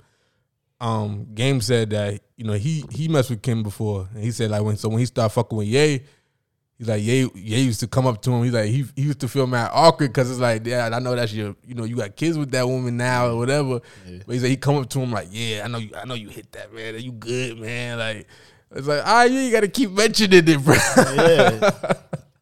Um, 0.81 1.29
Game 1.35 1.61
said 1.61 1.91
that 1.91 2.21
you 2.37 2.45
know 2.45 2.55
he 2.55 2.85
he 2.91 3.07
messed 3.07 3.31
with 3.31 3.43
Kim 3.43 3.63
before, 3.63 4.09
and 4.15 4.25
he 4.25 4.33
said 4.33 4.51
like 4.51 4.63
when 4.63 4.77
so 4.77 4.89
when 4.89 4.99
he 4.99 5.07
started 5.07 5.33
fucking 5.33 5.57
with 5.57 5.69
Ye, 5.69 6.03
he's 6.77 6.89
like 6.89 7.01
Ye 7.01 7.29
Ye 7.37 7.61
used 7.61 7.79
to 7.81 7.87
come 7.87 8.05
up 8.09 8.21
to 8.23 8.33
him. 8.33 8.43
He's 8.43 8.53
like 8.53 8.67
he 8.67 8.85
he 8.97 9.03
used 9.03 9.21
to 9.21 9.29
feel 9.29 9.47
mad 9.47 9.71
awkward 9.73 10.09
because 10.09 10.29
it's 10.33 10.41
like 10.41 10.67
yeah 10.67 10.91
I 10.93 10.99
know 10.99 11.15
that's 11.15 11.33
your 11.33 11.55
you 11.65 11.75
know 11.77 11.85
you 11.85 11.95
got 11.95 12.17
kids 12.17 12.37
with 12.37 12.51
that 12.51 12.67
woman 12.67 12.97
now 12.97 13.29
or 13.29 13.37
whatever. 13.37 13.81
But 14.27 14.33
he 14.35 14.41
said 14.41 14.51
he 14.51 14.57
come 14.57 14.75
up 14.79 14.89
to 14.91 14.99
him 14.99 15.13
like 15.13 15.29
yeah 15.31 15.63
I 15.65 15.69
know 15.69 15.79
you 15.79 15.91
I 15.97 16.05
know 16.05 16.15
you 16.15 16.29
hit 16.29 16.51
that 16.51 16.75
man 16.75 16.97
Are 16.97 16.99
you 16.99 17.13
good 17.13 17.61
man 17.61 17.99
like 17.99 18.27
it's 18.75 18.87
like 18.87 19.03
ah 19.05 19.25
you 19.25 19.39
ain't 19.39 19.53
got 19.53 19.61
to 19.61 19.69
keep 19.69 19.91
mentioning 19.91 20.47
it 20.47 20.65
bro. 20.65 20.75
Yeah. 20.97 21.71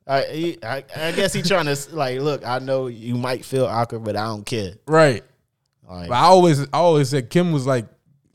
I, 0.07 0.23
he, 0.25 0.59
I 0.63 0.83
I 0.97 1.13
guess 1.13 1.33
he 1.33 1.43
trying 1.43 1.67
to 1.67 1.77
like 1.93 2.21
look. 2.21 2.45
I 2.45 2.59
know 2.59 2.89
you 2.89 3.15
might 3.17 3.45
feel 3.45 3.67
awkward, 3.67 4.03
but 4.03 4.17
I 4.17 4.25
don't 4.27 4.45
care. 4.45 4.73
right. 4.87 5.23
Like, 5.89 6.09
But 6.09 6.15
I 6.15 6.23
always 6.25 6.61
I 6.63 6.79
always 6.79 7.11
said 7.11 7.31
Kim 7.31 7.53
was 7.53 7.67
like 7.67 7.87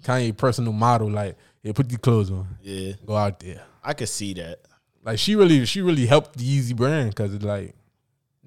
Kanye 0.03 0.35
personal 0.35 0.73
model 0.73 1.09
like 1.09 1.37
yeah 1.63 1.71
put 1.71 1.89
your 1.89 1.99
clothes 1.99 2.29
on 2.31 2.47
yeah, 2.61 2.93
go 3.05 3.15
out 3.15 3.39
there. 3.39 3.61
I 3.83 3.93
could 3.93 4.09
see 4.09 4.33
that. 4.35 4.59
Like 5.03 5.19
she 5.19 5.35
really, 5.35 5.65
she 5.65 5.81
really 5.81 6.05
helped 6.05 6.37
the 6.37 6.43
Yeezy 6.43 6.75
brand 6.75 7.09
because 7.11 7.33
it 7.33 7.43
like 7.43 7.75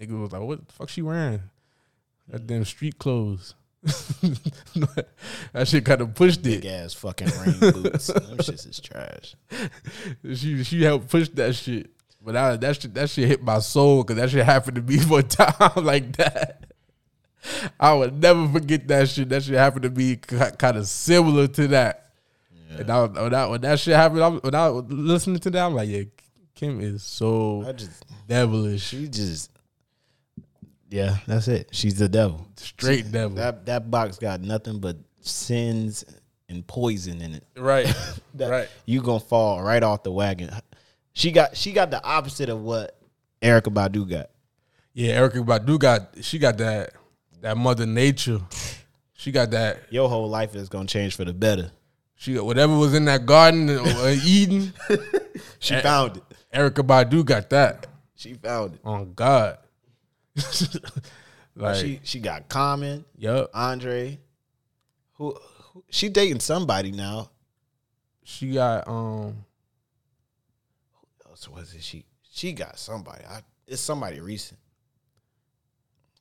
nigga 0.01 0.21
was 0.21 0.33
like, 0.33 0.43
what 0.43 0.67
the 0.67 0.73
fuck 0.73 0.89
she 0.89 1.03
wearing? 1.03 1.41
That 2.29 2.47
damn 2.47 2.65
street 2.65 2.99
clothes. 2.99 3.55
that 5.53 5.67
shit 5.69 5.85
kind 5.85 6.01
of 6.01 6.15
pushed 6.15 6.43
Big 6.43 6.65
it. 6.65 6.69
ass 6.69 6.95
fucking 6.95 7.29
rain 7.45 7.73
boots. 7.73 8.07
Them 8.09 8.39
shits 8.39 8.69
is 8.69 8.81
trash. 8.81 9.35
She 10.35 10.65
she 10.65 10.83
helped 10.83 11.09
push 11.09 11.29
that 11.31 11.55
shit. 11.55 11.91
But 12.25 12.33
that 12.33 12.61
that 12.61 12.81
shit 12.81 12.95
that 12.95 13.11
shit 13.11 13.29
hit 13.29 13.43
my 13.43 13.61
soul 13.61 14.03
because 14.03 14.17
that 14.17 14.31
shit 14.31 14.45
happened 14.45 14.77
to 14.77 14.83
me 14.83 14.99
for 15.01 15.21
a 15.21 15.23
time 15.23 15.85
like 15.85 16.17
that. 16.17 16.65
I 17.79 17.95
would 17.95 18.21
never 18.21 18.49
forget 18.49 18.89
that 18.89 19.09
shit. 19.09 19.29
That 19.29 19.45
shit 19.45 19.55
happened 19.55 19.85
to 19.85 19.91
me 19.91 20.17
kind 20.17 20.77
of 20.77 20.87
similar 20.87 21.47
to 21.49 21.69
that. 21.69 22.11
And 22.77 22.91
I, 22.91 23.05
when, 23.05 23.33
that, 23.33 23.49
when 23.49 23.61
that 23.63 23.79
shit 23.81 23.97
happened, 23.97 24.23
I, 24.23 24.29
when 24.29 24.55
I 24.55 24.69
was 24.69 24.85
listening 24.91 25.39
to 25.41 25.51
that, 25.51 25.65
I'm 25.67 25.75
like, 25.75 25.89
yeah, 25.89 26.03
Kim 26.55 26.81
is 26.81 27.03
so 27.03 27.65
I 27.67 27.73
just 27.73 28.05
devilish. 28.27 28.83
she 28.83 29.09
just 29.09 29.51
yeah, 30.91 31.17
that's 31.27 31.49
it. 31.49 31.69
She's 31.73 31.99
the 31.99 32.09
devil. 32.09 32.47
Straight 32.57 33.11
devil. 33.13 33.37
That 33.37 33.67
that 33.67 33.91
box 33.91 34.19
got 34.19 34.41
nothing 34.41 34.79
but 34.81 34.97
sins 35.21 36.05
and 36.49 36.67
poison 36.67 37.21
in 37.21 37.35
it. 37.35 37.45
right. 37.57 37.87
That- 38.35 38.51
right. 38.51 38.69
You 38.87 39.03
gonna 39.03 39.19
fall 39.21 39.63
right 39.63 39.83
off 39.83 40.03
the 40.03 40.13
wagon. 40.13 40.51
She 41.13 41.33
got 41.33 41.57
she 41.57 41.73
got 41.73 41.91
the 41.91 42.03
opposite 42.05 42.49
of 42.49 42.61
what 42.63 42.97
Erykah 43.43 43.73
Badu 43.75 44.09
got. 44.09 44.31
Yeah, 44.95 45.19
Erykah 45.21 45.45
Badu 45.45 45.79
got 45.79 46.11
she 46.23 46.39
got 46.39 46.57
that 46.59 46.93
that 47.41 47.57
mother 47.57 47.85
nature. 47.87 48.41
She 49.15 49.33
got 49.33 49.51
that 49.51 49.79
Your 49.91 50.09
whole 50.09 50.29
life 50.29 50.55
is 50.55 50.69
gonna 50.69 50.87
change 50.87 51.17
for 51.17 51.25
the 51.25 51.33
better. 51.33 51.73
she 52.15 52.35
got 52.35 52.47
whatever 52.47 52.77
was 52.77 52.95
in 52.95 53.05
that 53.07 53.27
garden 53.27 53.69
or 53.71 54.11
Eden. 54.25 54.73
She 55.59 55.75
found 55.81 56.19
it. 56.19 56.23
Erykah 56.55 56.87
Badu 56.87 57.25
got 57.25 57.51
that. 57.51 57.87
She 58.15 58.35
found 58.35 58.75
it. 58.75 58.81
On 58.85 59.13
God. 59.15 59.59
like 61.57 61.77
she 61.77 62.01
she 62.05 62.21
got 62.21 62.49
Common, 62.49 63.05
yup. 63.17 63.51
Andre. 63.55 64.19
Who, 65.15 65.37
who 65.73 65.85
she 65.91 66.09
dating 66.09 66.41
somebody 66.41 66.93
now? 66.93 67.31
She 68.25 68.53
got 68.53 68.87
um 68.89 69.45
Who 71.25 71.31
else 71.31 71.49
was 71.49 71.75
it? 71.75 71.83
She 71.83 72.05
she 72.31 72.53
got 72.53 72.79
somebody. 72.79 73.25
I, 73.25 73.41
it's 73.67 73.81
somebody 73.81 74.21
recent. 74.21 74.61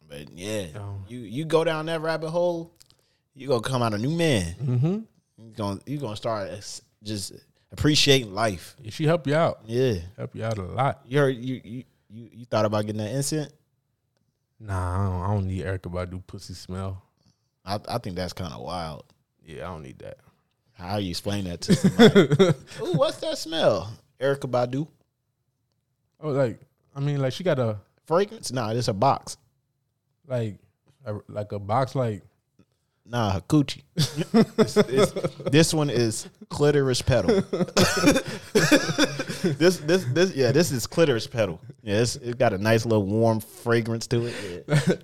But 0.08 0.32
yeah, 0.34 0.68
Oh. 0.78 1.02
you 1.08 1.20
you 1.20 1.46
go 1.46 1.64
down 1.64 1.86
that 1.88 2.02
rabbit 2.02 2.30
hole, 2.30 2.74
you 3.36 3.48
gonna 3.48 3.62
come 3.62 3.82
out 3.82 3.94
a 3.94 3.98
new 3.98 4.10
man. 4.16 4.56
mm-hmm. 4.62 5.00
You 5.46 5.54
gonna 5.56 5.80
you 5.86 5.98
gonna 6.00 6.16
start 6.16 6.50
just 7.04 7.34
appreciating 7.72 8.34
life. 8.34 8.76
she 8.90 9.06
helped 9.06 9.28
you 9.28 9.36
out. 9.36 9.60
Yeah, 9.66 9.96
Help 10.16 10.34
you 10.36 10.44
out 10.46 10.58
a 10.58 10.64
lot. 10.64 11.02
you 11.06 11.20
heard 11.20 11.36
you 11.36 11.62
you 11.64 11.84
you, 12.10 12.30
you 12.32 12.46
thought 12.46 12.64
about 12.66 12.86
getting 12.86 13.02
that 13.04 13.12
instant. 13.12 13.52
Nah, 14.60 14.96
I 14.96 15.06
don't, 15.06 15.22
I 15.22 15.28
don't 15.34 15.48
need 15.48 15.66
Erykah 15.66 15.92
Badu 15.92 16.26
pussy 16.26 16.54
smell. 16.54 17.04
I 17.66 17.80
I 17.88 17.98
think 18.00 18.16
that's 18.16 18.34
kind 18.34 18.54
of 18.54 18.62
wild. 18.62 19.04
Yeah, 19.46 19.68
I 19.70 19.74
don't 19.74 19.84
need 19.84 20.00
that. 20.00 20.18
How 20.74 20.98
you 20.98 21.10
explain 21.10 21.46
that 21.46 21.62
to 21.62 21.76
somebody? 21.76 22.54
Ooh, 22.82 22.94
what's 22.98 23.18
that 23.18 23.38
smell? 23.38 23.92
Erykah 24.20 24.50
Badu 24.50 24.88
Oh, 26.20 26.30
like 26.30 26.60
I 26.96 27.00
mean, 27.00 27.20
like 27.22 27.34
she 27.34 27.44
got 27.44 27.60
a 27.60 27.78
fragrance? 28.06 28.52
Nah, 28.52 28.72
it's 28.72 28.88
a 28.88 28.94
box. 28.94 29.38
like 30.28 30.58
a, 31.06 31.16
like 31.28 31.52
a 31.52 31.60
box 31.60 31.94
like 31.96 32.24
Nah, 33.10 33.32
her 33.32 33.42
coochie. 33.42 33.84
It's- 33.96 34.78
it's- 34.78 35.14
this 35.50 35.74
one 35.74 35.90
is 35.90 36.28
clitoris 36.50 37.02
pedal. 37.02 37.42
this 39.58 39.78
this 39.78 40.04
this 40.06 40.36
yeah, 40.36 40.52
this 40.52 40.72
is 40.72 40.86
clitoris 40.88 41.26
pedal. 41.26 41.60
Yeah, 41.84 42.02
it's, 42.02 42.18
it 42.18 42.38
got 42.38 42.52
a 42.54 42.58
nice 42.58 42.86
little 42.86 43.06
warm 43.06 43.40
fragrance 43.40 44.08
to 44.08 44.26
it. 44.26 44.36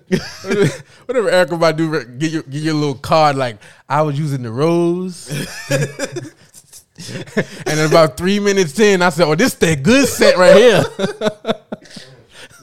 Yeah. 0.08 0.18
whatever 1.06 1.30
Erykah 1.30 1.58
Badu 1.58 2.18
get 2.18 2.30
your 2.30 2.42
get 2.42 2.62
your 2.62 2.74
little 2.74 2.94
card 2.96 3.36
like 3.36 3.56
I 3.88 4.02
was 4.02 4.18
using 4.18 4.42
the 4.42 4.52
rose. 4.52 5.28
and 5.70 6.32
then 7.64 7.88
about 7.88 8.16
three 8.18 8.38
minutes 8.38 8.78
in, 8.78 9.00
I 9.02 9.08
said, 9.08 9.26
"Oh, 9.26 9.34
this 9.34 9.54
that 9.54 9.82
good 9.82 10.06
set 10.08 10.36
right 10.36 10.56
here." 10.56 10.84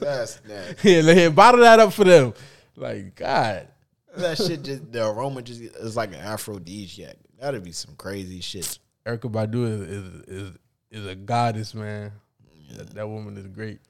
That's 0.00 0.40
nasty. 0.48 0.88
here, 0.88 1.02
let- 1.02 1.16
here, 1.16 1.30
bottle 1.30 1.60
that 1.62 1.80
up 1.80 1.92
for 1.92 2.04
them. 2.04 2.32
Like 2.76 3.16
God, 3.16 3.66
That 4.16 4.36
shit 4.36 4.62
just 4.62 4.92
the 4.92 5.06
aroma 5.08 5.42
just 5.42 5.60
is 5.60 5.96
like 5.96 6.10
an 6.10 6.16
aphrodisiac. 6.20 7.16
That'd 7.40 7.64
be 7.64 7.72
some 7.72 7.94
crazy 7.96 8.40
shit. 8.40 8.78
Erykah 9.06 9.30
Badu 9.32 9.66
is 9.66 9.80
is 9.80 10.22
is, 10.28 10.52
is 10.90 11.06
a 11.06 11.14
goddess, 11.14 11.74
man. 11.74 12.12
That, 12.76 12.90
that 12.94 13.08
woman 13.08 13.36
is 13.36 13.46
great. 13.48 13.80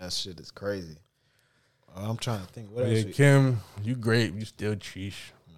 That 0.00 0.12
shit 0.12 0.38
is 0.40 0.50
crazy. 0.50 0.96
Uh, 1.96 2.08
I'm 2.10 2.16
trying 2.16 2.44
to 2.44 2.52
think. 2.52 2.70
What 2.70 2.86
Yeah, 2.86 2.96
else? 2.96 3.04
we- 3.06 3.12
Kim, 3.12 3.60
you 3.82 3.94
great. 3.94 4.34
You 4.34 4.44
still 4.44 4.74
cheesh. 4.76 5.14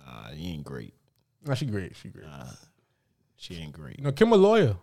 Nah, 0.07 0.31
you 0.35 0.53
ain't 0.53 0.65
great. 0.65 0.95
Nah, 1.45 1.55
she 1.55 1.67
great. 1.67 1.97
She 1.97 2.09
great. 2.09 2.27
She 3.37 3.55
ain't 3.57 3.73
great. 3.73 4.01
No, 4.01 4.13
Kim 4.13 4.33
a 4.33 4.37
lawyer. 4.37 4.77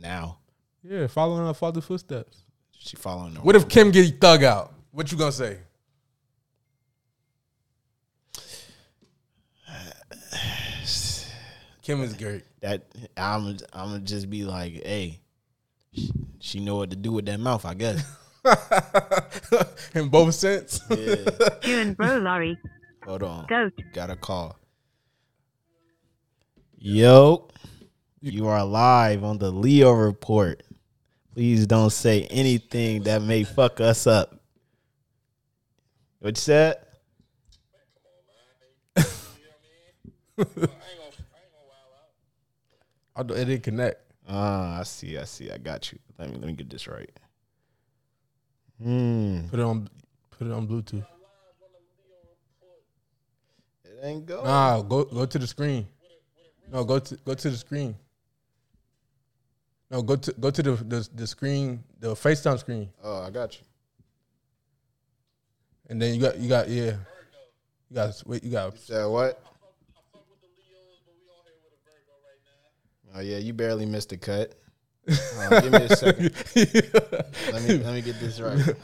Now 0.00 0.38
Yeah, 0.82 1.06
following 1.08 1.46
her 1.46 1.54
father's 1.54 1.84
footsteps. 1.84 2.44
she 2.78 2.96
following 2.96 3.34
the 3.34 3.40
What 3.40 3.56
if 3.56 3.68
Kim 3.68 3.90
get 3.90 4.20
thug 4.20 4.44
out? 4.44 4.72
What 4.92 5.10
you 5.12 5.18
gonna 5.18 5.32
say? 5.32 5.58
Kim 11.88 12.02
is 12.02 12.12
great. 12.12 12.42
that 12.60 12.82
I'm 13.16 13.56
I'm 13.72 13.88
gonna 13.88 14.00
just 14.00 14.28
be 14.28 14.44
like, 14.44 14.84
hey, 14.84 15.20
she, 15.90 16.12
she 16.38 16.60
know 16.60 16.76
what 16.76 16.90
to 16.90 16.96
do 16.96 17.12
with 17.12 17.24
that 17.24 17.40
mouth, 17.40 17.64
I 17.64 17.72
guess. 17.72 18.04
In 19.94 20.10
both 20.10 20.34
sense. 20.34 20.82
Yeah. 20.90 21.30
and 21.64 21.96
Bro 21.96 22.18
Lorry. 22.18 22.58
Hold 23.06 23.22
on. 23.22 23.46
Goat. 23.46 23.72
Got 23.94 24.10
a 24.10 24.16
call. 24.16 24.58
Yo, 26.76 27.48
you 28.20 28.48
are 28.48 28.66
live 28.66 29.24
on 29.24 29.38
the 29.38 29.50
Leo 29.50 29.92
report. 29.92 30.64
Please 31.32 31.66
don't 31.66 31.88
say 31.88 32.24
anything 32.24 33.04
that 33.04 33.22
may 33.22 33.44
fuck 33.44 33.80
us 33.80 34.06
up. 34.06 34.38
What 36.18 36.36
you 36.36 36.42
said? 36.42 36.76
I 43.18 43.22
it 43.22 43.44
didn't 43.46 43.62
connect. 43.64 44.00
Ah, 44.28 44.78
I 44.78 44.82
see, 44.84 45.18
I 45.18 45.24
see. 45.24 45.50
I 45.50 45.58
got 45.58 45.90
you. 45.90 45.98
Let 46.18 46.30
me 46.30 46.36
let 46.36 46.46
me 46.46 46.52
get 46.52 46.70
this 46.70 46.86
right. 46.86 47.10
Hmm. 48.80 49.48
Put 49.48 49.58
it 49.58 49.62
on. 49.64 49.88
Put 50.30 50.46
it 50.46 50.52
on 50.52 50.68
Bluetooth. 50.68 51.04
It 53.84 53.98
ain't 54.04 54.24
go. 54.24 54.44
Nah, 54.44 54.82
go 54.82 55.04
go 55.04 55.26
to 55.26 55.38
the 55.38 55.46
screen. 55.48 55.86
No, 56.70 56.84
go 56.84 57.00
to 57.00 57.16
go 57.24 57.34
to 57.34 57.50
the 57.50 57.56
screen. 57.56 57.96
No, 59.90 60.02
go 60.02 60.14
to 60.16 60.32
go 60.38 60.50
to 60.50 60.62
the 60.62 60.72
the, 60.76 61.08
the 61.14 61.26
screen, 61.26 61.82
the 61.98 62.14
FaceTime 62.14 62.58
screen, 62.58 62.90
Oh, 63.02 63.22
I 63.22 63.30
got 63.30 63.54
you. 63.58 63.64
and 65.88 66.00
then 66.00 66.14
you 66.14 66.20
got 66.20 66.38
you 66.38 66.48
got 66.48 66.68
yeah. 66.68 66.92
You 67.90 67.94
got 67.94 68.22
wait. 68.26 68.44
You 68.44 68.50
got 68.52 68.78
Said 68.78 69.06
what? 69.06 69.42
Oh 73.14 73.20
yeah, 73.20 73.38
you 73.38 73.52
barely 73.52 73.86
missed 73.86 74.12
a 74.12 74.16
cut. 74.16 74.54
Uh, 75.08 75.60
give 75.60 75.72
me 75.72 75.78
a 75.78 75.96
second. 75.96 76.32
Let 76.54 77.62
me 77.62 77.78
let 77.78 77.94
me 77.94 78.02
get 78.02 78.20
this 78.20 78.38
right. 78.40 78.76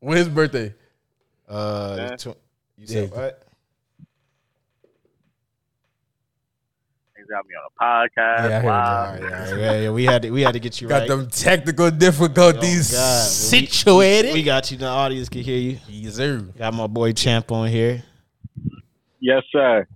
When's 0.00 0.28
birthday. 0.28 0.72
Uh, 1.48 1.96
Yeah. 1.98 2.16
tw- 2.16 2.36
you 2.78 2.86
said 2.86 3.10
Yeah. 3.10 3.16
what? 3.18 3.42
He's 7.16 7.26
got 7.26 7.44
me 7.46 7.54
on 7.54 7.68
a 7.68 7.82
podcast. 7.82 8.48
Yeah, 8.50 8.56
I 8.56 8.60
heard 8.60 8.64
live. 8.64 9.22
All 9.22 9.28
right, 9.28 9.32
all 9.48 9.52
right, 9.52 9.60
yeah, 9.60 9.80
yeah, 9.82 9.90
we 9.90 10.04
had 10.04 10.22
to 10.22 10.30
we 10.30 10.42
had 10.42 10.52
to 10.54 10.60
get 10.60 10.80
you 10.80 10.88
Got 10.88 11.00
right. 11.00 11.08
them 11.08 11.28
technical 11.30 11.86
Oh, 11.86 11.90
difficulties 11.90 12.92
God. 12.92 13.24
We- 13.24 13.30
situated. 13.30 14.34
We 14.34 14.42
got 14.42 14.70
you. 14.70 14.76
The 14.76 14.86
audience 14.86 15.28
can 15.28 15.42
hear 15.42 15.58
you. 15.58 15.78
yes, 15.88 16.14
sir. 16.14 16.38
Got 16.38 16.74
my 16.74 16.86
boy 16.86 17.12
Champ 17.12 17.50
on 17.52 17.68
here. 17.68 18.02
Yes, 19.20 19.42
sir. 19.52 19.86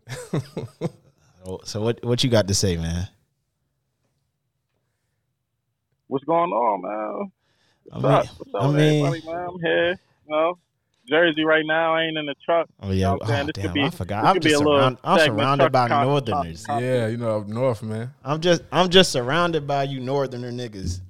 Oh, 1.45 1.61
So 1.65 1.81
what 1.83 2.05
what 2.05 2.23
you 2.25 2.31
got 2.31 2.47
to 2.49 2.55
say, 2.55 2.77
man? 2.77 3.09
What's 6.09 6.25
going 6.25 6.51
on, 6.51 6.83
man? 6.83 7.33
I 7.93 7.97
What's 7.99 8.05
mean, 8.05 8.13
up? 8.13 8.27
What's 8.39 8.55
up 8.55 8.63
I 8.63 8.67
mean, 8.69 9.07
everybody, 9.07 9.23
man? 9.27 9.49
I'm 9.49 9.61
here. 9.61 9.91
You 9.91 10.31
know, 10.31 10.59
Jersey 11.09 11.45
right 11.45 11.65
now. 11.67 11.95
I 11.95 12.03
ain't 12.05 12.17
in 12.19 12.27
the 12.27 12.35
truck. 12.45 12.69
oh 12.83 12.89
yeah, 12.91 12.93
You 12.93 13.01
know 13.03 13.13
what 13.15 13.23
I'm 13.23 13.29
saying? 13.29 13.41
oh, 13.43 13.47
This 13.47 13.63
could 13.63 13.63
damn, 13.63 13.75
be- 13.75 13.83
I 13.83 13.91
forgot. 13.91 14.25
I'm 14.25 14.41
just 14.41 14.55
a 14.55 14.59
surround, 14.59 14.99
I'm 15.05 15.19
surrounded 15.19 15.73
by 15.73 15.89
con- 15.89 16.07
northerners. 16.07 16.67
con- 16.67 16.83
Yeah, 16.83 17.07
you 17.09 17.17
know 17.17 17.39
up 17.39 17.49
north, 17.49 17.83
man. 17.83 18.13
I'm 18.25 18.41
just 18.41 18.63
I'm 18.73 18.89
just 18.91 19.13
surrounded 19.13 19.67
by 19.67 19.85
you 19.85 20.01
northerner 20.01 20.51
niggas. 20.53 21.01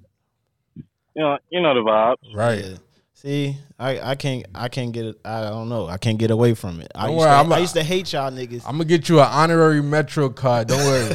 You 1.15 1.23
know, 1.23 1.39
you 1.51 1.61
know 1.63 1.75
the 1.75 1.81
vibe. 1.81 2.17
Right. 2.35 2.65
Yeah. 2.65 2.77
See, 3.15 3.57
I, 3.79 4.11
I 4.11 4.15
can't 4.15 4.45
I 4.55 4.69
can't 4.69 4.93
get 4.93 5.07
it. 5.07 5.17
I 5.25 5.43
don't 5.45 5.71
know. 5.71 5.87
I 5.87 5.97
can't 5.97 6.19
get 6.19 6.31
away 6.31 6.53
from 6.55 6.81
it. 6.81 6.93
I 6.95 7.07
Don't 7.07 7.15
used, 7.15 7.21
worry, 7.21 7.31
to, 7.31 7.37
I'm 7.37 7.53
a- 7.53 7.55
I 7.55 7.59
used 7.59 7.75
to 7.75 7.83
hate 7.83 8.13
y'all 8.13 8.31
niggas. 8.31 8.63
I'm 8.67 8.73
gonna 8.73 8.85
get 8.85 9.09
you 9.09 9.21
an 9.21 9.29
honorary 9.31 9.83
Metro 9.83 10.29
card. 10.29 10.69
Don't 10.69 10.79
worry. 10.85 11.15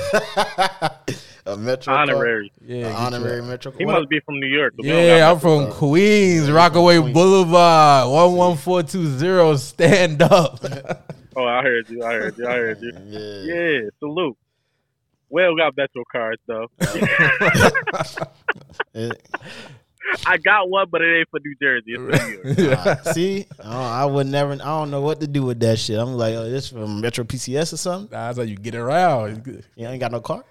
a 1.46 1.58
metro 1.58 1.94
Honorary. 1.94 2.52
Yeah, 2.66 2.88
a 2.88 2.94
honorary 2.94 3.40
a- 3.40 3.44
metro. 3.44 3.72
He 3.72 3.86
What- 3.86 3.94
must 4.00 4.10
be 4.10 4.20
from 4.22 4.40
New 4.40 4.48
York. 4.48 4.74
Yeah, 4.80 5.32
I'm 5.32 5.40
from 5.40 5.64
Metro 5.66 5.74
Queens, 5.78 6.52
Rockaway 6.52 7.00
Queens. 7.00 7.14
Boulevard, 7.14 8.10
one 8.12 8.36
one 8.36 8.58
four 8.58 8.84
two 8.84 9.06
zero. 9.18 9.56
Stand 9.56 10.22
up. 10.22 10.60
Oh, 11.34 11.46
I 11.46 11.62
heard 11.62 11.90
you. 11.90 12.04
I 12.04 12.14
heard 12.14 12.38
you. 12.38 12.46
I 12.46 12.52
heard 12.56 12.82
you. 12.82 12.92
yeah. 13.08 13.54
Yeah, 13.56 13.90
salute. 14.00 14.36
Well, 15.30 15.56
got 15.56 15.78
Metro 15.78 16.04
cards 16.12 16.42
though. 16.46 16.68
It- 18.94 19.22
I 20.26 20.36
got 20.38 20.70
one, 20.70 20.88
but 20.92 21.02
it 21.02 21.20
ain't 21.20 21.30
for 21.30 21.40
New 21.40 21.56
Jersey. 21.62 21.94
It's 21.96 22.56
for 22.56 22.62
New 22.62 22.70
York. 22.70 23.00
see, 23.14 23.46
I, 23.64 24.02
I 24.02 24.06
would 24.06 24.28
never. 24.28 24.52
I 24.54 24.58
don't 24.58 24.92
know 24.92 25.00
what 25.00 25.22
to 25.22 25.28
do 25.28 25.44
with 25.44 25.62
that 25.62 25.80
shit. 25.80 25.98
I'm 25.98 26.16
like, 26.18 26.34
oh, 26.36 26.50
this 26.50 26.68
from 26.68 27.00
Metro 27.00 27.24
PCS 27.24 27.72
or 27.72 27.78
something. 27.78 28.10
That's 28.12 28.38
how 28.38 28.44
you 28.44 28.58
get 28.58 28.76
around. 28.76 29.64
You 29.78 29.88
ain't 29.88 30.02
got 30.02 30.12
no 30.12 30.20
car. 30.20 30.44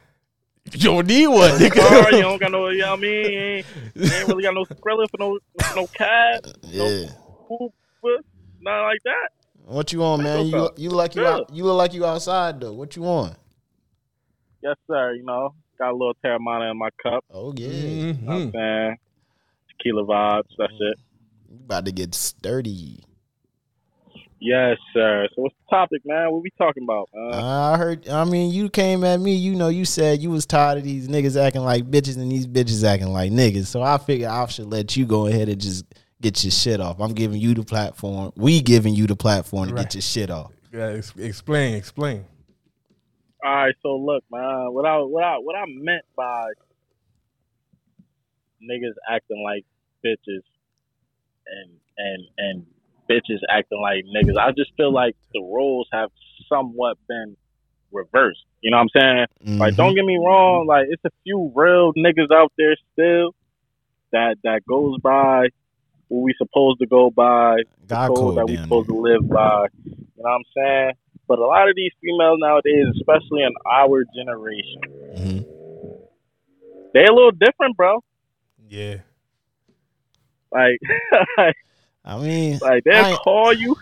You 0.72 0.78
don't 0.80 1.06
need 1.06 1.26
one, 1.26 1.50
Car, 1.50 1.58
nigga. 1.58 2.12
you 2.12 2.22
don't 2.22 2.40
got 2.40 2.52
no. 2.52 2.68
You 2.68 2.78
know 2.78 2.90
what 2.90 2.98
I 2.98 3.02
mean? 3.02 3.32
You 3.32 3.38
ain't, 3.40 3.66
you 3.94 4.02
ain't 4.12 4.28
really 4.28 4.42
got 4.42 4.54
no 4.54 4.64
Skrilla 4.64 5.06
for 5.10 5.18
no 5.18 5.38
no 5.74 5.86
cab, 5.88 6.46
Yeah. 6.64 7.06
poop, 7.48 7.72
nothing 8.02 8.82
like 8.82 9.02
that. 9.04 9.28
What 9.66 9.92
you 9.92 10.02
on, 10.02 10.22
man? 10.22 10.46
You 10.46 10.52
Metro 10.52 10.68
car. 10.68 10.74
you 10.78 10.90
like 10.90 11.14
you 11.16 11.26
out, 11.26 11.50
you 11.54 11.64
look 11.64 11.76
like 11.76 11.94
you 11.94 12.04
outside 12.04 12.60
though. 12.60 12.72
What 12.72 12.94
you 12.96 13.04
on? 13.06 13.34
Yes, 14.62 14.76
sir. 14.86 15.14
You 15.14 15.24
know, 15.24 15.54
got 15.78 15.90
a 15.90 15.92
little 15.92 16.14
Teremana 16.24 16.70
in 16.70 16.78
my 16.78 16.90
cup. 17.02 17.24
Oh 17.32 17.52
yeah, 17.56 17.68
mm-hmm. 17.68 18.06
You 18.06 18.12
know 18.12 18.18
what 18.26 18.34
I'm 18.34 18.52
saying? 18.52 18.96
Tequila 19.78 20.04
vibes. 20.04 20.42
That's 20.58 20.72
it. 20.78 20.98
you 21.50 21.56
about 21.64 21.84
to 21.86 21.92
get 21.92 22.14
sturdy. 22.14 23.02
Yes, 24.42 24.78
sir. 24.94 25.28
So 25.34 25.42
what's 25.42 25.54
the 25.68 25.76
topic, 25.76 26.00
man? 26.06 26.30
What 26.32 26.42
we 26.42 26.50
talking 26.56 26.82
about, 26.82 27.10
man? 27.14 27.34
I 27.34 27.76
heard. 27.76 28.08
I 28.08 28.24
mean, 28.24 28.52
you 28.52 28.70
came 28.70 29.04
at 29.04 29.20
me. 29.20 29.34
You 29.34 29.54
know, 29.54 29.68
you 29.68 29.84
said 29.84 30.20
you 30.22 30.30
was 30.30 30.46
tired 30.46 30.78
of 30.78 30.84
these 30.84 31.08
niggas 31.08 31.38
acting 31.38 31.60
like 31.62 31.90
bitches 31.90 32.16
and 32.16 32.32
these 32.32 32.46
bitches 32.46 32.82
acting 32.82 33.08
like 33.12 33.30
niggas. 33.32 33.66
So 33.66 33.82
I 33.82 33.98
figured 33.98 34.30
I 34.30 34.46
should 34.46 34.66
let 34.66 34.96
you 34.96 35.04
go 35.04 35.26
ahead 35.26 35.50
and 35.50 35.60
just 35.60 35.84
get 36.22 36.42
your 36.42 36.50
shit 36.52 36.80
off. 36.80 37.00
I'm 37.00 37.12
giving 37.12 37.38
you 37.38 37.52
the 37.52 37.64
platform. 37.64 38.32
We 38.34 38.62
giving 38.62 38.94
you 38.94 39.06
the 39.06 39.16
platform 39.16 39.68
to 39.68 39.74
Right. 39.74 39.82
get 39.84 39.94
your 39.94 40.02
shit 40.02 40.30
off. 40.30 40.52
Yeah, 40.72 40.86
ex- 40.96 41.14
explain, 41.16 41.74
explain. 41.74 42.24
All 43.44 43.54
right, 43.54 43.74
so 43.82 43.96
look, 43.96 44.24
man. 44.30 44.72
What 44.72 44.86
I 44.86 44.98
what 44.98 45.22
I 45.24 45.36
what 45.36 45.54
I 45.56 45.64
meant 45.66 46.04
by 46.16 46.46
niggas 48.62 48.94
acting 49.10 49.42
like 49.44 49.64
bitches 50.04 50.42
and 51.46 51.70
and 51.98 52.22
and 52.38 52.66
bitches 53.10 53.40
acting 53.50 53.80
like 53.80 54.04
niggas. 54.14 54.38
I 54.38 54.52
just 54.52 54.70
feel 54.76 54.92
like 54.92 55.16
the 55.34 55.40
roles 55.40 55.88
have 55.92 56.10
somewhat 56.48 56.96
been 57.08 57.36
reversed. 57.92 58.44
You 58.60 58.70
know 58.70 58.76
what 58.78 58.88
I'm 58.94 59.00
saying? 59.00 59.58
Like, 59.58 59.74
Mhm. 59.74 59.76
don't 59.76 59.94
get 59.94 60.04
me 60.04 60.16
wrong. 60.18 60.66
Like, 60.66 60.86
it's 60.90 61.04
a 61.04 61.10
few 61.24 61.50
real 61.54 61.92
niggas 61.94 62.30
out 62.32 62.52
there 62.56 62.76
still 62.92 63.34
that 64.12 64.36
that 64.44 64.64
goes 64.68 64.98
by 65.02 65.48
what 66.08 66.22
we 66.22 66.34
supposed 66.38 66.78
to 66.80 66.86
go 66.86 67.10
by, 67.10 67.56
the 67.80 67.86
God 67.86 68.08
code 68.08 68.16
code 68.18 68.36
that 68.38 68.46
we 68.46 68.56
supposed 68.56 68.88
there. 68.88 68.94
to 68.96 69.00
live 69.00 69.28
by. 69.28 69.66
You 69.84 69.92
know 70.18 70.22
what 70.22 70.30
I'm 70.30 70.42
saying? 70.56 70.92
but 71.28 71.38
a 71.38 71.46
lot 71.46 71.68
of 71.68 71.76
these 71.76 71.92
females 72.02 72.38
nowadays, 72.40 72.86
especially 72.96 73.42
in 73.42 73.52
our 73.64 74.02
generation, 74.16 74.80
Mm-hmm. 75.14 76.02
they 76.92 77.04
a 77.06 77.12
little 77.12 77.30
different, 77.30 77.76
bro. 77.76 78.02
Yeah. 78.68 78.96
Like, 80.52 80.80
I 82.04 82.18
mean, 82.18 82.58
like 82.62 82.84
they'll 82.84 83.06
ain't- 83.06 83.18
call 83.20 83.52
you, 83.52 83.76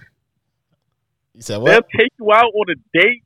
you 1.34 1.42
said 1.42 1.58
what? 1.58 1.70
they'll 1.70 1.82
take 2.00 2.12
you 2.18 2.32
out 2.32 2.50
on 2.52 2.66
a 2.70 2.98
date, 2.98 3.22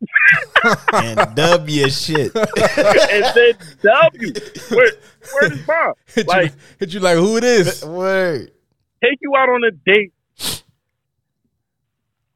and 0.93 1.35
dub 1.35 1.69
your 1.69 1.89
shit. 1.91 2.35
and 2.37 3.25
then 3.35 3.55
W. 3.83 4.33
Where, 4.71 4.93
where's 5.33 5.53
his 5.53 5.67
mom? 5.67 5.93
Hit, 6.15 6.27
Like, 6.29 6.53
you, 6.53 6.57
hit 6.79 6.93
you 6.95 7.01
like 7.01 7.17
who 7.17 7.37
it 7.39 7.45
is? 7.45 7.85
Word. 7.85 8.53
take 9.03 9.19
you 9.23 9.35
out 9.37 9.49
on 9.49 9.65
a 9.65 9.71
date, 9.71 10.13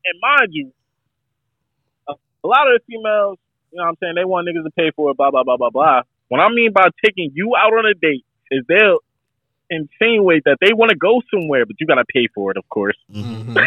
and 0.04 0.20
mind 0.22 0.48
you, 0.52 0.72
a, 2.09 2.12
a 2.12 2.46
lot 2.46 2.66
of 2.72 2.80
the 2.80 2.80
females, 2.86 3.38
you 3.70 3.76
know 3.78 3.84
what 3.84 3.88
I'm 3.90 3.96
saying, 4.02 4.14
they 4.16 4.24
want 4.24 4.48
niggas 4.48 4.64
to 4.64 4.70
pay 4.70 4.90
for 4.96 5.11
it, 5.11 5.16
blah, 5.18 5.30
blah, 5.30 5.44
blah, 5.44 5.57
blah, 5.59 5.70
blah. 5.70 6.02
What 6.28 6.40
I 6.40 6.48
mean 6.48 6.72
by 6.72 6.88
taking 7.04 7.30
you 7.34 7.52
out 7.57 7.72
on 7.72 7.84
a 7.86 7.94
date 7.94 8.24
is 8.50 8.64
they'll 8.68 8.98
insinuate 9.70 10.42
that 10.44 10.58
they 10.60 10.72
want 10.72 10.90
to 10.90 10.96
go 10.96 11.20
somewhere, 11.32 11.66
but 11.66 11.76
you 11.80 11.86
got 11.86 11.96
to 11.96 12.04
pay 12.12 12.28
for 12.34 12.50
it, 12.50 12.56
of 12.56 12.68
course. 12.68 12.96
Mhm. 13.12 13.56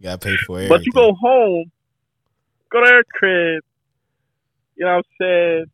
You 0.00 0.04
gotta 0.04 0.18
pay 0.18 0.36
for 0.38 0.58
it. 0.62 0.68
But 0.70 0.86
you 0.86 0.92
go 0.92 1.12
home, 1.12 1.70
go 2.70 2.82
to 2.82 2.90
her 2.90 3.04
crib, 3.12 3.62
you 4.74 4.86
know 4.86 4.96
what 4.96 4.96
I'm 4.96 5.02
saying? 5.20 5.64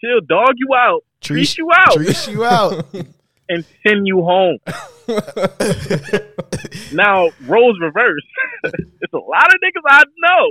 She'll 0.00 0.20
dog 0.22 0.54
you 0.56 0.74
out, 0.74 1.04
treat, 1.20 1.56
you 1.56 1.70
out, 1.72 1.92
treat 1.94 2.26
you 2.26 2.44
out. 2.44 2.84
and 3.48 3.64
send 3.86 4.08
you 4.08 4.22
home. 4.22 4.58
now, 6.92 7.28
roles 7.46 7.78
reverse. 7.80 8.26
it's 8.64 9.12
a 9.12 9.18
lot 9.18 9.54
of 9.54 9.60
niggas 9.62 9.84
I 9.86 10.02
know 10.18 10.50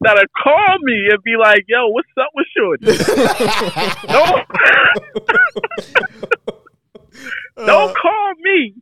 that'll 0.00 0.24
call 0.42 0.76
me 0.82 1.08
and 1.10 1.22
be 1.22 1.36
like, 1.38 1.64
"Yo, 1.68 1.88
what's 1.88 2.08
up 2.18 2.30
with 2.34 2.46
Shorty?" 2.56 2.86
don't, 7.56 7.66
don't 7.66 7.96
call 7.96 8.32
me. 8.40 8.74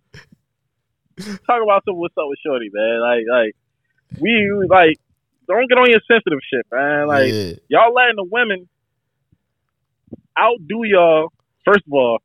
Talk 1.47 1.63
about 1.63 1.83
some 1.85 1.97
what's 1.97 2.15
up 2.17 2.27
with 2.29 2.39
Shorty, 2.45 2.71
man. 2.73 3.01
Like, 3.01 3.25
like 3.31 3.57
we 4.21 4.53
we, 4.53 4.67
like 4.69 4.97
don't 5.49 5.69
get 5.69 5.79
on 5.79 5.91
your 5.91 6.01
sensitive 6.11 6.39
shit, 6.53 6.67
man. 6.73 7.07
Like 7.09 7.33
Yeah. 7.33 7.53
y'all 7.69 7.93
letting 7.93 8.17
the 8.17 8.25
women 8.31 8.69
outdo 10.39 10.85
y'all. 10.85 11.33
First 11.65 11.83
of 11.87 11.93
all, 11.93 12.19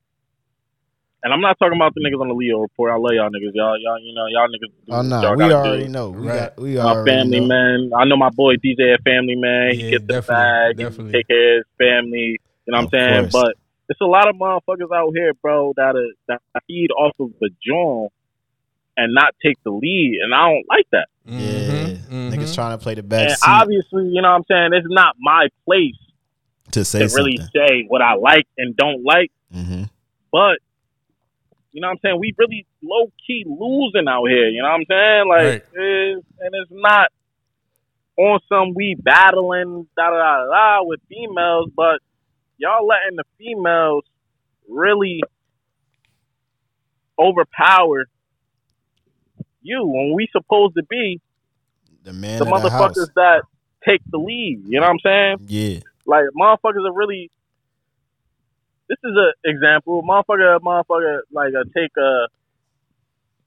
and 1.23 1.33
I'm 1.33 1.41
not 1.41 1.57
talking 1.57 1.77
about 1.77 1.93
the 1.95 2.01
niggas 2.01 2.19
on 2.21 2.27
the 2.27 2.33
Leo 2.33 2.59
report. 2.59 2.91
I 2.91 2.95
love 2.95 3.13
y'all 3.13 3.29
niggas. 3.29 3.51
Y'all, 3.53 3.77
y'all, 3.79 3.99
you 3.99 4.13
know, 4.13 4.27
y'all 4.27 4.47
niggas. 4.47 4.71
do 4.85 4.91
Oh 4.91 4.97
what 4.97 5.05
no, 5.05 5.21
y'all 5.21 5.35
we 5.37 5.43
already 5.53 5.83
do. 5.85 5.89
know. 5.89 6.09
We 6.11 6.27
Right. 6.27 6.35
got 6.35 6.57
we 6.59 6.75
My 6.77 6.83
already 6.91 7.11
family 7.11 7.39
know. 7.39 7.47
man. 7.47 7.91
I 7.97 8.05
know 8.05 8.17
my 8.17 8.29
boy 8.29 8.55
DJ 8.55 8.93
a 8.95 8.97
family 9.03 9.35
man. 9.35 9.67
Yeah, 9.69 9.73
he 9.73 9.91
gets 9.91 10.01
the 10.07 10.13
definitely, 10.13 10.35
bag. 10.35 10.77
He 10.77 10.83
definitely. 10.83 11.13
take 11.13 11.27
care 11.27 11.57
of 11.59 11.65
his 11.65 11.65
family. 11.77 12.39
You 12.65 12.71
know 12.71 12.77
what 12.77 12.83
I'm 12.83 12.89
saying? 12.91 13.21
course. 13.29 13.31
But 13.31 13.55
it's 13.89 14.01
a 14.01 14.05
lot 14.05 14.27
of 14.29 14.35
motherfuckers 14.35 14.91
out 14.95 15.11
here, 15.15 15.33
bro, 15.41 15.73
that 15.77 15.95
are, 15.95 16.11
that 16.27 16.41
feed 16.67 16.89
off 16.91 17.13
of 17.19 17.31
the 17.39 17.49
joint 17.65 18.11
and 18.95 19.13
not 19.13 19.33
take 19.43 19.57
the 19.63 19.71
lead, 19.71 20.19
and 20.23 20.33
I 20.35 20.49
don't 20.49 20.65
like 20.69 20.87
that. 20.91 21.07
Yeah, 21.25 21.39
Mhm, 21.39 21.97
mhm. 22.09 22.31
niggas 22.33 22.53
trying 22.53 22.77
to 22.77 22.83
play 22.83 22.95
the 22.95 23.03
best. 23.03 23.21
and 23.21 23.37
seat 23.37 23.49
obviously, 23.49 24.05
you 24.13 24.21
know 24.21 24.29
what 24.29 24.35
I'm 24.35 24.43
saying. 24.49 24.73
It's 24.73 24.87
not 24.89 25.15
my 25.19 25.47
place 25.65 25.95
to 26.71 26.83
say 26.85 26.99
to 26.99 27.09
something. 27.09 27.25
really 27.25 27.37
say 27.55 27.85
what 27.87 28.01
I 28.01 28.15
like 28.15 28.45
and 28.57 28.75
don't 28.75 29.03
like. 29.03 29.31
hmm 29.51 29.83
But 30.31 30.59
you 31.73 31.81
know 31.81 31.87
what 31.87 31.93
I'm 31.93 31.99
saying? 32.03 32.19
We 32.19 32.33
really 32.37 32.65
low 32.83 33.11
key 33.27 33.43
losing 33.47 34.07
out 34.07 34.25
here. 34.29 34.47
You 34.47 34.61
know 34.61 34.69
what 34.69 34.75
I'm 34.75 34.85
saying? 34.87 35.27
Like, 35.27 35.43
Right. 35.43 35.63
it's, 35.73 36.27
and 36.39 36.55
it's 36.55 36.71
not 36.71 37.09
on 38.17 38.39
some 38.47 38.73
we 38.75 38.95
battling 38.95 39.87
da 39.97 40.09
da 40.11 40.17
da 40.17 40.45
da 40.45 40.83
with 40.83 40.99
females, 41.09 41.69
but 41.75 41.99
y'all 42.57 42.85
letting 42.87 43.17
the 43.17 43.23
females 43.39 44.03
really 44.69 45.19
overpower 47.19 48.05
you 49.61 49.85
when 49.85 50.13
we 50.15 50.27
supposed 50.31 50.75
to 50.75 50.83
be 50.83 51.19
The 52.03 52.13
man 52.13 52.39
the 52.39 52.45
of 52.53 52.61
the 52.63 52.69
house. 52.69 52.97
motherfuckers 52.97 53.13
that 53.15 53.43
take 53.87 54.01
the 54.11 54.17
lead. 54.17 54.63
You 54.67 54.79
know 54.79 54.87
what 54.87 54.91
I'm 54.91 54.99
saying? 54.99 55.37
Yeah, 55.47 55.79
like 56.05 56.25
motherfuckers 56.39 56.87
are 56.87 56.93
really. 56.93 57.31
This 58.93 59.11
is 59.11 59.17
an 59.17 59.33
example. 59.45 60.03
Motherfucker, 60.03 60.59
motherfucker, 60.59 61.19
like 61.31 61.53
uh, 61.59 61.63
take 61.75 61.91
a 61.97 62.27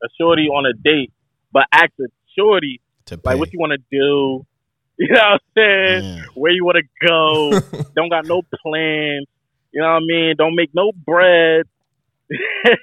a 0.02 0.08
shorty 0.20 0.48
on 0.48 0.66
a 0.66 0.72
date, 0.72 1.12
but 1.52 1.66
ask 1.72 1.92
a 2.00 2.08
shorty 2.36 2.80
to 3.06 3.20
like 3.24 3.38
what 3.38 3.52
you 3.52 3.58
want 3.58 3.72
to 3.72 3.82
do. 3.90 4.46
You 4.98 5.08
know 5.08 5.20
what 5.20 5.26
I'm 5.26 5.38
saying? 5.54 6.04
Yeah. 6.04 6.22
Where 6.36 6.52
you 6.52 6.64
want 6.64 6.78
to 6.78 7.06
go? 7.06 7.84
Don't 7.94 8.08
got 8.08 8.24
no 8.24 8.40
plans. 8.40 9.26
You 9.70 9.82
know 9.82 9.88
what 9.88 9.96
I 9.96 10.00
mean? 10.00 10.34
Don't 10.38 10.54
make 10.54 10.70
no 10.72 10.90
bread. 10.90 11.66
you 12.30 12.38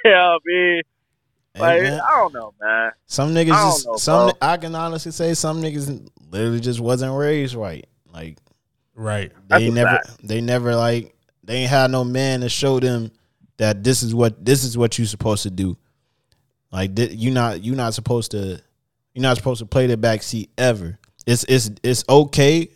know 0.05 0.11
what 0.11 0.13
I 0.13 0.37
mean? 0.45 0.81
Like 1.57 1.81
man, 1.81 1.99
I 1.99 2.19
don't 2.19 2.33
know, 2.35 2.53
man. 2.61 2.91
some 3.07 3.33
niggas 3.33 3.53
I 3.53 3.63
just 3.63 3.87
know, 3.87 3.95
some. 3.95 4.29
bro. 4.29 4.37
I 4.43 4.57
can 4.57 4.75
honestly 4.75 5.11
say 5.11 5.33
some 5.33 5.59
niggas 5.63 6.07
literally 6.29 6.59
just 6.59 6.79
wasn't 6.79 7.17
raised 7.17 7.55
right. 7.55 7.87
Like 8.13 8.37
Right. 8.95 9.31
They 9.47 9.67
a 9.67 9.71
never, 9.71 10.01
they 10.23 10.41
never 10.41 10.75
like 10.75 11.15
they 11.43 11.57
ain't 11.57 11.69
had 11.69 11.91
no 11.91 12.03
man 12.03 12.41
to 12.41 12.49
show 12.49 12.79
them 12.79 13.11
that 13.57 13.83
this 13.83 14.01
is 14.03 14.15
what 14.15 14.43
this 14.43 14.63
is 14.63 14.77
what 14.77 14.97
you 14.97 15.05
supposed 15.05 15.43
to 15.43 15.49
do. 15.51 15.77
Like 16.71 16.95
thi- 16.95 17.13
you 17.15 17.31
not 17.31 17.63
you 17.63 17.75
not 17.75 17.93
supposed 17.93 18.31
to 18.31 18.59
you're 19.13 19.21
not 19.21 19.37
supposed 19.37 19.59
to 19.59 19.65
play 19.65 19.87
the 19.87 19.97
back 19.97 20.23
seat 20.23 20.49
ever. 20.57 20.97
It's 21.27 21.43
it's 21.47 21.71
it's 21.83 22.03
okay. 22.09 22.69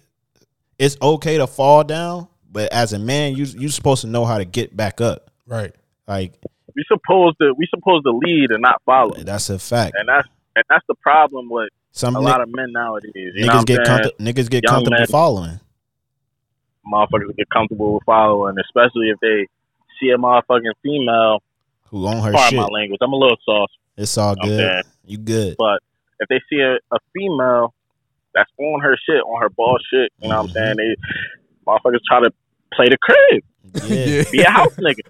It's 0.77 0.95
okay 1.01 1.37
to 1.39 1.47
fall 1.47 1.83
down, 1.83 2.27
but 2.51 2.71
as 2.71 2.93
a 2.93 2.99
man, 2.99 3.35
you 3.35 3.45
you 3.45 3.69
supposed 3.69 4.01
to 4.01 4.07
know 4.07 4.25
how 4.25 4.37
to 4.37 4.45
get 4.45 4.75
back 4.77 5.01
up. 5.01 5.31
Right. 5.47 5.73
Like 6.07 6.33
We 6.75 6.83
supposed 6.87 7.37
to 7.41 7.53
we 7.57 7.67
supposed 7.73 8.05
to 8.05 8.11
lead 8.11 8.51
and 8.51 8.61
not 8.61 8.81
follow, 8.85 9.15
that's 9.23 9.49
a 9.49 9.57
fact. 9.57 9.95
and 9.97 10.07
that's 10.07 10.27
and 10.55 10.63
that's 10.69 10.85
the 10.87 10.95
problem 10.95 11.49
with 11.49 11.69
Some 11.91 12.15
a 12.15 12.19
lot 12.19 12.41
of 12.41 12.49
men 12.53 12.71
nowadays. 12.71 13.11
You 13.15 13.45
know 13.47 13.53
niggas 13.53 13.57
what 13.57 13.67
get 13.67 13.79
I'm 13.79 13.85
saying? 13.85 13.97
comfort, 14.03 14.17
niggas 14.19 14.49
get 14.51 14.63
Young 14.63 14.73
comfortable 14.73 14.97
men. 14.99 15.07
following. 15.07 15.59
Motherfuckers 16.91 17.35
get 17.37 17.49
comfortable 17.49 17.95
with 17.95 18.03
following, 18.05 18.55
especially 18.59 19.09
if 19.09 19.19
they 19.21 19.47
see 19.99 20.09
a 20.09 20.17
motherfucking 20.17 20.73
female. 20.83 21.39
Who 21.89 22.05
on 22.07 22.17
her 22.23 22.31
Pardon 22.31 22.49
shit? 22.49 22.59
my 22.59 22.65
language. 22.65 22.99
I'm 23.01 23.13
a 23.13 23.15
little 23.15 23.37
soft, 23.45 23.73
It's 23.95 24.17
all 24.17 24.35
good. 24.35 24.59
saying. 24.59 24.83
You 25.05 25.17
good? 25.17 25.55
but 25.57 25.79
if 26.19 26.27
they 26.29 26.41
see 26.49 26.59
a, 26.61 26.75
a 26.93 26.99
female 27.13 27.73
that's 28.33 28.49
on 28.59 28.81
her 28.81 28.97
shit, 29.05 29.21
on 29.21 29.41
her 29.41 29.49
ball 29.49 29.77
shit, 29.89 30.11
you 30.19 30.29
know 30.29 30.41
what 30.41 30.41
I'm 30.41 30.47
mm-hmm. 30.47 30.53
saying? 30.57 30.75
They 30.77 30.95
motherfuckers 31.65 31.99
try 32.07 32.19
to 32.21 32.31
play 32.73 32.89
the 32.89 32.97
crib, 32.97 33.43
Yeah. 33.89 34.23
be 34.31 34.41
a 34.41 34.49
house 34.49 34.75
nigga. 34.75 35.01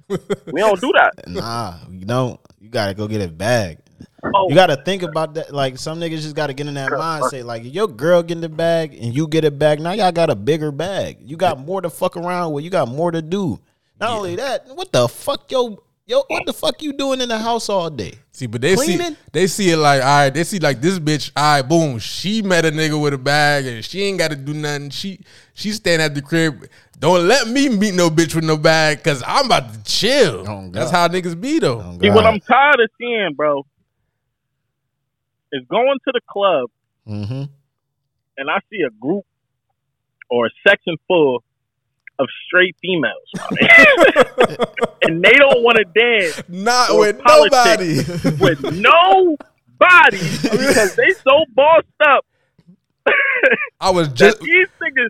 We 0.54 0.62
don't 0.62 0.80
do 0.80 0.92
that. 0.94 1.28
Nah, 1.28 1.76
you 1.92 2.06
don't. 2.06 2.40
You 2.60 2.70
gotta 2.70 2.94
go 2.94 3.08
get 3.08 3.22
a 3.22 3.28
bag. 3.28 3.80
Oh, 4.24 4.50
You 4.50 4.56
gotta 4.56 4.78
think 4.78 5.04
about 5.04 5.36
that. 5.36 5.54
Like 5.54 5.78
some 5.78 6.00
niggas 6.00 6.22
just 6.22 6.36
gotta 6.36 6.54
get 6.54 6.68
in 6.68 6.74
that 6.74 6.90
mindset. 6.92 7.46
Like 7.46 7.64
if 7.64 7.74
your 7.74 7.88
girl 7.88 8.24
get 8.24 8.38
in 8.38 8.42
the 8.42 8.50
bag 8.50 8.94
and 8.94 9.16
you 9.16 9.28
get 9.28 9.44
it 9.44 9.60
back. 9.60 9.80
now 9.80 9.92
y'all 9.92 10.12
got 10.12 10.30
a 10.30 10.36
bigger 10.36 10.72
bag. 10.72 11.18
You 11.22 11.38
got 11.38 11.60
more 11.60 11.82
to 11.82 11.90
fuck 11.90 12.18
around 12.18 12.54
with. 12.54 12.64
You 12.64 12.70
got 12.70 12.88
more 12.88 13.12
to 13.12 13.22
do. 13.22 13.60
Not 14.00 14.12
only 14.12 14.36
that, 14.36 14.68
what 14.76 14.92
the 14.92 15.08
fuck, 15.08 15.52
yo, 15.52 15.82
yo, 16.06 16.24
what 16.28 16.46
the 16.46 16.54
fuck 16.54 16.82
you 16.84 16.94
doing 16.94 17.20
in 17.20 17.30
the 17.30 17.38
house 17.38 17.68
all 17.68 17.90
day? 17.90 18.14
See, 18.32 18.46
but 18.46 18.62
they 18.62 18.76
Cleaning? 18.76 19.14
see 19.14 19.18
they 19.32 19.48
see 19.48 19.70
it 19.72 19.78
like, 19.78 20.02
all 20.02 20.08
right, 20.08 20.30
they 20.30 20.44
see 20.44 20.60
like 20.60 20.82
this 20.82 21.00
bitch, 21.00 21.32
all 21.36 21.44
right, 21.44 21.62
boom, 21.64 21.98
she 21.98 22.44
met 22.44 22.66
a 22.66 22.72
nigga 22.72 23.02
with 23.02 23.14
a 23.14 23.18
bag 23.18 23.66
and 23.66 23.84
she 23.84 24.04
ain't 24.04 24.20
got 24.20 24.30
to 24.30 24.36
do 24.36 24.54
nothing. 24.54 24.92
She 24.92 25.20
she 25.56 25.72
staying 25.72 26.02
at 26.02 26.14
the 26.14 26.22
crib. 26.22 26.68
Don't 27.00 27.28
let 27.28 27.48
me 27.48 27.70
meet 27.70 27.94
no 27.96 28.10
bitch 28.10 28.36
with 28.36 28.44
no 28.44 28.58
bag 28.58 28.98
because 28.98 29.24
I'm 29.26 29.48
about 29.48 29.74
to 29.74 29.84
chill. 29.84 30.48
Oh, 30.48 30.70
That's 30.72 30.92
how 30.92 31.08
niggas 31.08 31.40
be 31.40 31.60
though. 31.60 31.82
Oh, 31.82 31.98
see, 32.00 32.10
what 32.10 32.26
I'm 32.26 32.40
tired 32.40 32.80
of 32.80 32.90
seeing, 33.00 33.34
bro, 33.36 33.66
is 35.52 35.64
going 35.70 35.98
to 36.06 36.12
the 36.14 36.22
club 36.30 36.70
Mhm. 37.08 37.50
and 38.38 38.50
I 38.50 38.60
see 38.70 38.82
a 38.82 38.90
group 39.00 39.24
or 40.30 40.48
a 40.48 40.50
section 40.68 40.96
full 41.08 41.44
of 42.20 42.28
straight 42.48 42.76
females, 42.82 43.30
and 45.04 45.24
they 45.24 45.34
don't 45.34 45.62
want 45.64 45.78
to 45.78 45.86
dance 45.86 46.42
Not 46.50 46.98
with 46.98 47.22
nobody. 47.26 47.98
with 48.40 48.62
nobody 48.64 49.38
because 50.42 50.96
they 50.96 51.14
so 51.28 51.46
bossed 51.54 51.86
up 52.06 52.26
I 53.80 53.90
was 53.92 54.10
just 54.10 54.40
these 54.42 54.68
niggas 54.82 55.10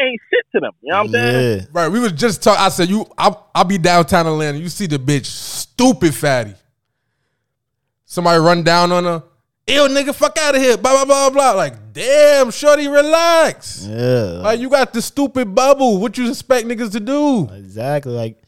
ain't 0.00 0.20
shit 0.30 0.46
to 0.54 0.60
them. 0.60 0.72
You 0.82 0.92
know 0.92 0.98
what 0.98 1.06
I'm 1.06 1.12
saying? 1.12 1.58
Yeah. 1.58 1.64
right. 1.72 1.88
We 1.88 1.98
was 2.00 2.12
just 2.12 2.42
talking. 2.42 2.62
I 2.62 2.68
said, 2.68 2.88
you, 2.88 3.06
I, 3.18 3.34
I'll 3.54 3.64
be 3.64 3.78
downtown 3.78 4.26
Atlanta. 4.26 4.58
You 4.58 4.68
see 4.68 4.86
the 4.86 4.98
bitch, 4.98 5.26
stupid 5.26 6.14
fatty. 6.14 6.54
Somebody 8.14 8.38
run 8.38 8.62
down 8.62 8.92
on 8.92 9.02
her. 9.02 9.24
Ew, 9.66 9.88
nigga, 9.88 10.14
fuck 10.14 10.38
out 10.38 10.54
of 10.54 10.62
here. 10.62 10.76
Blah 10.76 11.04
blah 11.04 11.28
blah 11.28 11.30
blah. 11.30 11.50
Like, 11.54 11.92
damn, 11.92 12.52
shorty, 12.52 12.86
relax. 12.86 13.84
Yeah. 13.90 14.38
Like 14.40 14.60
you 14.60 14.68
got 14.70 14.92
the 14.92 15.02
stupid 15.02 15.52
bubble. 15.52 15.98
What 15.98 16.16
you 16.16 16.28
expect 16.28 16.68
niggas 16.68 16.92
to 16.92 17.00
do? 17.00 17.48
Exactly. 17.52 18.12
Like, 18.12 18.38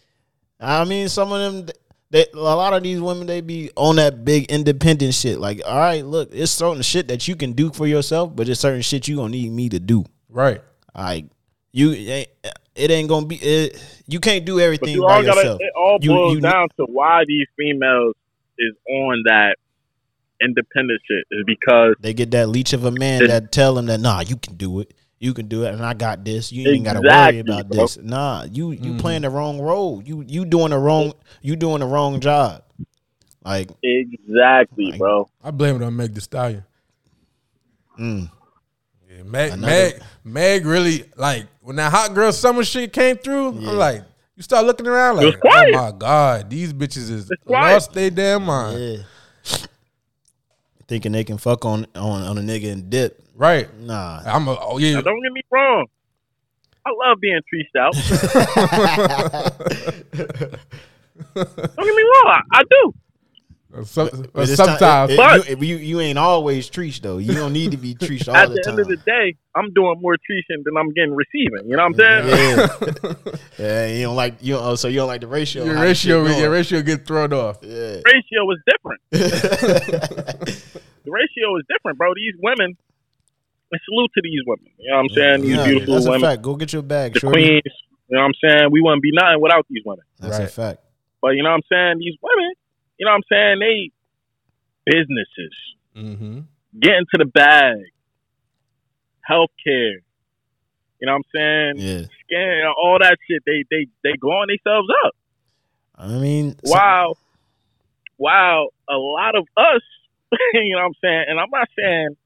I 0.60 0.84
mean, 0.84 1.08
some 1.08 1.32
of 1.32 1.40
them, 1.66 1.74
They, 2.10 2.26
a 2.32 2.38
lot 2.38 2.74
of 2.74 2.84
these 2.84 3.00
women 3.00 3.26
they 3.26 3.40
be 3.40 3.72
on 3.76 3.96
that 3.96 4.24
big 4.24 4.44
independent 4.52 5.14
shit. 5.14 5.40
Like, 5.40 5.60
all 5.66 5.76
right, 5.76 6.04
look, 6.06 6.28
it's 6.32 6.52
certain 6.52 6.82
shit 6.82 7.08
that 7.08 7.26
you 7.26 7.34
can 7.34 7.50
do 7.52 7.72
for 7.72 7.88
yourself, 7.88 8.36
but 8.36 8.48
it's 8.48 8.60
certain 8.60 8.82
shit 8.82 9.08
you 9.08 9.16
gonna 9.16 9.30
need 9.30 9.50
me 9.50 9.68
to 9.70 9.80
do. 9.80 10.04
Right. 10.28 10.62
Like 10.94 11.24
you, 11.72 11.90
it 11.90 12.08
ain't, 12.08 12.28
it 12.76 12.90
ain't 12.92 13.08
gonna 13.08 13.26
be. 13.26 13.34
It, 13.36 13.82
you 14.06 14.20
can't 14.20 14.44
do 14.44 14.56
But 14.58 14.62
everything 14.62 14.90
you 14.90 15.02
by 15.02 15.16
all 15.16 15.22
gotta. 15.24 15.40
yourself. 15.40 15.60
It 15.60 15.72
all 15.76 15.98
boils 15.98 16.34
you- 16.34 16.40
down 16.40 16.68
to 16.78 16.86
why 16.88 17.24
these 17.26 17.48
females 17.58 18.14
is 18.58 18.74
on 18.88 19.22
that 19.26 19.56
independent 20.42 21.00
shit 21.08 21.24
is 21.30 21.44
because 21.46 21.94
They 22.00 22.14
get 22.14 22.30
that 22.32 22.48
leech 22.48 22.72
of 22.72 22.84
a 22.84 22.90
man 22.90 23.26
that 23.26 23.52
tell 23.52 23.74
them 23.74 23.86
that 23.86 24.00
nah, 24.00 24.20
you 24.20 24.36
can 24.36 24.56
do 24.56 24.80
it. 24.80 24.92
You 25.18 25.32
can 25.32 25.48
do 25.48 25.64
it, 25.64 25.72
and 25.72 25.82
I 25.82 25.94
got 25.94 26.24
this. 26.24 26.52
You 26.52 26.70
ain't 26.70 26.84
gotta 26.84 27.00
worry 27.00 27.38
about 27.38 27.68
bro. 27.68 27.82
this. 27.82 27.96
Nah, 27.96 28.44
you 28.44 28.72
you 28.72 28.78
Mm-hmm. 28.78 28.98
playing 28.98 29.22
the 29.22 29.30
wrong 29.30 29.60
role. 29.60 30.02
You 30.04 30.22
you 30.26 30.44
doing 30.44 30.70
the 30.70 30.78
wrong. 30.78 31.14
You 31.40 31.56
doing 31.56 31.80
the 31.80 31.86
wrong 31.86 32.20
job. 32.20 32.62
Like 33.44 33.70
exactly, 33.82 34.92
bro. 34.98 35.28
I 35.42 35.52
blame 35.52 35.76
it 35.76 35.82
on 35.82 35.96
Meg 35.96 36.14
The 36.14 36.20
Stallion. 36.20 36.64
Mm. 37.98 38.30
Yeah, 39.08 39.22
Meg, 39.22 39.58
Meg, 39.58 40.02
Meg 40.24 40.66
really 40.66 41.04
like 41.16 41.46
when 41.62 41.76
that 41.76 41.92
hot 41.92 42.12
girl 42.12 42.32
summer 42.32 42.64
shit 42.64 42.92
came 42.92 43.16
through. 43.16 43.48
I'm 43.48 43.78
like, 43.78 44.02
you 44.36 44.42
start 44.42 44.66
looking 44.66 44.86
around 44.86 45.16
like, 45.16 45.38
oh 45.44 45.70
my 45.72 45.92
god, 45.96 46.50
these 46.50 46.72
bitches 46.72 47.10
is 47.10 47.30
quiet. 47.46 47.72
lost 47.72 47.92
their 47.94 48.10
damn 48.10 48.44
mind. 48.44 48.78
yeah, 48.78 49.56
thinking 50.86 51.12
they 51.12 51.24
can 51.24 51.38
fuck 51.38 51.64
on 51.64 51.86
on 51.94 52.22
on 52.22 52.38
a 52.38 52.42
nigga 52.42 52.70
and 52.70 52.90
dip. 52.90 53.22
Right. 53.34 53.68
Nah, 53.80 54.22
I'm 54.24 54.46
a 54.48 54.56
oh 54.60 54.78
yeah. 54.78 54.94
Now, 54.94 55.00
don't 55.02 55.22
get 55.22 55.32
me 55.32 55.42
wrong. 55.50 55.86
I 56.84 56.90
love 57.08 57.18
being 57.20 57.40
treached 57.48 57.74
out. 57.76 57.94
don't 61.34 61.86
get 61.86 61.96
me 61.96 62.02
wrong. 62.02 62.28
I, 62.28 62.40
I 62.52 62.62
do. 62.70 62.94
Some- 63.84 64.26
But 64.32 64.42
it's 64.44 64.56
sometimes, 64.56 65.10
ti- 65.10 65.14
it- 65.14 65.16
But- 65.16 65.48
you, 65.62 65.66
you 65.66 65.76
you 65.76 66.00
ain't 66.00 66.18
always 66.18 66.68
treached 66.68 67.02
though. 67.02 67.18
You 67.18 67.34
don't 67.34 67.52
need 67.52 67.70
to 67.72 67.76
be 67.76 67.94
treached 67.94 68.28
all 68.28 68.36
At 68.36 68.48
the, 68.48 68.54
the, 68.54 68.62
time. 68.62 68.72
end 68.72 68.80
of 68.80 68.88
the 68.88 68.96
day, 68.98 69.34
I'm 69.54 69.72
doing 69.72 70.00
more 70.00 70.16
treating 70.24 70.62
than 70.64 70.76
I'm 70.76 70.90
getting 70.92 71.14
receiving. 71.14 71.68
You 71.68 71.76
know 71.76 71.88
what 71.88 72.00
I'm 72.00 72.04
saying? 72.26 72.28
yeah, 73.58 73.58
yeah. 73.58 73.86
You 73.96 74.02
don't 74.04 74.16
like 74.16 74.34
you. 74.40 74.56
Oh, 74.56 74.74
so 74.76 74.88
you 74.88 74.96
don't 74.96 75.08
like 75.08 75.20
the 75.20 75.26
ratio? 75.26 75.64
your 75.64 75.74
the 75.74 75.80
ratio, 75.80 76.24
going. 76.24 76.38
your 76.38 76.50
ratio 76.50 76.82
get 76.82 77.06
thrown 77.06 77.32
off. 77.32 77.58
Yeah. 77.62 78.00
ratio 78.04 78.50
is 78.52 78.58
different. 78.66 79.00
the 79.10 81.10
ratio 81.10 81.56
is 81.58 81.64
different, 81.68 81.98
bro. 81.98 82.12
These 82.14 82.34
women, 82.42 82.76
and 83.72 83.80
salute 83.84 84.10
to 84.14 84.20
these 84.22 84.40
women. 84.46 84.66
You 84.78 84.90
know 84.90 84.96
what 84.96 85.02
I'm 85.02 85.08
saying? 85.10 85.40
These 85.42 85.56
Yeah, 85.56 85.64
beautiful 85.64 85.94
that's 85.94 86.06
a 86.06 86.10
women, 86.10 86.28
fact. 86.30 86.42
Go 86.42 86.54
get 86.56 86.72
your 86.72 86.82
bag, 86.82 87.14
the 87.14 87.20
shorty. 87.20 87.42
queens. 87.42 87.62
You 88.08 88.16
know 88.16 88.22
what 88.22 88.26
I'm 88.26 88.34
saying? 88.48 88.68
We 88.70 88.80
wouldn't 88.80 89.02
be 89.02 89.10
nothing 89.12 89.40
without 89.40 89.66
these 89.68 89.82
women. 89.84 90.04
That's 90.20 90.38
a 90.38 90.46
fact. 90.46 90.80
But 91.20 91.30
you 91.34 91.42
know 91.42 91.50
what 91.50 91.56
I'm 91.56 91.62
saying? 91.72 91.98
These 91.98 92.16
women, 92.22 92.52
you 92.98 93.06
know 93.06 93.12
what 93.12 93.16
I'm 93.16 93.22
saying? 93.30 93.58
They 93.60 93.90
businesses, 94.86 95.54
Mm-hmm. 95.96 96.40
get 96.80 96.92
into 96.94 97.16
the 97.18 97.24
bag, 97.26 97.76
healthcare. 99.28 99.98
You 101.00 101.06
know 101.06 101.12
what 101.12 101.18
I'm 101.18 101.30
saying? 101.34 101.72
Yeah. 101.76 102.06
Scan 102.24 102.62
all 102.76 102.98
that 103.00 103.16
shit. 103.28 103.42
They 103.46 103.64
they 103.70 103.86
they 104.02 104.16
growing 104.18 104.48
themselves 104.48 104.88
up. 105.06 105.12
I 105.98 106.18
mean, 106.18 106.56
so- 106.64 106.72
Wow. 106.74 107.14
Wow. 108.18 108.68
A 108.88 108.96
lot 108.96 109.34
of 109.36 109.46
us, 109.56 109.82
you 110.54 110.72
know 110.74 110.78
what 110.78 110.86
I'm 110.86 110.94
saying? 111.02 111.24
And 111.28 111.40
I'm 111.40 111.50
not 111.50 111.68
saying 111.78 112.16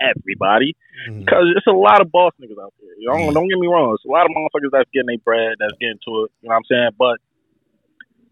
everybody, 0.00 0.76
Mm-hmm. 1.08 1.20
because 1.20 1.44
it's 1.56 1.66
a 1.66 1.72
lot 1.72 2.00
of 2.02 2.10
boss 2.12 2.32
niggas 2.42 2.60
out 2.62 2.74
there. 2.80 2.90
You 2.98 3.08
know, 3.08 3.16
Yeah. 3.18 3.30
don't 3.32 3.48
get 3.48 3.58
me 3.58 3.66
wrong. 3.68 3.94
It's 3.94 4.04
a 4.04 4.08
lot 4.08 4.26
of 4.26 4.32
motherfuckers 4.36 4.70
that's 4.72 4.90
getting 4.92 5.06
their 5.06 5.18
bread, 5.18 5.56
that's 5.58 5.72
getting 5.80 5.98
to 6.04 6.24
it. 6.24 6.32
You 6.42 6.48
know 6.48 6.54
what 6.54 6.56
I'm 6.56 6.64
saying? 6.68 6.90
But 6.98 7.16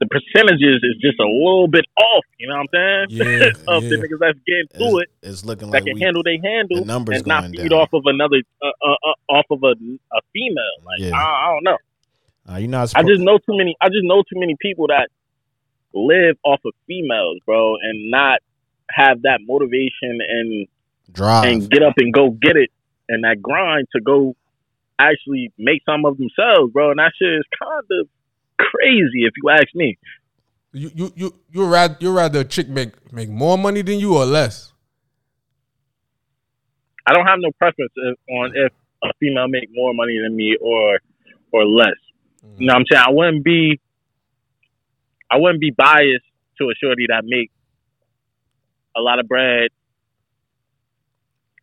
the 0.01 0.07
percentages 0.07 0.81
is 0.83 0.97
just 1.01 1.19
a 1.19 1.27
little 1.27 1.69
bit 1.69 1.85
off. 1.97 2.25
You 2.39 2.49
know 2.49 2.63
what 2.63 2.69
I'm 2.75 3.09
saying? 3.11 3.29
Yeah, 3.29 3.51
of 3.75 3.83
the 3.83 3.97
niggas 3.97 4.19
that's 4.21 4.39
getting 4.47 4.69
it's, 4.71 5.03
it 5.03 5.09
it's 5.23 5.45
looking 5.45 5.71
that 5.71 5.79
like 5.79 5.85
can 5.85 5.95
we, 5.95 6.01
handle 6.01 6.23
they 6.23 6.41
handle 6.43 6.81
the 6.81 6.85
numbers 6.85 7.19
and 7.19 7.27
not 7.27 7.45
feed 7.45 7.71
down. 7.71 7.81
off 7.81 7.93
of 7.93 8.03
another 8.07 8.43
uh, 8.63 8.67
uh, 8.67 8.91
uh, 8.93 9.33
off 9.35 9.47
of 9.51 9.63
a, 9.63 9.73
a 9.73 10.21
female. 10.33 10.77
Like 10.85 11.01
Yeah. 11.01 11.17
I, 11.17 11.23
I 11.23 11.53
don't 11.55 11.65
know. 11.65 11.79
uh, 12.49 12.57
you're 12.59 12.69
not. 12.69 12.93
I 12.95 13.03
just 13.03 13.21
know 13.21 13.39
too 13.39 13.57
many. 13.57 13.77
I 13.81 13.89
just 13.89 14.05
know 14.05 14.23
too 14.23 14.39
many 14.39 14.57
people 14.61 14.87
that 14.89 15.09
live 15.93 16.37
off 16.45 16.61
of 16.65 16.73
females, 16.87 17.39
bro, 17.45 17.77
and 17.77 18.11
not 18.11 18.39
have 18.91 19.23
that 19.23 19.41
motivation 19.47 20.21
and 20.29 20.69
drive. 21.13 21.45
and 21.45 21.71
get 21.71 21.83
up 21.83 21.95
and 21.97 22.13
go 22.13 22.31
get 22.31 22.57
it 22.57 22.71
and 23.09 23.25
that 23.25 23.41
grind 23.43 23.87
to 23.95 24.01
go 24.01 24.35
actually 24.99 25.53
make 25.59 25.83
some 25.87 26.05
of 26.05 26.19
themselves, 26.19 26.73
bro. 26.73 26.91
And 26.91 26.99
that 26.99 27.13
shit 27.19 27.33
is 27.33 27.45
kind 27.59 27.85
of 28.01 28.09
crazy 28.59 29.25
if 29.25 29.33
you 29.37 29.51
ask 29.51 29.69
me. 29.75 29.99
You 30.73 30.91
you 30.95 31.13
you 31.17 31.35
you 31.51 31.67
rather 31.67 31.97
you 32.01 32.13
rather 32.15 32.41
a 32.41 32.45
chick 32.45 32.69
make 32.69 33.13
make 33.13 33.29
more 33.29 33.57
money 33.57 33.83
than 33.83 33.99
you 33.99 34.17
or 34.17 34.25
less? 34.25 34.73
I 37.07 37.15
don't 37.15 37.27
have 37.27 37.39
no 37.41 37.51
preference 37.59 37.93
if, 37.97 38.19
on 38.31 38.53
if 38.55 38.73
a 39.03 39.09
female 39.19 39.49
make 39.49 39.71
more 39.73 39.95
money 39.95 40.19
than 40.23 40.37
me 40.37 40.57
or 40.61 40.99
or 41.53 41.65
less. 41.65 41.97
You 42.59 42.67
know 42.67 42.75
what 42.75 42.81
I'm 42.81 42.85
saying? 42.91 43.05
I 43.07 43.11
wouldn't 43.11 43.45
be 43.45 43.81
I 45.31 45.37
wouldn't 45.39 45.61
be 45.61 45.71
biased 45.71 46.25
to 46.59 46.65
a 46.65 46.75
shorty 46.83 47.07
that 47.09 47.23
make 47.25 47.51
a 48.97 49.01
lot 49.01 49.19
of 49.19 49.29
bread 49.29 49.71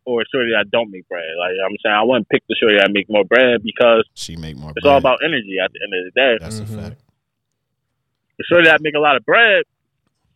or 0.06 0.22
a 0.22 0.24
shorty 0.32 0.52
that 0.56 0.70
don't 0.70 0.90
make 0.90 1.06
bread. 1.08 1.24
Like 1.38 1.52
I'm 1.64 1.76
saying, 1.84 1.94
I 1.94 2.02
wouldn't 2.02 2.28
pick 2.28 2.42
the 2.48 2.54
shorty 2.58 2.78
that 2.78 2.90
make 2.92 3.10
more 3.10 3.24
bread 3.24 3.62
because 3.62 4.04
she 4.14 4.36
make 4.36 4.56
more. 4.56 4.70
it's 4.70 4.82
bread. 4.82 4.92
all 4.92 4.98
about 4.98 5.18
energy 5.24 5.56
at 5.62 5.70
the 5.72 5.80
end 5.82 5.92
of 5.92 6.02
the 6.06 6.12
day. 6.14 6.32
That's 6.40 6.60
Mhm. 6.60 6.78
a 6.78 6.82
fact. 6.90 7.00
The 8.38 8.44
shorty 8.48 8.68
that 8.68 8.80
make 8.80 8.94
a 8.94 8.98
lot 9.00 9.16
of 9.16 9.24
bread, 9.24 9.64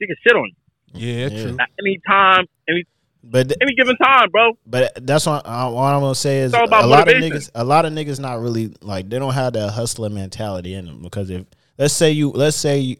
she 0.00 0.06
can 0.06 0.16
sit 0.26 0.34
on 0.36 0.50
you 0.94 1.06
Yeah, 1.08 1.28
Yeah. 1.28 1.42
true. 1.42 1.56
at 1.60 1.68
any 1.78 2.00
time, 2.06 2.46
any 2.68 2.84
But 3.22 3.48
th- 3.48 3.58
any 3.60 3.74
given 3.74 3.96
time, 3.96 4.28
bro. 4.30 4.56
but 4.66 4.92
that's 5.06 5.26
what, 5.26 5.46
I, 5.46 5.68
what 5.68 5.82
I'm 5.94 6.00
gonna 6.00 6.14
say 6.14 6.38
is 6.38 6.52
It's 6.52 6.58
all 6.58 6.66
about 6.66 6.84
a 6.84 6.86
lot 6.86 7.08
of 7.08 7.14
niggas. 7.14 7.50
A 7.54 7.62
lot 7.64 7.84
of 7.84 7.92
niggas 7.92 8.18
not 8.18 8.40
really 8.40 8.72
like 8.80 9.08
they 9.08 9.18
don't 9.18 9.34
have 9.34 9.52
that 9.52 9.70
hustler 9.70 10.08
mentality 10.08 10.74
in 10.74 10.86
them 10.86 11.02
because 11.02 11.30
if 11.30 11.44
let's 11.78 11.94
say 11.94 12.10
you 12.10 12.30
let's 12.30 12.56
say 12.56 12.78
you. 12.80 12.96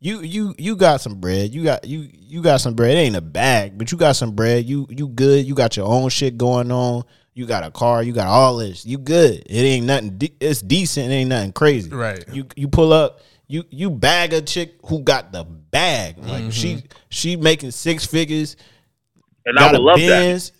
You 0.00 0.20
you 0.20 0.54
you 0.58 0.76
got 0.76 1.00
some 1.00 1.16
bread. 1.16 1.52
You 1.52 1.64
got 1.64 1.84
you 1.84 2.08
you 2.12 2.40
got 2.40 2.58
some 2.60 2.74
bread. 2.74 2.92
It 2.96 3.00
ain't 3.00 3.16
a 3.16 3.20
bag, 3.20 3.76
but 3.76 3.90
you 3.90 3.98
got 3.98 4.12
some 4.16 4.32
bread. 4.32 4.64
You 4.64 4.86
you 4.90 5.08
good. 5.08 5.44
You 5.44 5.54
got 5.54 5.76
your 5.76 5.86
own 5.88 6.08
shit 6.08 6.38
going 6.38 6.70
on. 6.70 7.02
You 7.34 7.46
got 7.46 7.64
a 7.64 7.70
car. 7.70 8.02
You 8.02 8.12
got 8.12 8.28
all 8.28 8.56
this. 8.58 8.84
You 8.86 8.98
good. 8.98 9.42
It 9.46 9.52
ain't 9.52 9.86
nothing. 9.86 10.18
De- 10.18 10.34
it's 10.40 10.62
decent. 10.62 11.10
It 11.10 11.14
ain't 11.14 11.28
nothing 11.30 11.52
crazy. 11.52 11.90
Right. 11.90 12.24
You 12.32 12.46
you 12.54 12.68
pull 12.68 12.92
up. 12.92 13.20
You 13.48 13.64
you 13.70 13.90
bag 13.90 14.32
a 14.34 14.40
chick 14.42 14.74
who 14.86 15.00
got 15.00 15.32
the 15.32 15.42
bag. 15.44 16.18
Like 16.18 16.42
Mm-hmm. 16.42 16.50
she 16.50 16.82
she 17.08 17.36
making 17.36 17.72
six 17.72 18.06
figures. 18.06 18.56
And 19.46 19.58
I 19.58 19.72
would 19.72 19.80
a 19.80 19.82
love 19.82 19.98
that. 19.98 20.50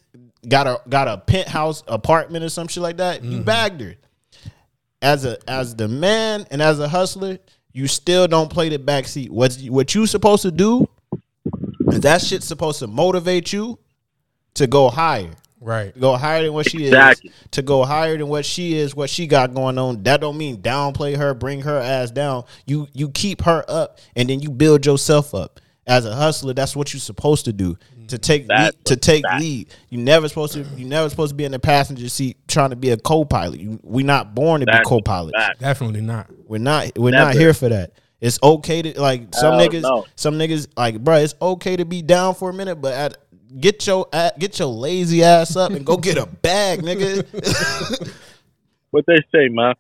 Got 0.48 0.66
a 0.66 0.80
got 0.88 1.06
a 1.06 1.18
penthouse 1.18 1.84
apartment 1.86 2.44
or 2.44 2.48
some 2.48 2.66
shit 2.66 2.82
like 2.82 2.96
that. 2.96 3.20
Mm-hmm. 3.22 3.32
You 3.32 3.40
bagged 3.42 3.80
her. 3.82 3.94
As 5.00 5.24
a 5.24 5.38
as 5.48 5.76
the 5.76 5.86
man 5.86 6.44
and 6.50 6.60
as 6.60 6.80
a 6.80 6.88
hustler, 6.88 7.38
you 7.78 7.86
still 7.86 8.26
don't 8.26 8.50
play 8.50 8.68
the 8.68 8.78
backseat. 8.78 9.30
What 9.30 9.56
what 9.68 9.94
you 9.94 10.04
supposed 10.06 10.42
to 10.42 10.50
do 10.50 10.88
is 11.86 12.00
that 12.00 12.20
shit's 12.20 12.44
supposed 12.46 12.80
to 12.80 12.88
motivate 12.88 13.52
you 13.52 13.78
to 14.54 14.66
go 14.66 14.88
higher. 14.88 15.30
Right. 15.60 15.94
To 15.94 16.00
go 16.00 16.16
higher 16.16 16.42
than 16.42 16.54
what 16.54 16.68
she 16.68 16.86
Exactly. 16.86 17.30
is. 17.30 17.36
To 17.52 17.62
go 17.62 17.84
higher 17.84 18.18
than 18.18 18.26
what 18.26 18.44
she 18.44 18.74
is, 18.76 18.96
what 18.96 19.08
she 19.10 19.28
got 19.28 19.54
going 19.54 19.78
on. 19.78 20.02
That 20.02 20.20
don't 20.20 20.36
mean 20.36 20.56
downplay 20.56 21.16
her, 21.16 21.34
bring 21.34 21.60
her 21.60 21.78
ass 21.78 22.10
down. 22.10 22.44
You 22.66 22.88
you 22.92 23.10
keep 23.10 23.42
her 23.42 23.64
up 23.68 24.00
and 24.16 24.28
then 24.28 24.40
you 24.40 24.50
build 24.50 24.84
yourself 24.84 25.32
up. 25.32 25.60
As 25.86 26.04
a 26.04 26.14
hustler, 26.14 26.54
that's 26.54 26.74
what 26.74 26.92
you're 26.92 27.00
supposed 27.00 27.44
to 27.44 27.52
do. 27.52 27.78
To 28.08 28.18
take 28.18 28.46
That's 28.46 28.76
lead, 28.76 28.84
to 28.86 28.96
take 28.96 29.22
fact. 29.24 29.40
lead. 29.42 29.68
You 29.90 29.98
never 29.98 30.28
supposed 30.28 30.54
to 30.54 30.60
you 30.76 30.86
never 30.86 31.08
supposed 31.08 31.30
to 31.30 31.36
be 31.36 31.44
in 31.44 31.52
the 31.52 31.58
passenger 31.58 32.08
seat 32.08 32.36
trying 32.48 32.70
to 32.70 32.76
be 32.76 32.90
a 32.90 32.96
co-pilot. 32.96 33.60
You, 33.60 33.78
we 33.82 34.02
not 34.02 34.34
born 34.34 34.60
to 34.60 34.66
be 34.66 34.72
That's 34.72 34.88
co-pilots. 34.88 35.36
fact. 35.38 35.60
Definitely 35.60 36.00
not. 36.00 36.30
We're 36.46 36.58
not 36.58 36.98
we're 36.98 37.10
not 37.10 37.34
here 37.34 37.54
for 37.54 37.68
that. 37.68 37.92
It's 38.20 38.38
okay 38.42 38.82
to 38.82 39.00
like 39.00 39.34
some 39.34 39.58
Hell 39.58 39.68
niggas 39.68 39.82
no. 39.82 40.06
some 40.16 40.34
niggas 40.38 40.68
like 40.76 41.02
bro, 41.02 41.16
it's 41.16 41.34
okay 41.40 41.76
to 41.76 41.84
be 41.84 42.02
down 42.02 42.34
for 42.34 42.50
a 42.50 42.52
minute, 42.54 42.76
but 42.76 42.92
at, 42.94 43.16
get 43.60 43.86
your 43.86 44.06
get 44.38 44.58
your 44.58 44.68
lazy 44.68 45.22
ass 45.22 45.54
up 45.56 45.70
and 45.70 45.84
go 45.86 45.96
get 45.96 46.18
a 46.18 46.26
bag, 46.26 46.82
nigga. 46.82 48.14
What 48.90 49.04
they 49.06 49.16
say, 49.32 49.48
man. 49.48 49.74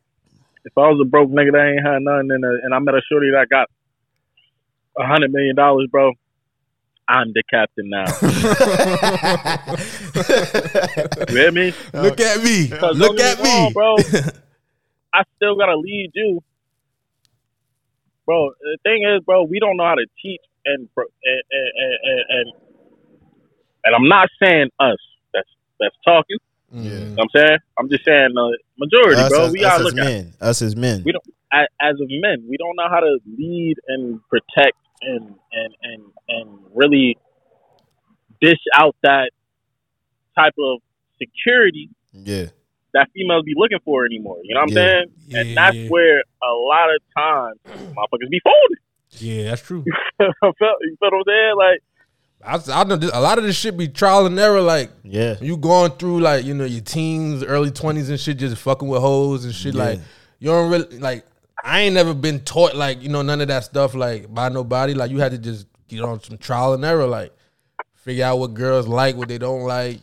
If 0.64 0.76
I 0.76 0.82
was 0.90 1.00
a 1.02 1.06
broke 1.08 1.30
nigga 1.30 1.52
that 1.52 1.66
ain't 1.66 1.86
had 1.86 2.02
nothing 2.02 2.28
and, 2.30 2.44
uh, 2.44 2.48
and 2.62 2.74
I 2.74 2.78
met 2.78 2.94
a 2.94 3.00
shorty 3.10 3.30
that 3.32 3.48
got 3.48 3.70
a 4.98 5.06
hundred 5.06 5.32
million 5.32 5.56
dollars, 5.56 5.88
bro, 5.90 6.12
I'm 7.08 7.32
the 7.32 7.42
captain 7.48 7.88
now. 7.88 8.04
you 11.30 11.36
hear 11.36 11.52
me? 11.52 11.72
Look 11.94 12.20
at 12.20 12.42
me. 12.42 12.68
Look 12.68 13.18
at 13.18 13.38
get 13.38 13.46
wrong, 13.46 13.68
me. 13.68 13.72
bro. 13.72 13.96
I 15.14 15.22
still 15.36 15.56
gotta 15.56 15.76
lead 15.76 16.10
you, 16.14 16.42
bro. 18.26 18.50
The 18.60 18.76
thing 18.82 19.04
is, 19.04 19.24
bro, 19.24 19.44
we 19.44 19.58
don't 19.58 19.78
know 19.78 19.84
how 19.84 19.94
to 19.94 20.06
teach 20.22 20.42
and 20.66 20.86
and 20.96 21.06
and 21.24 21.42
and, 22.04 22.20
and, 22.28 22.52
and 23.84 23.94
I'm 23.96 24.08
not 24.08 24.28
saying 24.42 24.68
us. 24.78 24.98
That's 25.32 25.48
that's 25.80 25.96
talking. 26.04 26.36
Mm. 26.74 26.84
You 26.84 26.90
know 26.90 27.14
what 27.14 27.22
I'm 27.22 27.28
saying 27.34 27.58
I'm 27.78 27.88
just 27.88 28.04
saying 28.04 28.34
the 28.34 28.58
majority, 28.76 29.22
us 29.22 29.30
bro. 29.30 29.46
as, 29.46 29.52
we 29.52 29.60
us 29.60 29.64
gotta 29.64 29.80
as 29.80 29.84
look 29.84 29.98
at 29.98 30.04
men. 30.04 30.34
Us 30.40 30.62
as 30.62 30.76
men. 30.76 31.02
We 31.04 31.12
don't 31.12 31.24
as, 31.52 31.66
as 31.80 31.94
of 31.94 32.08
men, 32.10 32.44
we 32.48 32.56
don't 32.58 32.76
know 32.76 32.88
how 32.90 33.00
to 33.00 33.18
lead 33.26 33.76
and 33.88 34.20
protect 34.28 34.76
and 35.02 35.34
and 35.52 35.74
and 35.82 36.02
and 36.28 36.58
really 36.74 37.16
dish 38.40 38.58
out 38.76 38.94
that 39.02 39.30
type 40.38 40.54
of 40.58 40.80
security 41.18 41.90
Yeah. 42.12 42.46
that 42.94 43.08
females 43.14 43.44
be 43.44 43.54
looking 43.56 43.78
for 43.84 44.04
anymore. 44.06 44.38
You 44.44 44.54
know 44.54 44.60
what 44.60 44.70
I'm 44.70 44.76
Yeah. 44.76 44.82
saying? 44.82 45.06
Yeah, 45.26 45.40
and 45.40 45.56
that's 45.56 45.76
yeah. 45.76 45.88
where 45.88 46.18
a 46.42 46.52
lot 46.54 46.88
of 46.94 47.00
times 47.16 47.58
motherfuckers 47.94 48.30
be 48.30 48.40
folding. 48.44 48.76
Yeah, 49.10 49.50
that's 49.50 49.62
true. 49.62 49.84
you 50.20 50.32
feel 50.40 50.52
you 50.82 50.96
feel 51.00 51.10
what 51.10 51.14
I'm 51.14 51.22
saying? 51.26 51.54
Like 51.56 51.80
I, 52.70 52.80
I 52.80 52.84
know 52.84 52.96
this, 52.96 53.10
a 53.12 53.20
lot 53.20 53.38
of 53.38 53.44
this 53.44 53.56
shit 53.56 53.76
be 53.76 53.88
trial 53.88 54.26
and 54.26 54.38
error. 54.38 54.60
Like 54.60 54.90
Yeah. 55.02 55.36
you 55.40 55.56
going 55.56 55.90
through 55.92 56.20
like 56.20 56.44
you 56.44 56.54
know 56.54 56.64
your 56.64 56.82
teens, 56.82 57.42
early 57.42 57.70
twenties 57.72 58.10
and 58.10 58.20
shit, 58.20 58.36
just 58.38 58.56
fucking 58.58 58.88
with 58.88 59.00
hoes 59.00 59.44
and 59.44 59.54
shit. 59.54 59.74
Yeah. 59.74 59.82
Like 59.84 60.00
you 60.38 60.50
don't 60.50 60.70
really 60.70 60.98
like. 60.98 61.24
I 61.64 61.80
ain't 61.80 61.94
never 61.94 62.14
been 62.14 62.40
taught 62.40 62.74
like 62.74 63.02
you 63.02 63.08
know 63.08 63.22
none 63.22 63.40
of 63.40 63.48
that 63.48 63.64
stuff 63.64 63.94
like 63.94 64.32
by 64.32 64.48
nobody. 64.48 64.94
Like 64.94 65.10
you 65.10 65.18
had 65.18 65.32
to 65.32 65.38
just 65.38 65.66
get 65.88 66.02
on 66.02 66.22
some 66.22 66.38
trial 66.38 66.74
and 66.74 66.84
error. 66.84 67.06
Like 67.06 67.32
figure 67.94 68.24
out 68.24 68.38
what 68.38 68.54
girls 68.54 68.86
like, 68.86 69.16
what 69.16 69.28
they 69.28 69.38
don't 69.38 69.62
like, 69.62 70.00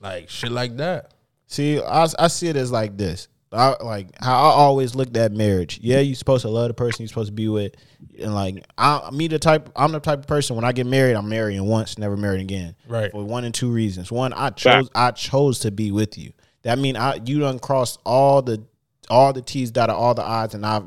like 0.00 0.28
shit 0.28 0.52
like 0.52 0.76
that. 0.78 1.12
See, 1.46 1.80
I, 1.80 2.06
I 2.18 2.28
see 2.28 2.48
it 2.48 2.56
as 2.56 2.70
like 2.70 2.96
this. 2.96 3.28
I, 3.52 3.74
like 3.82 4.08
how 4.22 4.32
I 4.32 4.52
always 4.52 4.94
looked 4.94 5.16
at 5.16 5.32
marriage. 5.32 5.80
Yeah, 5.82 5.98
you're 5.98 6.14
supposed 6.14 6.42
to 6.42 6.48
love 6.48 6.68
the 6.68 6.74
person 6.74 7.02
you're 7.02 7.08
supposed 7.08 7.30
to 7.30 7.32
be 7.32 7.48
with, 7.48 7.74
and 8.20 8.32
like 8.32 8.64
I, 8.78 9.10
me 9.12 9.26
the 9.26 9.40
type, 9.40 9.68
I'm 9.74 9.90
the 9.90 9.98
type 9.98 10.20
of 10.20 10.26
person 10.28 10.54
when 10.54 10.64
I 10.64 10.70
get 10.70 10.86
married, 10.86 11.16
I'm 11.16 11.28
marrying 11.28 11.66
once, 11.66 11.98
never 11.98 12.16
married 12.16 12.42
again. 12.42 12.76
Right. 12.86 13.10
For 13.10 13.24
one 13.24 13.44
and 13.44 13.52
two 13.54 13.72
reasons. 13.72 14.12
One, 14.12 14.32
I 14.32 14.50
chose, 14.50 14.88
I 14.94 15.10
chose 15.10 15.58
to 15.60 15.72
be 15.72 15.90
with 15.90 16.16
you. 16.16 16.32
That 16.62 16.78
mean 16.78 16.96
I, 16.96 17.18
you 17.24 17.40
done 17.40 17.58
crossed 17.58 17.98
all 18.04 18.40
the, 18.40 18.62
all 19.10 19.32
the 19.32 19.42
T's, 19.42 19.70
dotted 19.70 19.94
all 19.94 20.14
the 20.14 20.22
I's, 20.22 20.54
and 20.54 20.64
I've 20.64 20.84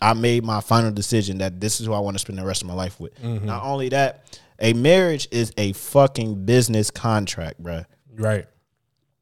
I 0.00 0.12
made 0.12 0.44
my 0.44 0.60
final 0.60 0.90
decision 0.90 1.38
that 1.38 1.60
this 1.60 1.80
is 1.80 1.86
who 1.86 1.92
I 1.92 2.00
want 2.00 2.16
to 2.16 2.18
spend 2.18 2.38
the 2.38 2.44
rest 2.44 2.62
of 2.62 2.68
my 2.68 2.74
life 2.74 3.00
with. 3.00 3.14
Mm-hmm. 3.22 3.46
Not 3.46 3.64
only 3.64 3.88
that, 3.90 4.40
a 4.58 4.72
marriage 4.72 5.28
is 5.30 5.52
a 5.56 5.72
fucking 5.72 6.44
business 6.44 6.90
contract, 6.90 7.62
bruh. 7.62 7.86
Right. 8.14 8.46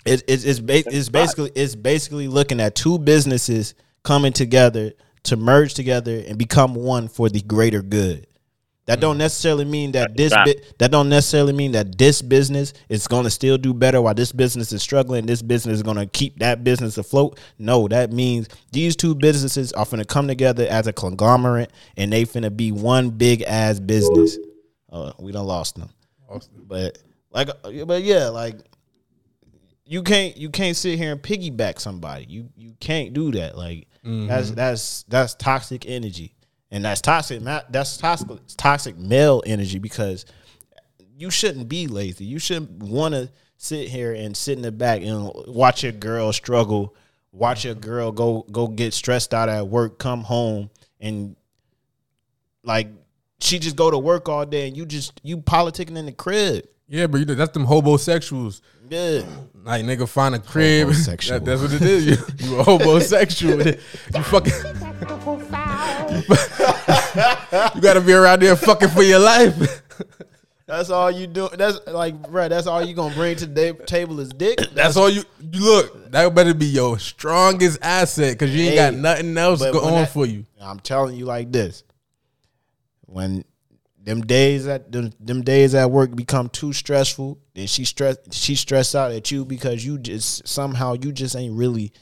It, 0.05 0.23
it's 0.29 0.45
it's, 0.45 0.61
ba- 0.61 0.85
it's 0.87 1.09
basically 1.09 1.51
it's 1.55 1.75
basically 1.75 2.29
looking 2.29 2.61
at 2.61 2.75
two 2.75 2.99
businesses 2.99 3.75
coming 4.03 4.33
together 4.33 4.93
to 5.25 5.37
merge 5.37 5.75
together 5.75 6.23
and 6.27 6.37
become 6.37 6.75
one 6.75 7.09
for 7.09 7.29
the 7.29 7.41
greater 7.41 7.83
good. 7.83 8.27
That 8.87 9.01
don't 9.01 9.16
necessarily 9.16 9.64
mean 9.64 9.93
that 9.93 10.14
this 10.14 10.32
bit 10.45 10.78
that 10.78 10.91
don't 10.91 11.09
necessarily 11.09 11.55
mean 11.55 11.72
that 11.72 11.97
this 11.97 12.20
business 12.20 12.74
is 12.91 13.09
going 13.09 13.24
to 13.24 13.30
still 13.30 13.57
do 13.57 13.72
better 13.72 14.03
while 14.03 14.12
this 14.12 14.30
business 14.30 14.72
is 14.72 14.82
struggling. 14.82 15.24
This 15.24 15.41
business 15.41 15.76
is 15.76 15.82
going 15.82 15.97
to 15.97 16.05
keep 16.07 16.39
that 16.41 16.64
business 16.64 16.99
afloat. 16.99 17.41
No, 17.59 17.89
that 17.89 18.12
means 18.12 18.47
these 18.72 18.95
two 18.95 19.14
businesses 19.14 19.72
are 19.72 19.87
going 19.87 20.01
to 20.01 20.05
come 20.05 20.28
together 20.28 20.66
as 20.68 20.87
a 20.87 20.93
conglomerate 20.93 21.72
and 21.97 22.12
they 22.12 22.24
finna 22.24 22.55
be 22.55 22.72
one 22.72 23.09
big 23.11 23.43
ass 23.43 23.80
business. 23.80 24.37
Uh, 24.93 25.12
we 25.18 25.32
done 25.32 25.47
lost 25.47 25.76
them, 25.76 25.89
but 26.68 26.99
like, 27.32 27.49
uh, 27.49 27.85
but 27.87 28.03
yeah, 28.03 28.28
like 28.28 28.57
you 29.87 30.03
can't 30.03 30.37
you 30.37 30.51
can't 30.51 30.76
sit 30.76 30.99
here 30.99 31.11
and 31.12 31.22
piggyback 31.22 31.80
somebody. 31.80 32.26
You 32.28 32.49
you 32.57 32.74
can't 32.80 33.12
do 33.14 33.32
that. 33.32 33.57
Like 33.57 33.89
that's 34.26 34.51
that's 34.51 35.03
that's 35.09 35.35
toxic 35.35 35.87
energy, 35.89 36.35
and 36.75 36.85
that's 36.85 37.01
toxic. 37.01 37.41
That's 37.70 37.97
toxic 37.97 38.29
toxic 38.57 38.99
male 38.99 39.43
energy 39.47 39.79
because 39.79 40.27
you 41.16 41.31
shouldn't 41.31 41.68
be 41.68 41.87
lazy. 41.87 42.25
You 42.25 42.41
shouldn't 42.41 42.83
want 42.83 43.14
to 43.14 43.31
sit 43.57 43.89
here 43.89 44.12
and 44.12 44.37
sit 44.37 44.57
in 44.59 44.62
the 44.62 44.72
back 44.72 45.01
and 45.03 45.31
watch 45.47 45.85
your 45.85 45.93
girl 45.93 46.33
struggle. 46.33 46.97
Watch 47.31 47.64
your 47.64 47.77
girl 47.77 48.11
go 48.11 48.45
go 48.51 48.66
get 48.66 48.93
stressed 48.93 49.33
out 49.33 49.49
at 49.49 49.68
work, 49.68 50.01
come 50.01 50.22
home, 50.22 50.68
and 51.01 51.37
like 52.64 52.89
she 53.39 53.61
just 53.61 53.77
go 53.77 53.89
to 53.93 53.99
work 53.99 54.29
all 54.29 54.45
day, 54.45 54.66
and 54.66 54.77
you 54.77 54.85
just 54.85 55.20
you 55.22 55.37
politicking 55.39 55.97
in 55.97 56.07
the 56.07 56.12
crib. 56.12 56.66
Yeah, 56.89 57.07
but 57.07 57.18
you 57.18 57.25
know 57.25 57.35
that's 57.35 57.53
them 57.53 57.64
homosexuals. 57.66 58.62
Yeah. 58.91 59.22
Like 59.62 59.85
nigga 59.85 60.09
find 60.09 60.35
a 60.35 60.41
crib. 60.41 60.89
Homosexual. 60.89 61.39
That- 61.45 61.45
that's 61.45 61.62
what 61.62 61.72
it 61.72 61.83
is. 61.83 62.07
You, 62.07 62.16
you 62.49 62.59
a 62.59 62.62
homosexual. 62.64 63.62
you 63.62 64.22
fucking. 64.25 64.53
you 67.75 67.81
gotta 67.81 68.01
be 68.01 68.12
around 68.12 68.43
there 68.43 68.57
fucking 68.57 68.89
for 68.89 69.03
your 69.03 69.19
life. 69.21 69.83
That's 70.67 70.89
all 70.89 71.11
you 71.11 71.27
do. 71.27 71.51
That's 71.53 71.79
like, 71.87 72.21
bruh, 72.23 72.49
that's 72.49 72.67
all 72.67 72.83
you 72.83 72.95
gonna 72.95 73.15
bring 73.15 73.37
to 73.37 73.47
the 73.47 73.75
table 73.85 74.19
is 74.21 74.31
dick. 74.31 74.59
That's 74.73 74.97
all 74.97 75.11
you. 75.11 75.23
You 75.39 75.61
look. 75.62 76.11
That 76.11 76.35
better 76.35 76.55
be 76.55 76.65
your 76.65 76.99
strongest 76.99 77.81
asset 77.83 78.33
because 78.33 78.55
you 78.57 78.62
ain't 78.69 78.77
got 78.77 78.95
nothing 78.95 79.37
else 79.37 79.61
going 79.61 79.75
when 79.75 79.85
on 79.85 80.01
that- 80.01 80.11
for 80.11 80.25
you. 80.25 80.47
I'm 80.59 80.81
telling 80.81 81.17
you 81.17 81.27
like 81.27 81.53
this. 81.53 81.85
When 83.03 83.45
them 84.03 84.23
days 84.23 84.67
at 84.67 84.91
them, 84.91 85.12
them 85.21 85.43
days 85.43 85.75
at 85.75 85.91
work 85.91 86.17
become 86.17 86.49
too 86.49 86.73
stressful, 86.73 87.39
then 87.53 87.67
she 87.67 87.85
stress 87.85 88.17
she 88.33 88.55
stressed 88.55 88.97
out 88.97 89.12
at 89.12 89.31
you 89.31 89.45
because 89.45 89.85
you 89.85 89.99
just 89.99 90.49
somehow 90.49 90.95
you 90.95 91.12
just 91.12 91.37
ain't 91.37 91.55
really 91.55 91.93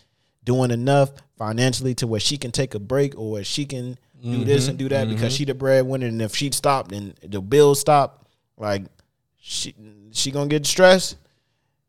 doing 0.44 0.70
enough 0.70 1.10
financially 1.36 1.94
to 1.96 2.06
where 2.06 2.20
she 2.20 2.36
can 2.36 2.52
take 2.52 2.74
a 2.74 2.78
break 2.78 3.18
or 3.18 3.32
where 3.32 3.44
she 3.44 3.66
can 3.66 3.98
do 4.22 4.44
this 4.44 4.68
and 4.68 4.78
mm-hmm. 4.78 4.88
do 4.88 4.94
that 4.94 5.08
because 5.08 5.32
mm-hmm. 5.32 5.36
she 5.36 5.44
the 5.44 5.54
breadwinner 5.54 6.06
and 6.06 6.22
if 6.22 6.34
she 6.36 6.50
stopped 6.50 6.92
and 6.92 7.14
the 7.22 7.40
bills 7.40 7.80
stop, 7.80 8.26
like 8.56 8.84
she 9.38 9.74
she 10.12 10.30
gonna 10.30 10.48
get 10.48 10.64
stressed. 10.66 11.16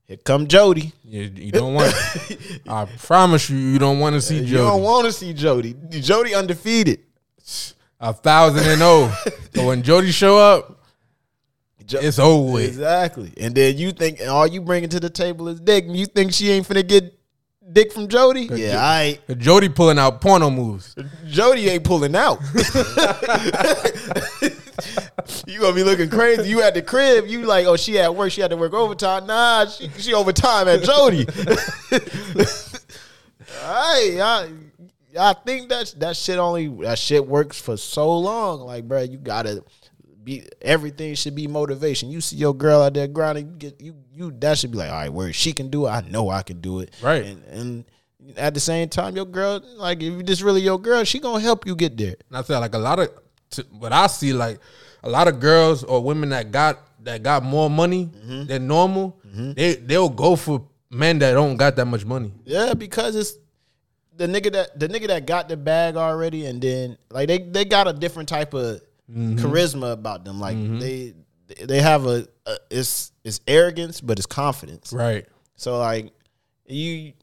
Here 0.05 0.17
come 0.17 0.47
Jody. 0.47 0.91
You, 1.03 1.31
you 1.33 1.51
don't 1.51 1.73
want. 1.73 1.93
I 2.67 2.85
promise 2.85 3.49
you, 3.49 3.57
you 3.57 3.79
don't 3.79 3.99
want 3.99 4.15
to 4.15 4.21
see 4.21 4.39
Jody. 4.39 4.51
You 4.51 4.57
don't 4.57 4.81
want 4.81 5.05
to 5.05 5.11
see 5.13 5.33
Jody. 5.33 5.75
Jody 5.89 6.35
undefeated. 6.35 6.99
A 7.99 8.11
thousand 8.11 8.67
and 8.67 8.81
oh. 8.81 9.15
So 9.55 9.67
when 9.67 9.81
Jody 9.81 10.11
show 10.11 10.37
up, 10.37 10.83
Jo- 11.85 11.99
it's 12.01 12.19
over 12.19 12.51
with. 12.51 12.65
Exactly. 12.65 13.31
And 13.37 13.55
then 13.55 13.77
you 13.77 13.91
think 13.91 14.19
all 14.27 14.47
you 14.47 14.61
bringing 14.61 14.89
to 14.89 14.99
the 14.99 15.09
table 15.09 15.47
is 15.47 15.59
dick. 15.59 15.85
And 15.85 15.95
you 15.95 16.05
think 16.05 16.33
she 16.33 16.49
ain't 16.49 16.67
finna 16.67 16.85
get 16.85 17.17
dick 17.73 17.91
from 17.91 18.07
Jody? 18.07 18.49
Uh, 18.49 18.55
yeah, 18.55 18.77
I 18.81 19.19
uh, 19.27 19.33
Jody 19.33 19.69
pulling 19.69 19.99
out 19.99 20.21
porno 20.21 20.49
moves. 20.49 20.95
Uh, 20.97 21.03
Jody 21.25 21.69
ain't 21.69 21.83
pulling 21.83 22.15
out. 22.15 22.39
you 25.47 25.59
gonna 25.59 25.75
be 25.75 25.83
looking 25.83 26.09
crazy. 26.09 26.49
You 26.49 26.61
at 26.61 26.73
the 26.73 26.81
crib, 26.81 27.27
you 27.27 27.43
like, 27.43 27.65
oh, 27.65 27.75
she 27.75 27.99
at 27.99 28.15
work, 28.15 28.31
she 28.31 28.41
had 28.41 28.51
to 28.51 28.57
work 28.57 28.73
overtime. 28.73 29.27
Nah, 29.27 29.65
she, 29.67 29.89
she 29.97 30.13
overtime 30.13 30.67
at 30.67 30.83
Jody. 30.83 31.25
I, 33.61 34.19
I 34.21 34.49
I 35.19 35.33
think 35.33 35.69
that 35.69 35.93
that 35.97 36.17
shit 36.17 36.39
only 36.39 36.67
that 36.83 36.97
shit 36.97 37.25
works 37.25 37.61
for 37.61 37.77
so 37.77 38.17
long. 38.17 38.61
Like, 38.61 38.87
bro, 38.87 39.01
you 39.01 39.17
gotta 39.17 39.63
be 40.23 40.47
everything 40.61 41.15
should 41.15 41.35
be 41.35 41.47
motivation. 41.47 42.09
You 42.09 42.21
see 42.21 42.35
your 42.37 42.53
girl 42.53 42.81
out 42.81 42.93
there 42.93 43.07
grinding, 43.07 43.49
you 43.49 43.55
get 43.57 43.81
you 43.81 43.95
you 44.11 44.31
that 44.39 44.57
should 44.57 44.71
be 44.71 44.77
like, 44.77 44.89
all 44.89 44.95
right, 44.97 45.11
where 45.13 45.33
she 45.33 45.53
can 45.53 45.69
do 45.69 45.85
it, 45.87 45.89
I 45.89 46.01
know 46.01 46.29
I 46.29 46.43
can 46.43 46.61
do 46.61 46.79
it. 46.79 46.93
Right. 47.01 47.25
And 47.25 47.43
and 47.45 47.85
at 48.37 48.53
the 48.53 48.59
same 48.59 48.87
time, 48.89 49.15
your 49.15 49.25
girl, 49.25 49.61
like 49.75 50.01
if 50.01 50.25
this 50.25 50.41
really 50.41 50.61
your 50.61 50.79
girl, 50.79 51.03
she 51.03 51.19
gonna 51.19 51.39
help 51.41 51.65
you 51.67 51.75
get 51.75 51.97
there. 51.97 52.15
And 52.29 52.37
I 52.37 52.41
said 52.43 52.59
like 52.59 52.73
a 52.73 52.77
lot 52.79 52.99
of 52.99 53.09
t- 53.49 53.63
what 53.71 53.91
I 53.91 54.07
see 54.07 54.31
like 54.33 54.59
a 55.03 55.09
lot 55.09 55.27
of 55.27 55.39
girls 55.39 55.83
or 55.83 56.01
women 56.01 56.29
that 56.29 56.51
got 56.51 56.79
that 57.03 57.21
got 57.23 57.43
more 57.43 57.69
money 57.69 58.05
Mm-hmm. 58.05 58.45
than 58.45 58.67
normal. 58.67 59.19
They 59.33 59.75
they'll 59.75 60.09
go 60.09 60.35
for 60.35 60.65
men 60.89 61.19
that 61.19 61.33
don't 61.33 61.57
got 61.57 61.75
that 61.75 61.85
much 61.85 62.05
money. 62.05 62.31
Yeah, 62.45 62.75
because 62.75 63.15
it's 63.15 63.33
the 64.15 64.27
nigga 64.27 64.51
that 64.53 64.79
the 64.79 64.87
nigga 64.87 65.07
that 65.07 65.25
got 65.25 65.49
the 65.49 65.57
bag 65.57 65.95
already, 65.97 66.45
and 66.45 66.61
then 66.61 66.97
like 67.09 67.27
they 67.27 67.39
they 67.39 67.65
got 67.65 67.87
a 67.87 67.93
different 67.93 68.29
type 68.29 68.53
of 68.53 68.79
charisma 69.09 69.91
about 69.93 70.25
them. 70.25 70.39
Like 70.39 70.57
they 70.79 71.13
they 71.61 71.81
have 71.81 72.05
a, 72.05 72.27
a 72.45 72.57
it's 72.69 73.11
it's 73.23 73.39
arrogance, 73.47 74.01
but 74.01 74.17
it's 74.17 74.25
confidence. 74.25 74.93
Right. 74.93 75.25
So 75.55 75.77
like 75.79 76.13
you 76.65 77.13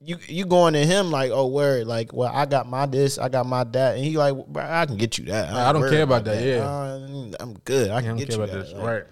you 0.00 0.18
you 0.26 0.44
going 0.46 0.74
to 0.74 0.84
him 0.84 1.10
like 1.10 1.30
oh 1.30 1.46
word 1.46 1.86
like 1.86 2.12
well 2.12 2.30
I 2.32 2.46
got 2.46 2.68
my 2.68 2.86
this 2.86 3.18
I 3.18 3.28
got 3.28 3.46
my 3.46 3.64
that 3.64 3.96
and 3.96 4.04
he 4.04 4.16
like 4.16 4.34
"Bro, 4.46 4.62
I 4.62 4.86
can 4.86 4.96
get 4.96 5.18
you 5.18 5.24
that 5.26 5.52
I 5.52 5.72
don't 5.72 5.82
care 5.82 5.90
worried 5.90 6.00
about 6.02 6.24
that, 6.26 6.44
yeah. 6.44 6.64
Uh, 6.68 7.32
I'm 7.40 7.54
good 7.64 7.90
I 7.90 7.96
I 7.96 8.00
can 8.00 8.10
don't 8.10 8.18
get 8.18 8.28
you 8.30 8.42
about 8.42 8.50
that. 8.52 8.76
Like, 8.76 8.86
Right. 8.86 9.02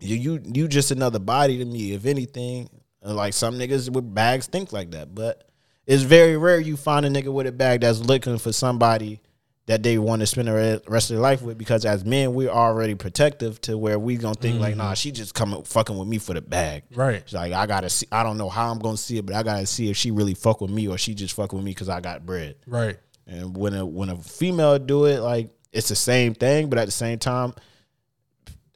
you 0.00 0.16
you 0.16 0.42
you 0.54 0.68
just 0.68 0.90
another 0.90 1.18
body 1.18 1.58
to 1.58 1.64
me. 1.64 1.92
If 1.92 2.06
anything, 2.06 2.68
And, 3.02 3.16
like 3.16 3.34
some 3.34 3.58
niggas 3.58 3.90
with 3.90 4.14
bags 4.14 4.46
think 4.46 4.72
like 4.72 4.92
that, 4.92 5.14
but 5.14 5.48
it's 5.86 6.02
very 6.02 6.36
rare 6.36 6.60
you 6.60 6.76
find 6.76 7.04
a 7.04 7.10
nigga 7.10 7.32
with 7.32 7.46
a 7.46 7.52
bag 7.52 7.82
that's 7.82 7.98
looking 7.98 8.38
for 8.38 8.52
somebody 8.52 9.20
that 9.66 9.82
they 9.82 9.96
want 9.96 10.20
to 10.20 10.26
spend 10.26 10.48
the 10.48 10.82
rest 10.88 11.10
of 11.10 11.16
their 11.16 11.22
life 11.22 11.40
with. 11.40 11.56
Because 11.56 11.84
as 11.84 12.04
men, 12.04 12.34
we're 12.34 12.50
already 12.50 12.94
protective 12.94 13.60
to 13.62 13.78
where 13.78 13.98
we 13.98 14.16
gonna 14.16 14.34
think 14.34 14.60
like, 14.60 14.76
nah, 14.76 14.86
mm-hmm. 14.86 14.94
she 14.94 15.10
just 15.10 15.34
coming 15.34 15.62
fucking 15.62 15.96
with 15.96 16.08
me 16.08 16.18
for 16.18 16.34
the 16.34 16.42
bag. 16.42 16.84
Right. 16.94 17.22
She's 17.24 17.34
like, 17.34 17.52
I 17.52 17.66
gotta 17.66 17.88
see. 17.88 18.06
I 18.12 18.22
don't 18.22 18.36
know 18.36 18.48
how 18.48 18.70
I'm 18.70 18.78
gonna 18.78 18.96
see 18.96 19.18
it, 19.18 19.26
but 19.26 19.34
I 19.34 19.42
gotta 19.42 19.66
see 19.66 19.90
if 19.90 19.96
she 19.96 20.10
really 20.10 20.34
fuck 20.34 20.60
with 20.60 20.70
me 20.70 20.88
or 20.88 20.98
she 20.98 21.14
just 21.14 21.34
fucking 21.34 21.56
with 21.56 21.64
me 21.64 21.70
because 21.70 21.88
I 21.88 22.00
got 22.00 22.26
bread. 22.26 22.56
Right. 22.66 22.98
And 23.26 23.56
when 23.56 23.74
a 23.74 23.86
when 23.86 24.10
a 24.10 24.16
female 24.16 24.78
do 24.78 25.06
it, 25.06 25.20
like 25.20 25.50
it's 25.72 25.88
the 25.88 25.96
same 25.96 26.34
thing, 26.34 26.68
but 26.68 26.78
at 26.78 26.84
the 26.84 26.92
same 26.92 27.18
time, 27.18 27.54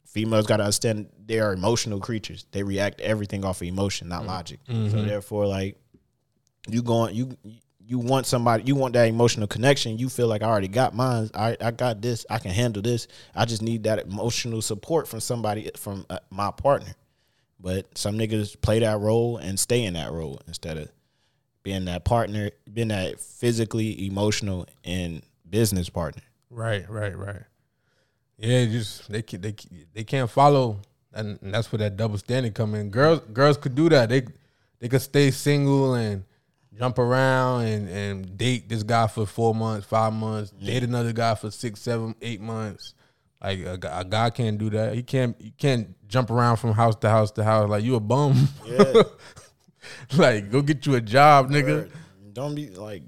females 0.07 0.47
got 0.47 0.57
to 0.57 0.65
understand 0.65 1.09
they 1.27 1.39
are 1.39 1.53
emotional 1.53 2.01
creatures. 2.01 2.47
They 2.51 2.63
react 2.63 2.99
to 2.99 3.05
everything 3.05 3.45
off 3.45 3.61
of 3.61 3.69
emotion, 3.69 4.09
not 4.09 4.23
mm. 4.23 4.29
logic. 4.29 4.61
So 4.67 4.73
mm-hmm. 4.73 5.07
therefore, 5.07 5.47
like 5.47 5.77
you 6.67 6.83
going 6.83 7.15
you 7.15 7.37
you 7.89 7.99
want 7.99 8.27
somebody, 8.27 8.65
you 8.65 8.75
want 8.75 8.93
that 8.93 9.09
emotional 9.09 9.47
connection. 9.47 9.97
You 9.97 10.11
feel 10.11 10.29
like 10.29 10.43
I 10.43 10.47
already 10.47 10.69
got 10.69 10.95
mine. 10.95 11.31
I 11.35 11.57
I 11.59 11.71
got 11.71 12.03
this. 12.03 12.27
I 12.29 12.39
can 12.39 12.51
handle 12.51 12.83
this. 12.83 13.09
I 13.35 13.47
just 13.47 13.63
need 13.63 13.85
that 13.85 13.99
emotional 14.01 14.61
support 14.61 15.09
from 15.09 15.21
somebody 15.21 15.71
from 15.75 16.05
uh, 16.11 16.19
my 16.31 16.51
partner. 16.51 16.95
But 17.59 17.97
some 17.97 18.19
niggas 18.19 18.61
play 18.61 18.81
that 18.81 19.01
role 19.01 19.39
and 19.39 19.59
stay 19.59 19.85
in 19.85 19.95
that 19.95 20.13
role 20.13 20.39
instead 20.47 20.77
of 20.77 20.93
being 21.63 21.87
that 21.87 22.05
partner, 22.05 22.51
being 22.71 22.89
that 22.89 23.19
physically, 23.21 24.07
emotional, 24.07 24.67
and 24.85 25.23
business 25.49 25.89
partner. 25.89 26.23
Right, 26.51 26.89
right, 26.91 27.17
right. 27.17 27.43
Yeah, 28.37 28.67
just 28.67 29.11
they 29.11 29.23
they 29.23 29.55
they 29.95 30.05
can't 30.05 30.31
follow, 30.31 30.83
and 31.15 31.39
that's 31.41 31.73
where 31.73 31.79
that 31.79 31.97
double 31.97 32.19
standard 32.19 32.53
come 32.55 32.75
in. 32.75 32.91
Girls 32.91 33.21
girls 33.33 33.57
could 33.57 33.75
do 33.75 33.89
that. 33.89 34.11
They 34.11 34.25
they 34.79 34.89
could 34.89 35.03
stay 35.03 35.31
single 35.31 35.95
and 35.95 36.25
jump 36.79 36.99
around 36.99 37.63
and 37.63 37.89
and 37.89 38.39
date 38.39 38.69
this 38.69 38.83
guy 38.83 39.07
for 39.07 39.27
four 39.27 39.55
months, 39.55 39.87
five 39.87 40.13
months, 40.13 40.51
date 40.51 40.83
another 40.83 41.13
guy 41.13 41.35
for 41.35 41.51
six, 41.51 41.81
seven, 41.81 42.15
eight 42.23 42.41
months. 42.41 42.95
Like 43.43 43.61
a, 43.61 43.79
a 43.93 44.05
guy 44.05 44.31
can't 44.31 44.59
do 44.59 44.71
that. 44.71 44.95
He 44.95 45.03
can't 45.03 45.41
you 45.41 45.53
can't 45.57 45.95
jump 46.09 46.31
around 46.31 46.57
from 46.57 46.73
house 46.73 46.97
to 46.97 47.09
house 47.09 47.31
to 47.33 47.45
house 47.45 47.69
like 47.69 47.85
you 47.85 47.95
a 47.97 48.01
bum. 48.01 48.49
Yeah. 48.67 49.03
like 50.17 50.51
go 50.51 50.63
get 50.63 50.87
you 50.87 50.95
a 50.95 51.01
job, 51.01 51.51
nigga. 51.51 51.91
Don't 52.33 52.55
be 52.55 52.71
like 52.71 53.03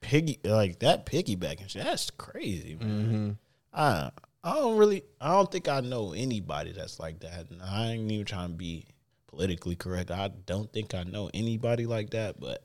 piggy 0.00 0.38
like 0.44 0.80
that 0.80 1.06
piggybacking 1.06 1.68
shit. 1.68 1.84
That's 1.84 2.10
crazy, 2.10 2.76
man. 2.80 2.88
Mm-hmm. 2.88 3.30
I 3.72 4.10
I 4.42 4.54
don't 4.54 4.76
really 4.76 5.04
I 5.20 5.30
don't 5.30 5.50
think 5.50 5.68
I 5.68 5.80
know 5.80 6.12
anybody 6.12 6.72
that's 6.72 6.98
like 6.98 7.20
that. 7.20 7.46
I 7.62 7.88
ain't 7.88 8.10
even 8.10 8.26
trying 8.26 8.50
to 8.50 8.56
be 8.56 8.86
politically 9.28 9.76
correct. 9.76 10.10
I 10.10 10.28
don't 10.46 10.72
think 10.72 10.94
I 10.94 11.04
know 11.04 11.30
anybody 11.32 11.86
like 11.86 12.10
that. 12.10 12.40
But 12.40 12.64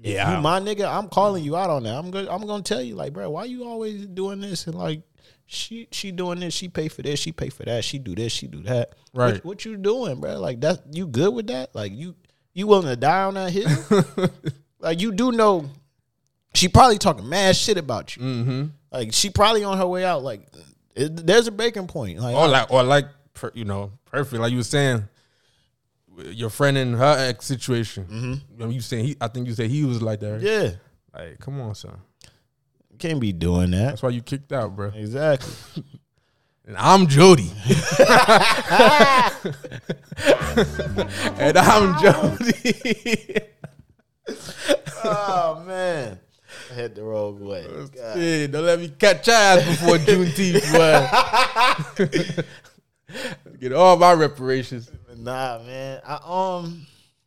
Yeah. 0.00 0.36
you 0.36 0.42
my 0.42 0.60
nigga, 0.60 0.90
I'm 0.90 1.08
calling 1.08 1.44
you 1.44 1.56
out 1.56 1.70
on 1.70 1.84
that. 1.84 1.94
I'm 1.94 2.10
good. 2.10 2.28
I'm 2.28 2.46
gonna 2.46 2.62
tell 2.62 2.82
you 2.82 2.94
like, 2.94 3.12
bro, 3.12 3.30
why 3.30 3.44
you 3.44 3.64
always 3.64 4.06
doing 4.06 4.40
this 4.40 4.66
and 4.66 4.76
like. 4.76 5.02
She 5.46 5.88
she 5.92 6.10
doing 6.10 6.40
this. 6.40 6.54
She 6.54 6.70
pay 6.70 6.88
for 6.88 7.02
this. 7.02 7.20
She 7.20 7.30
pay 7.30 7.50
for 7.50 7.64
that. 7.64 7.84
She 7.84 7.98
do 7.98 8.14
this. 8.14 8.32
She 8.32 8.46
do 8.46 8.62
that. 8.62 8.94
Right. 9.12 9.34
What, 9.34 9.44
what 9.44 9.64
you 9.66 9.76
doing, 9.76 10.18
bro? 10.18 10.38
Like 10.40 10.62
that. 10.62 10.80
You 10.90 11.06
good 11.06 11.34
with 11.34 11.48
that? 11.48 11.74
Like 11.74 11.92
you 11.92 12.14
you 12.54 12.66
willing 12.66 12.86
to 12.86 12.96
die 12.96 13.24
on 13.24 13.34
that 13.34 13.52
hill? 13.52 14.30
like 14.80 15.02
you 15.02 15.12
do 15.12 15.32
know 15.32 15.68
she 16.54 16.68
probably 16.68 16.98
talking 16.98 17.28
mad 17.28 17.56
shit 17.56 17.76
about 17.76 18.16
you. 18.16 18.22
Mm-hmm. 18.22 18.64
Like 18.92 19.12
she 19.12 19.28
probably 19.28 19.64
on 19.64 19.76
her 19.76 19.86
way 19.86 20.04
out. 20.04 20.22
Like 20.22 20.46
it, 20.94 21.26
there's 21.26 21.46
a 21.46 21.52
breaking 21.52 21.88
point. 21.88 22.20
Like, 22.20 22.34
or 22.34 22.48
like 22.48 22.70
or 22.70 22.82
like 22.82 23.06
per, 23.34 23.50
you 23.54 23.64
know 23.64 23.92
perfect 24.06 24.40
like 24.40 24.52
you 24.52 24.58
were 24.58 24.64
saying 24.64 25.04
your 26.26 26.50
friend 26.50 26.76
in 26.76 26.94
her 26.94 27.16
ex 27.18 27.46
situation 27.46 28.04
mm-hmm. 28.04 28.70
you 28.70 28.80
saying 28.80 29.04
he 29.04 29.16
i 29.20 29.28
think 29.28 29.46
you 29.46 29.54
said 29.54 29.70
he 29.70 29.84
was 29.84 30.02
like 30.02 30.20
that 30.20 30.32
right? 30.32 30.40
yeah, 30.40 30.70
like 31.14 31.38
come 31.40 31.60
on 31.60 31.74
son 31.74 31.98
can't 32.98 33.20
be 33.20 33.32
doing 33.32 33.70
that. 33.72 33.90
that's 33.90 34.02
why 34.02 34.10
you 34.10 34.22
kicked 34.22 34.52
out 34.52 34.74
bro 34.76 34.88
Exactly. 34.94 35.52
and 36.66 36.76
i'm 36.76 37.06
jody 37.06 37.50
and 41.38 41.58
i'm 41.58 42.00
jody 42.00 43.42
oh 45.04 45.62
man, 45.66 46.18
I 46.70 46.74
hit 46.74 46.94
the 46.94 47.02
wrong 47.02 47.44
way. 47.44 47.66
God. 47.66 48.18
yeah, 48.18 48.46
don't 48.46 48.64
let 48.64 48.78
me 48.78 48.88
catch 48.88 49.26
your 49.26 49.36
ass 49.36 49.66
before 49.66 49.98
juneteenth 49.98 50.72
boy. 51.96 52.44
get 53.60 53.72
all 53.72 53.96
my 53.96 54.12
reparations 54.12 54.90
Nah, 55.18 55.58
man. 55.66 56.00
I 56.06 56.18
um. 56.24 56.86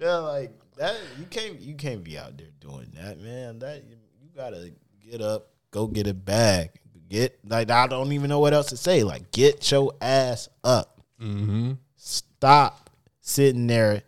yeah, 0.00 0.16
like 0.16 0.52
that. 0.76 0.96
You 1.18 1.26
can't. 1.28 1.60
You 1.60 1.74
can't 1.74 2.02
be 2.02 2.18
out 2.18 2.36
there 2.38 2.48
doing 2.60 2.92
that, 2.94 3.20
man. 3.20 3.58
That 3.58 3.84
you 3.84 3.96
gotta 4.34 4.72
get 5.10 5.20
up, 5.20 5.50
go 5.70 5.86
get 5.86 6.06
a 6.06 6.14
bag, 6.14 6.70
get 7.08 7.38
like 7.44 7.70
I 7.70 7.86
don't 7.86 8.12
even 8.12 8.28
know 8.28 8.40
what 8.40 8.54
else 8.54 8.68
to 8.68 8.76
say. 8.76 9.02
Like 9.02 9.30
get 9.30 9.70
your 9.70 9.92
ass 10.00 10.48
up. 10.64 11.00
mm-hmm. 11.20 11.72
Stop 11.96 12.90
sitting 13.20 13.66
there 13.66 14.02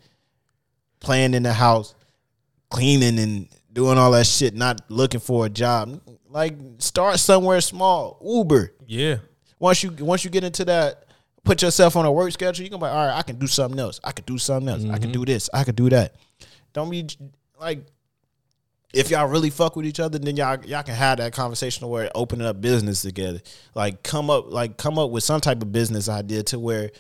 playing 1.01 1.35
in 1.35 1.43
the 1.43 1.53
house, 1.53 1.95
cleaning 2.71 3.19
and 3.19 3.49
doing 3.73 3.99
all 3.99 4.13
that 4.13 4.27
shit, 4.27 4.55
not 4.55 4.81
looking 4.89 5.21
for 5.21 5.47
a 5.47 5.49
job. 5.49 6.01
Like 6.29 6.57
start 6.79 7.19
somewhere 7.19 7.61
small. 7.61 8.19
Uber 8.25 8.73
yeah 8.87 9.19
once 9.61 9.85
you 9.85 9.93
once 10.01 10.25
you 10.25 10.31
get 10.31 10.43
into 10.43 10.65
that, 10.65 11.05
put 11.45 11.63
yourself 11.63 11.95
on 11.95 12.05
a 12.05 12.11
work 12.11 12.33
schedule, 12.33 12.65
you 12.65 12.71
can 12.71 12.81
be 12.81 12.83
like, 12.83 12.93
all 12.93 13.07
right, 13.07 13.17
I 13.17 13.23
can 13.23 13.39
do 13.39 13.47
something 13.47 13.79
else. 13.79 14.01
I 14.03 14.11
can 14.11 14.25
do 14.25 14.39
something 14.39 14.69
else. 14.69 14.83
I 14.83 14.99
can 14.99 15.11
mm-hmm. 15.11 15.13
do 15.13 15.25
this. 15.27 15.49
I 15.55 15.63
can 15.63 15.77
do 15.77 15.89
that. 15.91 16.17
Don't 16.73 16.91
be 16.91 17.07
like 17.61 17.85
if 18.93 19.11
y'all 19.11 19.29
really 19.29 19.51
fuck 19.51 19.77
with 19.77 19.87
each 19.87 20.01
other, 20.01 20.19
then 20.19 20.37
y'all 20.37 20.59
y'all 20.65 20.83
can 20.83 20.95
have 20.95 21.19
that 21.19 21.33
conversation 21.33 21.87
where 21.89 22.11
opening 22.15 22.47
up 22.47 22.61
business 22.61 23.03
together. 23.03 23.41
Like 23.75 24.03
come 24.03 24.31
up 24.31 24.51
like 24.51 24.77
come 24.77 24.99
up 24.99 25.11
with 25.11 25.23
some 25.23 25.41
type 25.41 25.63
of 25.63 25.71
business 25.71 26.09
idea 26.09 26.43
to 26.45 26.59
where 26.59 26.91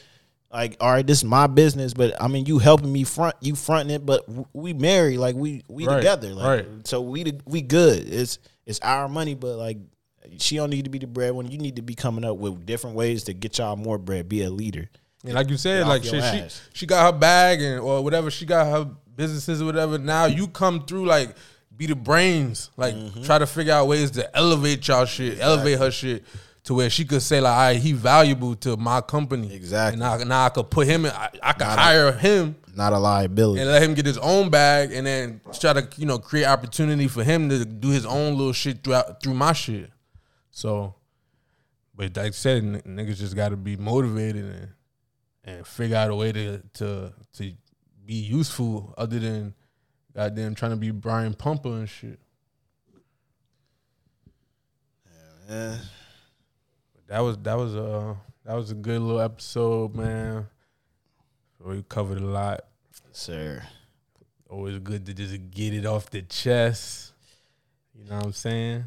like 0.53 0.77
all 0.81 0.91
right, 0.91 1.07
this 1.07 1.19
is 1.19 1.25
my 1.25 1.47
business, 1.47 1.95
but 1.95 2.21
I 2.21 2.29
mean 2.29 2.47
you 2.47 2.59
helping 2.59 2.93
me 2.93 3.05
front 3.05 3.37
you 3.41 3.57
fronting 3.57 3.95
it, 3.95 4.07
but 4.07 4.25
we 4.55 4.73
married, 4.73 5.19
like 5.19 5.35
we 5.35 5.65
we 5.69 5.87
Right, 5.87 5.97
together, 5.97 6.35
like 6.35 6.47
right. 6.47 6.87
so 6.87 7.01
we 7.01 7.33
we 7.47 7.63
good. 7.63 8.09
It's 8.09 8.39
it's 8.67 8.81
our 8.81 9.09
money, 9.09 9.35
but 9.35 9.57
like 9.57 9.79
she 10.39 10.57
don't 10.57 10.71
need 10.71 10.85
to 10.85 10.91
be 10.91 10.99
the 10.99 11.07
breadwinner. 11.07 11.51
You 11.51 11.59
need 11.59 11.77
to 11.77 11.83
be 11.83 11.95
coming 11.95 12.25
up 12.25 12.37
with 12.37 12.65
different 12.67 12.97
ways 12.97 13.25
to 13.25 13.33
get 13.33 13.59
y'all 13.59 13.77
more 13.77 13.99
bread. 13.99 14.29
Be 14.29 14.43
a 14.43 14.51
leader. 14.51 14.89
And 15.25 15.35
like 15.35 15.49
you 15.51 15.57
said, 15.57 15.87
like 15.87 16.05
your 16.11 16.23
she 16.23 16.45
she 16.73 16.87
got 16.87 17.13
her 17.13 17.19
bag 17.19 17.61
and 17.61 17.81
or 17.81 18.03
whatever 18.03 18.31
she 18.31 18.47
got 18.47 18.67
her 18.67 18.91
businesses 19.17 19.61
or 19.61 19.67
whatever. 19.67 19.99
Now 19.99 20.25
you 20.27 20.49
come 20.49 20.85
through 20.87 21.07
like 21.07 21.35
be 21.77 21.87
the 21.87 21.95
brains, 21.97 22.71
like 22.77 22.95
Mm-hmm. 22.95 23.23
try 23.23 23.39
to 23.39 23.47
figure 23.47 23.73
out 23.73 23.87
ways 23.87 24.11
to 24.13 24.37
elevate 24.37 24.87
y'all 24.89 25.05
shit, 25.07 25.39
elevate 25.41 25.79
her 25.79 25.91
shit 25.91 26.25
to 26.65 26.75
where 26.75 26.91
she 26.91 27.05
could 27.07 27.23
say 27.23 27.41
like, 27.41 27.53
"All 27.53 27.59
right, 27.59 27.81
he 27.81 27.93
valuable 27.93 28.55
to 28.57 28.77
my 28.77 29.01
company." 29.01 29.55
Exactly. 29.55 29.95
And 29.95 30.01
now, 30.01 30.25
now 30.25 30.45
I 30.47 30.49
could 30.51 30.71
put 30.71 30.87
him 30.87 31.07
in. 31.07 31.11
I, 31.13 31.31
I 31.43 31.53
could 31.55 31.67
hire 31.67 32.13
him 32.13 32.57
Not 32.75 32.93
a 32.93 32.99
liability. 32.99 33.61
and 33.63 33.71
let 33.71 33.83
him 33.83 33.95
get 33.95 34.05
his 34.07 34.19
own 34.19 34.51
bag, 34.51 34.93
and 34.93 35.07
then 35.07 35.41
try 35.59 35.73
to 35.75 35.89
you 35.97 36.05
know 36.07 36.19
create 36.19 36.45
opportunity 36.47 37.09
for 37.09 37.25
him 37.25 37.49
to 37.51 37.65
do 37.65 37.89
his 37.89 38.05
own 38.07 38.37
little 38.37 38.53
shit 38.53 38.85
throughout 38.85 39.23
through 39.23 39.35
my 39.35 39.53
shit. 39.55 39.91
So, 40.51 40.95
but 41.95 42.17
like 42.17 42.27
I 42.27 42.31
said, 42.31 42.63
n- 42.63 42.83
niggas 42.87 43.17
just 43.19 43.37
got 43.37 43.51
to 43.51 43.57
be 43.57 43.77
motivated 43.77 44.45
and 44.45 44.69
and 45.45 45.67
figure 45.67 45.97
out 45.97 46.11
a 46.11 46.15
way 46.15 46.33
to 46.33 46.63
to 46.75 47.13
to 47.35 47.53
be 48.05 48.15
useful 48.15 48.95
other 48.99 49.19
than 49.19 49.55
goddamn 50.15 50.55
trying 50.55 50.73
to 50.73 50.77
be 50.77 50.91
Brian 50.91 51.35
Pumper 51.35 51.69
and 51.71 51.89
shit. 51.89 52.19
Eh, 55.49 55.77
But 56.95 57.07
that 57.09 57.21
was 57.21 57.37
that 57.39 57.55
was 57.57 57.75
a 57.75 58.17
that 58.45 58.55
was 58.55 58.71
a 58.71 58.75
good 58.75 59.01
little 59.01 59.21
episode, 59.21 59.95
man. 59.95 60.47
We 61.65 61.83
covered 61.83 62.19
a 62.19 62.25
lot. 62.27 62.61
sir. 63.13 63.63
Always 64.49 64.79
good 64.81 65.07
to 65.07 65.15
just 65.15 65.51
get 65.51 65.75
it 65.75 65.87
off 65.87 66.11
the 66.11 66.23
chest. 66.23 67.13
You 67.95 68.05
know 68.09 68.17
what 68.17 68.27
I'm 68.27 68.33
saying? 68.33 68.85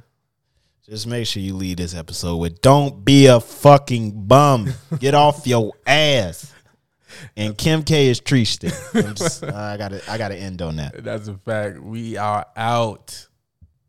Just 0.86 1.08
make 1.08 1.26
sure 1.28 1.42
you 1.42 1.54
leave 1.56 1.78
this 1.78 1.96
episode 1.96 2.38
with 2.38 2.62
"Don't 2.62 3.06
be 3.06 3.28
a 3.28 3.40
fucking 3.40 4.28
bum. 4.28 4.74
Get 5.00 5.14
off 5.16 5.48
your 5.48 5.72
ass." 5.88 6.54
And 7.38 7.58
Kim 7.58 7.84
K 7.84 8.08
is 8.08 8.20
tree 8.20 8.44
stick. 8.44 8.74
I'm 8.94 9.16
just- 9.16 9.44
I 9.44 9.78
gotta 9.78 10.02
I 10.12 10.18
gotta 10.18 10.36
end 10.36 10.62
on 10.62 10.76
that. 10.78 11.04
That's 11.04 11.28
a 11.28 11.36
fact. 11.36 11.80
We 11.80 12.18
are 12.18 12.46
out. 12.58 13.28